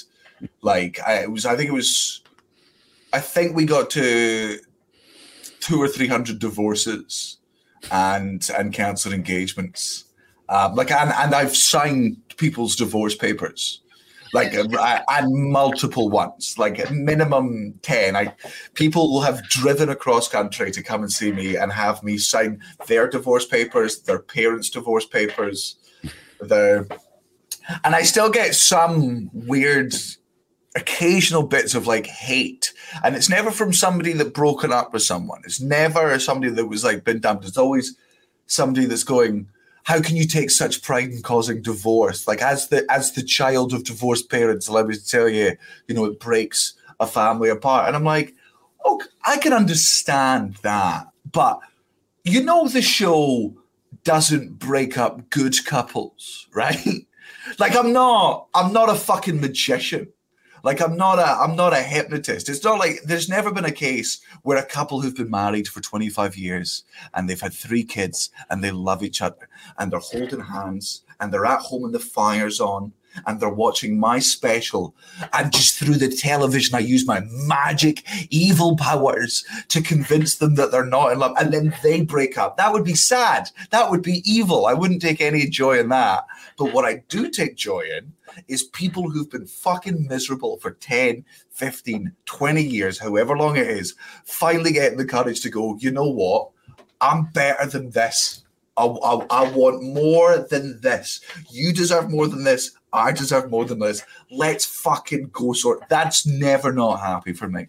like 0.61 0.99
I, 1.05 1.23
it 1.23 1.31
was 1.31 1.45
i 1.45 1.55
think 1.55 1.69
it 1.69 1.73
was 1.73 2.21
i 3.13 3.19
think 3.19 3.55
we 3.55 3.65
got 3.65 3.89
to 3.91 4.59
two 5.61 5.81
or 5.81 5.87
three 5.87 6.07
hundred 6.07 6.39
divorces 6.39 7.37
and 7.89 8.47
and 8.57 8.73
cancelled 8.73 9.13
engagements. 9.13 10.05
Um, 10.49 10.75
like 10.75 10.91
and, 10.91 11.11
and 11.11 11.33
I've 11.33 11.55
signed 11.55 12.17
people's 12.37 12.75
divorce 12.75 13.15
papers 13.15 13.80
like 14.34 14.53
uh, 14.55 15.01
and 15.09 15.51
multiple 15.51 16.09
ones, 16.09 16.55
like 16.57 16.89
minimum 16.91 17.73
ten. 17.82 18.15
I 18.15 18.34
people 18.73 19.11
will 19.11 19.21
have 19.21 19.43
driven 19.49 19.89
across 19.89 20.27
country 20.27 20.71
to 20.71 20.84
come 20.84 21.01
and 21.01 21.11
see 21.11 21.32
me 21.32 21.55
and 21.55 21.71
have 21.71 22.03
me 22.03 22.17
sign 22.17 22.61
their 22.88 23.09
divorce 23.09 23.45
papers, 23.45 24.01
their 24.01 24.19
parents' 24.19 24.69
divorce 24.69 25.05
papers, 25.05 25.75
the, 26.39 26.88
and 27.84 27.95
I 27.95 28.03
still 28.03 28.29
get 28.29 28.55
some 28.55 29.29
weird, 29.34 29.93
occasional 30.75 31.43
bits 31.43 31.75
of 31.75 31.88
like 31.88 32.07
hate, 32.07 32.73
and 33.03 33.15
it's 33.15 33.29
never 33.29 33.51
from 33.51 33.73
somebody 33.73 34.13
that 34.13 34.34
broken 34.34 34.71
up 34.71 34.93
with 34.93 35.03
someone. 35.03 35.41
It's 35.45 35.61
never 35.61 36.17
somebody 36.19 36.51
that 36.53 36.67
was 36.67 36.84
like 36.84 37.03
been 37.03 37.19
dumped. 37.19 37.45
It's 37.45 37.57
always 37.57 37.95
somebody 38.47 38.86
that's 38.86 39.03
going 39.03 39.47
how 39.84 40.01
can 40.01 40.15
you 40.15 40.25
take 40.25 40.51
such 40.51 40.82
pride 40.84 41.09
in 41.09 41.21
causing 41.21 41.61
divorce? 41.61 42.27
Like 42.27 42.41
as 42.41 42.67
the 42.67 42.86
as 42.89 43.13
the 43.13 43.23
child 43.23 43.73
of 43.73 43.84
divorced 43.84 44.29
parents, 44.29 44.69
let 44.69 44.88
me 44.88 44.95
tell 44.95 45.27
you, 45.27 45.55
you 45.88 45.95
know, 45.95 46.05
it 46.05 46.19
breaks 46.19 46.73
a 46.99 47.07
family 47.07 47.49
apart. 47.49 47.88
And 47.88 47.95
I'm 47.95 48.03
like, 48.03 48.36
oh, 48.86 49.01
I 49.25 49.38
can 49.38 49.53
understand 49.53 50.55
that, 50.61 51.07
but 51.32 51.59
you 52.23 52.43
know, 52.43 52.67
the 52.67 52.82
show 52.82 53.55
doesn't 54.03 54.59
break 54.59 54.97
up 54.97 55.29
good 55.29 55.65
couples, 55.65 56.47
right? 56.53 57.05
like 57.59 57.75
I'm 57.75 57.91
not, 57.91 58.47
I'm 58.53 58.71
not 58.71 58.89
a 58.89 58.95
fucking 58.95 59.41
magician. 59.41 60.07
Like 60.64 60.82
I'm 60.82 60.95
not 60.95 61.20
a 61.20 61.26
I'm 61.26 61.55
not 61.55 61.74
a 61.74 61.82
hypnotist. 61.82 62.49
It's 62.49 62.64
not 62.64 62.80
like 62.80 63.01
there's 63.03 63.30
never 63.30 63.51
been 63.51 63.66
a 63.66 63.72
case 63.72 64.22
where 64.43 64.57
a 64.57 64.66
couple 64.66 65.01
who've 65.01 65.16
been 65.16 65.30
married 65.30 65.68
for 65.68 65.82
25 65.82 66.38
years 66.38 66.84
and 67.14 67.30
they've 67.30 67.39
had 67.39 67.53
three 67.53 67.84
kids 67.84 68.30
and 68.49 68.64
they 68.64 68.72
love 68.72 69.03
each 69.03 69.22
other 69.22 69.49
and 69.78 69.91
they're 69.91 69.99
holding 69.99 70.41
hands 70.41 71.03
and 71.20 71.34
they're 71.34 71.45
at 71.45 71.62
home 71.62 71.86
and 71.86 71.93
the 71.93 71.99
fire's 71.99 72.59
on 72.59 72.93
and 73.28 73.39
they're 73.39 73.49
watching 73.49 73.99
my 73.99 74.20
special 74.20 74.95
and 75.34 75.51
just 75.51 75.78
through 75.78 75.95
the 75.95 76.07
television 76.07 76.76
i 76.76 76.80
use 76.80 77.05
my 77.05 77.22
magic 77.45 78.03
evil 78.30 78.78
powers 78.78 79.43
to 79.68 79.82
convince 79.82 80.38
them 80.38 80.55
that 80.55 80.72
they're 80.72 80.86
not 80.86 81.12
in 81.12 81.20
love 81.20 81.36
and 81.38 81.53
then 81.53 81.74
they 81.84 82.01
break 82.01 82.38
up. 82.38 82.57
That 82.57 82.72
would 82.74 82.84
be 82.84 82.95
sad. 82.95 83.49
That 83.72 83.89
would 83.89 84.01
be 84.01 84.22
evil. 84.26 84.66
I 84.66 84.74
wouldn't 84.74 85.01
take 85.01 85.22
any 85.22 85.47
joy 85.47 85.80
in 85.80 85.89
that. 85.89 86.26
But 86.57 86.74
what 86.74 86.86
i 86.86 87.03
do 87.09 87.30
take 87.30 87.55
joy 87.55 87.82
in 87.97 88.14
is 88.47 88.63
people 88.63 89.09
who've 89.09 89.29
been 89.29 89.45
fucking 89.45 90.07
miserable 90.07 90.57
for 90.57 90.71
10 90.71 91.25
15 91.51 92.11
20 92.25 92.63
years 92.63 92.99
however 92.99 93.38
long 93.38 93.55
it 93.57 93.67
is 93.67 93.95
finally 94.25 94.71
getting 94.71 94.97
the 94.97 95.05
courage 95.05 95.41
to 95.41 95.49
go 95.49 95.77
you 95.79 95.91
know 95.91 96.09
what 96.09 96.49
i'm 96.99 97.25
better 97.34 97.65
than 97.67 97.89
this 97.91 98.43
I, 98.77 98.86
I, 98.86 99.25
I, 99.29 99.51
want 99.51 99.84
more 99.84 100.39
than 100.49 100.79
this. 100.79 101.19
You 101.49 101.73
deserve 101.73 102.09
more 102.09 102.27
than 102.27 102.45
this. 102.45 102.71
I 102.93 103.11
deserve 103.11 103.51
more 103.51 103.65
than 103.65 103.79
this. 103.79 104.03
Let's 104.32 104.65
fucking 104.65 105.29
go 105.34 105.53
sort. 105.53 105.88
That's 105.89 106.25
never 106.25 106.71
not 106.71 107.01
happy 107.01 107.34
for 107.34 107.49
me. 107.49 107.67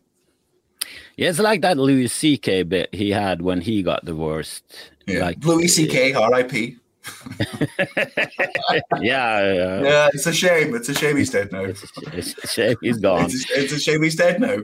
Yeah, 1.16 1.28
it's 1.28 1.38
like 1.38 1.60
that 1.62 1.76
Louis 1.76 2.08
C.K. 2.08 2.62
bit 2.62 2.94
he 2.94 3.10
had 3.10 3.42
when 3.42 3.60
he 3.60 3.82
got 3.82 4.04
divorced. 4.04 4.64
Yeah. 5.06 5.20
Like 5.20 5.44
Louis 5.44 5.68
C.K. 5.68 6.14
R.I.P. 6.14 6.78
yeah, 9.00 9.52
yeah. 9.80 10.08
It's 10.12 10.26
a 10.26 10.32
shame. 10.32 10.74
It's 10.74 10.88
a 10.88 10.94
shame 10.94 11.16
he's 11.16 11.30
dead 11.30 11.50
now. 11.50 11.64
It's 11.64 11.82
a, 11.82 12.16
it's 12.16 12.44
a 12.44 12.46
shame 12.46 12.76
he's 12.80 12.98
gone. 13.00 13.24
It's 13.24 13.50
a, 13.50 13.60
it's 13.60 13.72
a, 13.72 13.80
shame 13.80 14.02
he's 14.02 14.14
dead 14.14 14.40
now. 14.40 14.58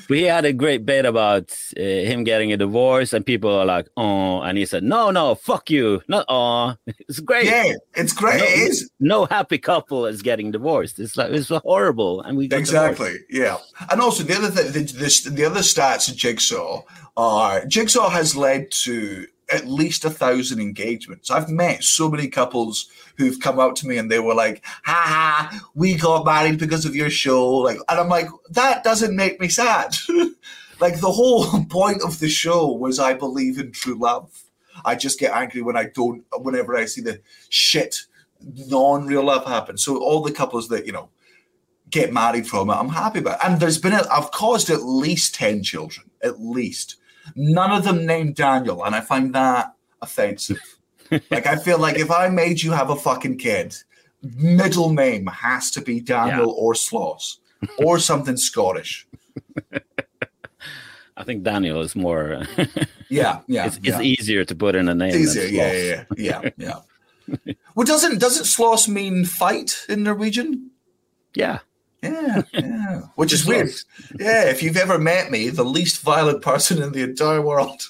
we 0.08 0.22
had 0.22 0.44
a 0.44 0.52
great 0.52 0.84
bit 0.84 1.04
about 1.04 1.56
uh, 1.76 1.82
him 1.82 2.24
getting 2.24 2.52
a 2.52 2.56
divorce, 2.56 3.12
and 3.12 3.24
people 3.24 3.50
are 3.50 3.64
like, 3.64 3.86
"Oh," 3.96 4.40
and 4.40 4.58
he 4.58 4.66
said, 4.66 4.82
"No, 4.82 5.10
no, 5.10 5.36
fuck 5.36 5.70
you, 5.70 6.02
not 6.08 6.24
oh." 6.28 6.74
It's 6.86 7.20
great. 7.20 7.46
Yeah, 7.46 7.74
it's 7.94 8.12
great. 8.12 8.38
No, 8.38 8.44
it 8.44 8.70
is. 8.70 8.90
no 8.98 9.26
happy 9.26 9.58
couple 9.58 10.06
is 10.06 10.22
getting 10.22 10.50
divorced. 10.50 10.98
It's 10.98 11.16
like 11.16 11.30
it's 11.30 11.48
horrible, 11.48 12.22
and 12.22 12.36
we 12.36 12.46
exactly 12.46 13.18
yeah. 13.30 13.58
And 13.90 14.00
also 14.00 14.24
the 14.24 14.36
other 14.36 14.48
thing, 14.48 14.72
the, 14.72 14.80
the, 14.80 15.30
the 15.30 15.44
other 15.44 15.60
stats 15.60 16.08
of 16.08 16.16
Jigsaw 16.16 16.82
are 17.16 17.64
Jigsaw 17.66 18.08
has 18.08 18.36
led 18.36 18.70
to 18.70 19.26
at 19.50 19.66
least 19.66 20.04
a 20.04 20.10
thousand 20.10 20.60
engagements. 20.60 21.30
I've 21.30 21.48
met 21.48 21.82
so 21.82 22.10
many 22.10 22.28
couples 22.28 22.88
who've 23.16 23.40
come 23.40 23.58
up 23.58 23.74
to 23.76 23.86
me 23.86 23.96
and 23.96 24.10
they 24.10 24.20
were 24.20 24.34
like, 24.34 24.64
ha 24.84 25.02
ha, 25.06 25.70
we 25.74 25.94
got 25.94 26.24
married 26.24 26.58
because 26.58 26.84
of 26.84 26.94
your 26.94 27.10
show. 27.10 27.48
Like, 27.48 27.78
and 27.88 27.98
I'm 27.98 28.08
like, 28.08 28.28
that 28.50 28.84
doesn't 28.84 29.16
make 29.16 29.40
me 29.40 29.48
sad. 29.48 29.94
like 30.80 31.00
the 31.00 31.10
whole 31.10 31.64
point 31.70 32.02
of 32.02 32.20
the 32.20 32.28
show 32.28 32.70
was 32.70 32.98
I 32.98 33.14
believe 33.14 33.58
in 33.58 33.72
true 33.72 33.98
love. 33.98 34.44
I 34.84 34.94
just 34.94 35.18
get 35.18 35.32
angry 35.32 35.62
when 35.62 35.76
I 35.76 35.86
don't, 35.94 36.24
whenever 36.38 36.76
I 36.76 36.84
see 36.84 37.00
the 37.00 37.20
shit 37.48 38.02
non-real 38.40 39.24
love 39.24 39.46
happen. 39.46 39.78
So 39.78 39.98
all 39.98 40.22
the 40.22 40.32
couples 40.32 40.68
that, 40.68 40.86
you 40.86 40.92
know, 40.92 41.08
get 41.90 42.12
married 42.12 42.46
from 42.46 42.70
it, 42.70 42.74
I'm 42.74 42.90
happy 42.90 43.20
about. 43.20 43.38
It. 43.38 43.46
And 43.46 43.60
there's 43.60 43.78
been, 43.78 43.94
a, 43.94 44.04
I've 44.12 44.30
caused 44.30 44.70
at 44.70 44.82
least 44.82 45.34
10 45.34 45.64
children, 45.64 46.10
at 46.22 46.40
least 46.40 46.96
None 47.36 47.70
of 47.70 47.84
them 47.84 48.06
named 48.06 48.36
Daniel, 48.36 48.84
and 48.84 48.94
I 48.94 49.00
find 49.00 49.34
that 49.34 49.74
offensive. 50.00 50.78
like 51.10 51.46
I 51.46 51.56
feel 51.56 51.78
like 51.78 51.98
if 51.98 52.10
I 52.10 52.28
made 52.28 52.62
you 52.62 52.72
have 52.72 52.90
a 52.90 52.96
fucking 52.96 53.38
kid, 53.38 53.74
middle 54.22 54.92
name 54.92 55.26
has 55.26 55.70
to 55.72 55.80
be 55.80 56.00
Daniel 56.00 56.46
yeah. 56.46 56.52
or 56.52 56.74
Sloss 56.74 57.38
or 57.78 57.98
something 57.98 58.36
Scottish. 58.36 59.06
I 61.16 61.24
think 61.24 61.42
Daniel 61.42 61.82
is 61.82 61.96
more. 61.96 62.44
yeah, 63.08 63.40
yeah. 63.48 63.66
It's, 63.66 63.80
yeah. 63.82 63.98
it's, 63.98 64.04
easier 64.04 64.44
to 64.44 64.54
put 64.54 64.76
in 64.76 64.88
a 64.88 64.94
name. 64.94 65.08
It's 65.08 65.36
easier, 65.36 65.46
yeah, 65.46 66.04
yeah, 66.16 66.50
yeah, 66.56 66.80
yeah. 67.36 67.54
well, 67.74 67.84
doesn't 67.84 68.20
doesn't 68.20 68.44
Sloss 68.44 68.88
mean 68.88 69.24
fight 69.24 69.84
in 69.88 70.04
Norwegian? 70.04 70.70
Yeah. 71.34 71.58
Yeah, 72.02 72.42
yeah. 72.52 73.00
Which 73.16 73.32
is 73.32 73.44
weird. 73.44 73.70
Yeah, 74.18 74.48
if 74.48 74.62
you've 74.62 74.76
ever 74.76 74.98
met 74.98 75.30
me, 75.30 75.48
the 75.48 75.64
least 75.64 76.02
violent 76.02 76.42
person 76.42 76.82
in 76.82 76.92
the 76.92 77.02
entire 77.02 77.42
world. 77.42 77.82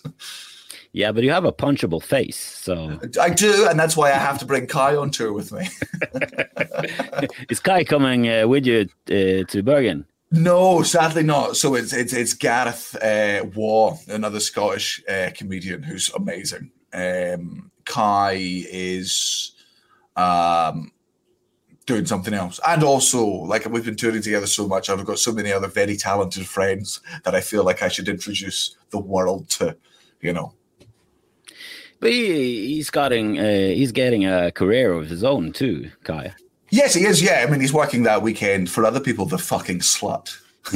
Yeah, 0.92 1.12
but 1.12 1.22
you 1.22 1.30
have 1.30 1.44
a 1.44 1.52
punchable 1.52 2.02
face, 2.02 2.38
so 2.38 2.98
I 3.20 3.28
do, 3.30 3.68
and 3.68 3.78
that's 3.78 3.96
why 3.96 4.09
I 4.11 4.16
have 4.16 4.38
to 4.38 4.46
bring 4.46 4.66
Kai 4.66 4.96
on 4.96 5.11
tour 5.11 5.32
with 5.32 5.52
me. 5.52 5.68
is 7.50 7.61
Kai 7.61 7.84
coming 7.84 8.28
uh, 8.28 8.48
with 8.48 8.66
you 8.66 8.88
uh, 9.09 9.44
to 9.44 9.62
Bergen? 9.62 10.06
No, 10.30 10.82
sadly 10.82 11.22
not. 11.22 11.56
So 11.56 11.74
it's 11.74 11.92
it's 11.92 12.12
it's 12.12 12.32
Gareth 12.34 12.96
uh, 13.02 13.44
Waugh, 13.54 13.98
another 14.09 14.40
Scottish 14.40 15.02
uh, 15.09 15.30
comedian 15.34 15.82
who's 15.82 16.11
amazing. 16.14 16.70
Um, 16.92 17.70
Kai 17.84 18.36
is 18.38 19.52
um, 20.16 20.92
doing 21.89 22.07
something 22.07 22.34
else, 22.34 22.61
and 22.68 22.84
also 22.84 23.24
like 23.26 23.68
we've 23.68 23.84
been 23.84 23.97
touring 23.97 24.22
together 24.22 24.47
so 24.47 24.68
much. 24.68 24.89
I've 24.89 25.05
got 25.05 25.18
so 25.18 25.32
many 25.32 25.53
other 25.53 25.66
very 25.66 25.97
talented 25.97 26.47
friends 26.47 27.01
that 27.24 27.34
I 27.34 27.41
feel 27.41 27.64
like 27.64 27.82
I 27.82 27.89
should 27.89 28.09
introduce 28.09 28.76
the 28.91 28.99
world 28.99 29.49
to. 29.59 29.76
You 30.20 30.32
know, 30.32 30.53
but 32.01 32.11
he, 32.12 32.74
he's 32.74 32.91
getting 32.91 33.39
uh, 33.39 33.68
he's 33.68 33.93
getting 33.93 34.24
a 34.26 34.53
career 34.53 34.93
of 34.93 35.09
his 35.09 35.24
own 35.24 35.53
too, 35.53 35.91
Kai. 36.05 36.34
Yes, 36.70 36.95
he 36.95 37.05
is. 37.05 37.22
Yeah, 37.22 37.45
I 37.47 37.51
mean, 37.51 37.61
he's 37.61 37.72
working 37.72 38.03
that 38.05 38.22
weekend 38.22 38.70
for 38.70 38.84
other 38.84 39.01
people. 39.01 39.24
The 39.26 39.39
fucking 39.39 39.80
slut. 39.80 40.36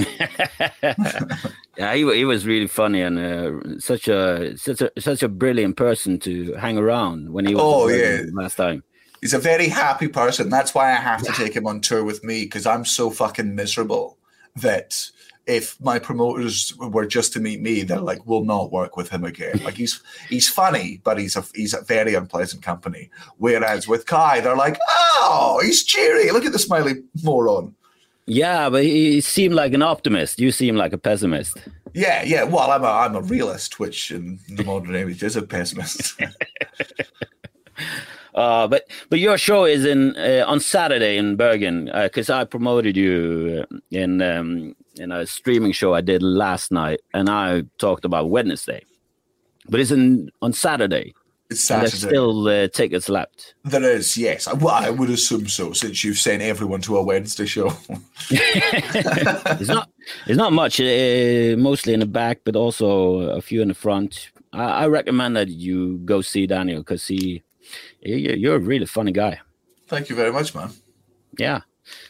yeah, 1.76 1.94
he, 1.94 2.16
he 2.16 2.24
was 2.24 2.46
really 2.46 2.66
funny 2.66 3.02
and 3.02 3.18
uh, 3.18 3.78
such 3.78 4.08
a 4.08 4.56
such 4.56 4.80
a 4.80 4.90
such 4.98 5.22
a 5.22 5.28
brilliant 5.28 5.76
person 5.76 6.18
to 6.20 6.54
hang 6.54 6.78
around 6.78 7.30
when 7.30 7.44
he 7.44 7.54
was. 7.54 7.62
Oh 7.62 7.88
yeah, 7.88 8.22
last 8.32 8.56
time. 8.56 8.82
He's 9.22 9.32
a 9.32 9.38
very 9.38 9.68
happy 9.68 10.08
person. 10.08 10.50
That's 10.50 10.74
why 10.74 10.90
I 10.90 10.96
have 10.96 11.22
to 11.22 11.32
take 11.32 11.54
him 11.54 11.66
on 11.66 11.80
tour 11.80 12.04
with 12.04 12.22
me 12.22 12.42
because 12.42 12.66
I'm 12.66 12.84
so 12.84 13.08
fucking 13.08 13.54
miserable 13.54 14.18
that 14.56 15.10
if 15.46 15.80
my 15.80 15.98
promoters 15.98 16.74
were 16.76 17.06
just 17.06 17.32
to 17.32 17.40
meet 17.40 17.60
me, 17.60 17.82
they're 17.82 18.00
like, 18.00 18.26
"We'll 18.26 18.44
not 18.44 18.72
work 18.72 18.96
with 18.96 19.10
him 19.10 19.24
again." 19.24 19.60
Like 19.64 19.74
he's 19.74 20.02
he's 20.28 20.48
funny, 20.48 21.00
but 21.04 21.18
he's 21.18 21.36
a 21.36 21.44
he's 21.54 21.72
a 21.74 21.82
very 21.82 22.14
unpleasant 22.14 22.62
company. 22.62 23.10
Whereas 23.38 23.88
with 23.88 24.06
Kai, 24.06 24.40
they're 24.40 24.56
like, 24.56 24.78
"Oh, 24.88 25.60
he's 25.62 25.84
cheery. 25.84 26.30
Look 26.30 26.44
at 26.44 26.52
the 26.52 26.58
smiley 26.58 27.02
moron." 27.22 27.74
Yeah, 28.26 28.70
but 28.70 28.84
he 28.84 29.20
seemed 29.20 29.54
like 29.54 29.72
an 29.72 29.82
optimist. 29.82 30.40
You 30.40 30.52
seem 30.52 30.76
like 30.76 30.92
a 30.92 30.98
pessimist. 30.98 31.58
Yeah, 31.92 32.22
yeah. 32.22 32.44
Well, 32.44 32.70
I'm 32.70 32.84
a 32.84 32.88
I'm 32.88 33.16
a 33.16 33.22
realist, 33.22 33.80
which 33.80 34.10
in 34.10 34.38
the 34.48 34.64
modern 34.64 34.94
age 34.94 35.22
is 35.22 35.36
a 35.36 35.42
pessimist. 35.42 36.20
Uh, 38.34 38.66
but 38.66 38.88
but 39.10 39.18
your 39.18 39.36
show 39.36 39.64
is 39.64 39.84
in 39.84 40.16
uh, 40.16 40.44
on 40.46 40.58
Saturday 40.60 41.18
in 41.18 41.36
Bergen 41.36 41.90
because 42.02 42.30
uh, 42.30 42.38
I 42.38 42.44
promoted 42.44 42.96
you 42.96 43.64
in 43.90 44.22
um, 44.22 44.74
in 44.96 45.12
a 45.12 45.26
streaming 45.26 45.72
show 45.72 45.94
I 45.94 46.00
did 46.00 46.22
last 46.22 46.72
night, 46.72 47.00
and 47.12 47.28
I 47.28 47.64
talked 47.78 48.04
about 48.04 48.30
Wednesday. 48.30 48.84
But 49.68 49.80
it's 49.80 49.90
in 49.90 50.30
on 50.40 50.52
Saturday. 50.52 51.14
It's 51.50 51.60
Saturday. 51.64 51.90
there's 51.90 52.00
still 52.00 52.48
uh, 52.48 52.68
tickets 52.68 53.08
left. 53.08 53.54
There 53.64 53.82
is, 53.82 54.16
yes. 54.16 54.52
Well, 54.54 54.74
I 54.74 54.88
would 54.88 55.10
assume 55.10 55.48
so, 55.48 55.72
since 55.74 56.02
you've 56.02 56.18
sent 56.18 56.42
everyone 56.42 56.80
to 56.82 56.96
a 56.96 57.02
Wednesday 57.02 57.44
show. 57.44 57.66
it's 58.30 59.68
not. 59.68 59.90
It's 60.26 60.38
not 60.38 60.52
much. 60.52 60.80
Uh, 60.80 61.56
mostly 61.58 61.92
in 61.92 62.00
the 62.00 62.06
back, 62.06 62.40
but 62.44 62.56
also 62.56 63.20
a 63.30 63.42
few 63.42 63.60
in 63.60 63.68
the 63.68 63.74
front. 63.74 64.30
I, 64.52 64.64
I 64.64 64.86
recommend 64.86 65.36
that 65.36 65.48
you 65.48 65.98
go 65.98 66.22
see 66.22 66.46
Daniel 66.46 66.80
because 66.80 67.06
he, 67.06 67.42
you're 68.00 68.56
a 68.56 68.58
really 68.58 68.86
funny 68.86 69.12
guy. 69.12 69.40
Thank 69.88 70.08
you 70.08 70.16
very 70.16 70.32
much, 70.32 70.54
man. 70.54 70.70
Yeah. 71.38 71.60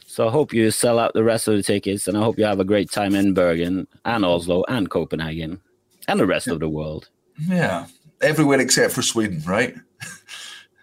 So 0.07 0.29
I 0.29 0.31
hope 0.31 0.53
you 0.53 0.71
sell 0.71 0.99
out 0.99 1.15
the 1.15 1.25
rest 1.25 1.49
of 1.49 1.57
the 1.57 1.63
tickets, 1.63 2.07
and 2.07 2.17
I 2.17 2.21
hope 2.21 2.39
you 2.39 2.45
have 2.45 2.61
a 2.61 2.65
great 2.65 2.91
time 2.91 3.15
in 3.15 3.33
Bergen 3.33 3.87
and 4.05 4.25
Oslo 4.25 4.65
and 4.69 4.91
Copenhagen 4.91 5.61
and 6.07 6.21
the 6.21 6.27
rest 6.27 6.49
of 6.49 6.61
the 6.61 6.69
world. 6.69 7.09
Yeah, 7.39 7.87
everywhere 8.21 8.61
except 8.61 8.93
for 8.93 9.01
Sweden, 9.03 9.43
right? 9.47 9.75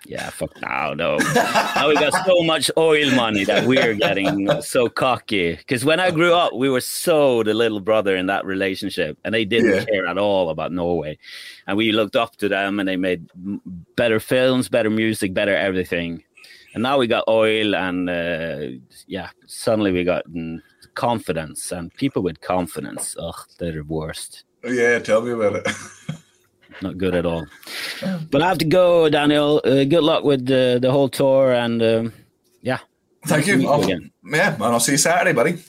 Yeah, 0.09 0.31
fuck 0.31 0.59
no, 0.59 0.95
no. 0.95 1.17
now 1.17 1.87
we 1.87 1.93
got 1.93 2.25
so 2.25 2.41
much 2.41 2.71
oil 2.77 3.11
money 3.11 3.43
that 3.43 3.67
we're 3.67 3.93
getting 3.93 4.49
so 4.63 4.89
cocky. 4.89 5.55
Because 5.55 5.85
when 5.85 5.99
I 5.99 6.09
grew 6.09 6.33
up, 6.33 6.55
we 6.55 6.67
were 6.67 6.81
so 6.81 7.43
the 7.43 7.53
little 7.53 7.79
brother 7.79 8.15
in 8.15 8.25
that 8.25 8.43
relationship, 8.43 9.19
and 9.23 9.35
they 9.35 9.45
didn't 9.45 9.71
yeah. 9.71 9.85
care 9.85 10.07
at 10.07 10.17
all 10.17 10.49
about 10.49 10.71
Norway. 10.71 11.19
And 11.67 11.77
we 11.77 11.91
looked 11.91 12.15
up 12.15 12.37
to 12.37 12.49
them, 12.49 12.79
and 12.79 12.89
they 12.89 12.97
made 12.97 13.29
better 13.95 14.19
films, 14.19 14.67
better 14.67 14.89
music, 14.89 15.35
better 15.35 15.55
everything 15.55 16.23
and 16.73 16.83
now 16.83 16.97
we 16.97 17.07
got 17.07 17.23
oil 17.27 17.75
and 17.75 18.09
uh, 18.09 18.67
yeah 19.07 19.29
suddenly 19.47 19.91
we 19.91 20.03
got 20.03 20.23
confidence 20.93 21.71
and 21.71 21.93
people 21.95 22.21
with 22.21 22.39
confidence 22.41 23.15
ugh 23.19 23.47
they're 23.57 23.71
the 23.71 23.83
worst 23.83 24.43
yeah 24.63 24.99
tell 24.99 25.21
me 25.21 25.31
about 25.31 25.55
it 25.55 25.67
not 26.81 26.97
good 26.97 27.15
at 27.15 27.25
all 27.25 27.45
but 28.31 28.41
i 28.41 28.47
have 28.47 28.57
to 28.57 28.65
go 28.65 29.09
daniel 29.09 29.61
uh, 29.65 29.83
good 29.83 30.03
luck 30.03 30.23
with 30.23 30.45
the, 30.45 30.79
the 30.81 30.91
whole 30.91 31.09
tour 31.09 31.53
and 31.53 31.81
um, 31.81 32.13
yeah 32.61 32.79
thank 33.25 33.47
you, 33.47 33.57
you 33.57 33.71
again. 33.71 34.11
yeah 34.23 34.53
and 34.53 34.63
i'll 34.63 34.79
see 34.79 34.93
you 34.93 34.97
saturday 34.97 35.33
buddy 35.33 35.61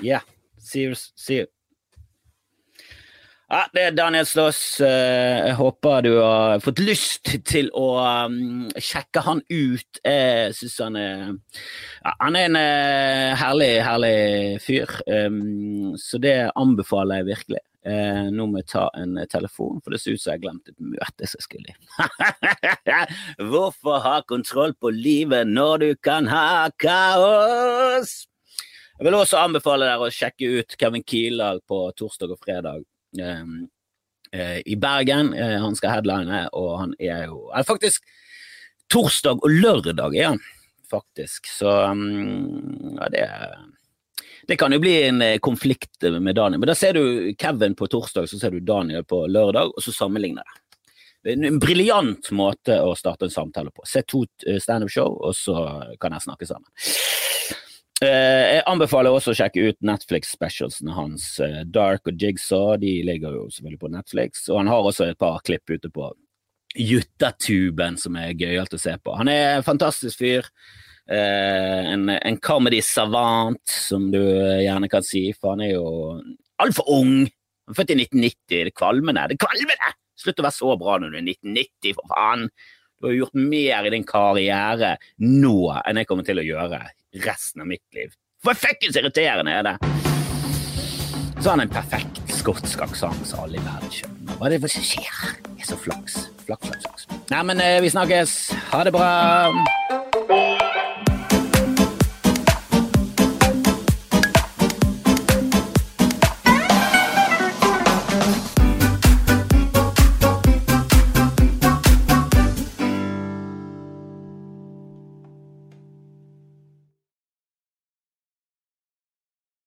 yeah 0.00 0.20
see 0.58 0.82
you 0.82 0.94
see 0.94 1.36
you 1.36 1.46
Ja, 3.48 3.62
det 3.72 3.80
er 3.80 3.94
Daniel 3.96 4.26
Slåss. 4.28 4.80
Eh, 4.84 5.46
jeg 5.48 5.54
håper 5.56 6.02
du 6.04 6.10
har 6.18 6.60
fått 6.60 6.82
lyst 6.84 7.30
til 7.48 7.70
å 7.72 7.86
um, 8.28 8.66
sjekke 8.76 9.22
han 9.24 9.40
ut. 9.48 10.00
Jeg 10.04 10.52
syns 10.58 10.74
han 10.84 10.98
er 11.00 11.22
ja, 11.32 12.12
Han 12.18 12.36
er 12.36 12.50
en 12.50 12.58
uh, 12.60 13.38
herlig, 13.40 13.70
herlig 13.86 14.12
fyr. 14.60 14.92
Så 15.96 16.20
det 16.20 16.36
anbefaler 16.60 17.22
jeg 17.22 17.28
virkelig. 17.30 17.64
Uh, 17.88 18.28
nå 18.34 18.44
må 18.50 18.60
jeg 18.60 18.68
ta 18.74 18.84
en 19.00 19.16
telefon, 19.32 19.78
for 19.80 19.94
det 19.94 20.02
ser 20.02 20.16
ut 20.16 20.20
som 20.20 20.34
jeg 20.34 20.38
har 20.38 20.42
glemt 20.42 20.68
et 20.68 20.76
møte 20.76 21.24
jeg 21.24 21.44
skulle 21.44 21.72
i. 21.72 21.76
Hvorfor 23.50 24.02
ha 24.04 24.18
kontroll 24.28 24.74
på 24.76 24.92
livet 24.92 25.48
når 25.48 25.84
du 25.84 25.88
kan 26.04 26.28
ha 26.28 26.68
kaos? 26.76 28.18
Jeg 28.98 29.06
vil 29.06 29.14
også 29.14 29.38
anbefale 29.38 29.86
dere 29.86 30.08
å 30.08 30.12
sjekke 30.12 30.48
ut 30.58 30.74
Kevin 30.78 31.04
Kildahl 31.06 31.60
på 31.70 31.84
torsdag 31.96 32.32
og 32.34 32.40
fredag. 32.42 32.82
Eh, 33.16 33.44
eh, 34.32 34.58
i 34.66 34.76
Bergen. 34.76 35.30
Eh, 35.34 35.54
han 35.62 35.76
skal 35.78 35.94
headline, 35.94 36.48
og 36.52 36.72
han 36.80 36.94
er 36.98 37.28
jo 37.30 37.44
er 37.54 37.62
faktisk 37.68 38.02
torsdag 38.90 39.38
og 39.44 39.54
lørdag 39.62 40.16
er 40.16 40.32
han, 40.32 40.42
faktisk. 40.90 41.46
Så 41.46 41.70
um, 41.92 42.96
ja, 42.98 43.08
det 43.12 43.24
det 44.48 44.56
kan 44.56 44.72
jo 44.72 44.80
bli 44.80 44.94
en 45.06 45.20
eh, 45.22 45.38
konflikt 45.44 46.06
med 46.08 46.38
Daniel. 46.38 46.62
Men 46.62 46.70
da 46.70 46.76
ser 46.78 46.96
du 46.96 47.34
Kevin 47.38 47.76
på 47.76 47.86
torsdag, 47.92 48.30
så 48.30 48.40
ser 48.40 48.54
du 48.54 48.64
Daniel 48.64 49.04
på 49.04 49.26
lørdag, 49.28 49.74
og 49.76 49.84
så 49.84 49.92
sammenligner 49.92 50.46
det. 50.46 50.64
En 51.34 51.58
briljant 51.60 52.30
måte 52.32 52.78
å 52.80 52.94
starte 52.96 53.26
en 53.26 53.34
samtale 53.34 53.74
på. 53.74 53.84
Se 53.84 54.00
to 54.08 54.22
standup-show, 54.62 55.18
og 55.28 55.36
så 55.36 55.58
kan 56.00 56.14
jeg 56.16 56.24
snakke 56.24 56.48
sammen. 56.48 56.70
Eh, 57.98 58.44
jeg 58.54 58.62
anbefaler 58.70 59.10
også 59.10 59.32
å 59.32 59.38
sjekke 59.40 59.72
ut 59.72 59.78
Netflix-specialsene 59.82 60.94
hans. 60.94 61.26
Eh, 61.42 61.64
Dark 61.66 62.06
og 62.06 62.20
Jigsaw 62.22 62.76
de 62.78 62.92
ligger 63.06 63.34
jo 63.34 63.48
selvfølgelig 63.50 63.82
på 63.82 63.90
Netflix. 63.90 64.44
Og 64.52 64.60
han 64.60 64.70
har 64.70 64.86
også 64.86 65.08
et 65.08 65.18
par 65.18 65.40
klipp 65.46 65.66
ute 65.70 65.90
på 65.90 66.12
Juttatuben 66.78 67.96
som 67.98 68.16
er 68.20 68.36
gøyalt 68.38 68.76
å 68.76 68.80
se 68.80 68.94
på. 69.02 69.16
Han 69.18 69.30
er 69.32 69.56
en 69.56 69.66
fantastisk 69.66 70.22
fyr. 70.22 70.46
Eh, 71.08 71.92
en, 71.92 72.08
en 72.08 72.36
comedy 72.36 72.82
savant, 72.84 73.60
som 73.64 74.10
du 74.12 74.20
gjerne 74.60 74.90
kan 74.92 75.04
si, 75.04 75.30
for 75.32 75.54
han 75.54 75.64
er 75.64 75.72
jo 75.72 75.86
altfor 76.60 76.90
ung. 76.98 77.14
Han 77.24 77.72
er 77.72 77.78
født 77.78 77.94
i 77.94 78.00
1990. 78.02 78.66
Det 78.68 78.74
kvalmende. 78.76 79.28
Det 79.32 79.38
kvalmende! 79.40 79.94
Slutt 80.18 80.42
å 80.42 80.44
være 80.48 80.56
så 80.56 80.74
bra 80.76 80.98
når 80.98 81.14
du 81.14 81.20
er 81.20 81.30
1990, 81.30 81.96
for 81.96 82.12
faen! 82.12 82.48
Du 82.98 83.06
har 83.06 83.14
gjort 83.14 83.36
mer 83.38 83.86
i 83.86 83.92
din 83.94 84.02
karriere 84.02 84.96
nå 85.22 85.58
enn 85.86 86.00
jeg 86.00 86.08
kommer 86.10 86.26
til 86.26 86.40
å 86.42 86.44
gjøre 86.44 86.80
resten 87.22 87.62
av 87.62 87.70
mitt 87.70 87.84
liv. 87.94 88.10
For 88.42 88.58
fuckings 88.58 88.98
irriterende 88.98 89.54
er 89.54 89.68
det! 89.68 89.76
Så 91.38 91.44
har 91.46 91.54
han 91.54 91.62
en 91.68 91.70
perfekt 91.70 92.18
skotsk 92.34 92.82
aksent 92.82 93.22
som 93.30 93.44
alle 93.44 93.60
i 93.60 93.62
verden 93.62 93.94
skjønner. 93.94 94.34
Hva 94.40 94.50
er 94.50 94.56
det 94.58 94.72
som 94.74 94.88
skjer? 94.90 95.38
Det 95.46 95.62
er 95.62 95.70
så 95.70 95.78
flaks. 95.78 96.18
Flaks, 96.48 96.66
flaks, 96.66 97.06
flaks. 97.06 97.08
Nei, 97.30 97.44
men 97.46 97.62
eh, 97.62 97.78
vi 97.84 97.94
snakkes. 97.94 98.38
Ha 98.74 98.82
det 98.88 98.94
bra. 98.98 100.87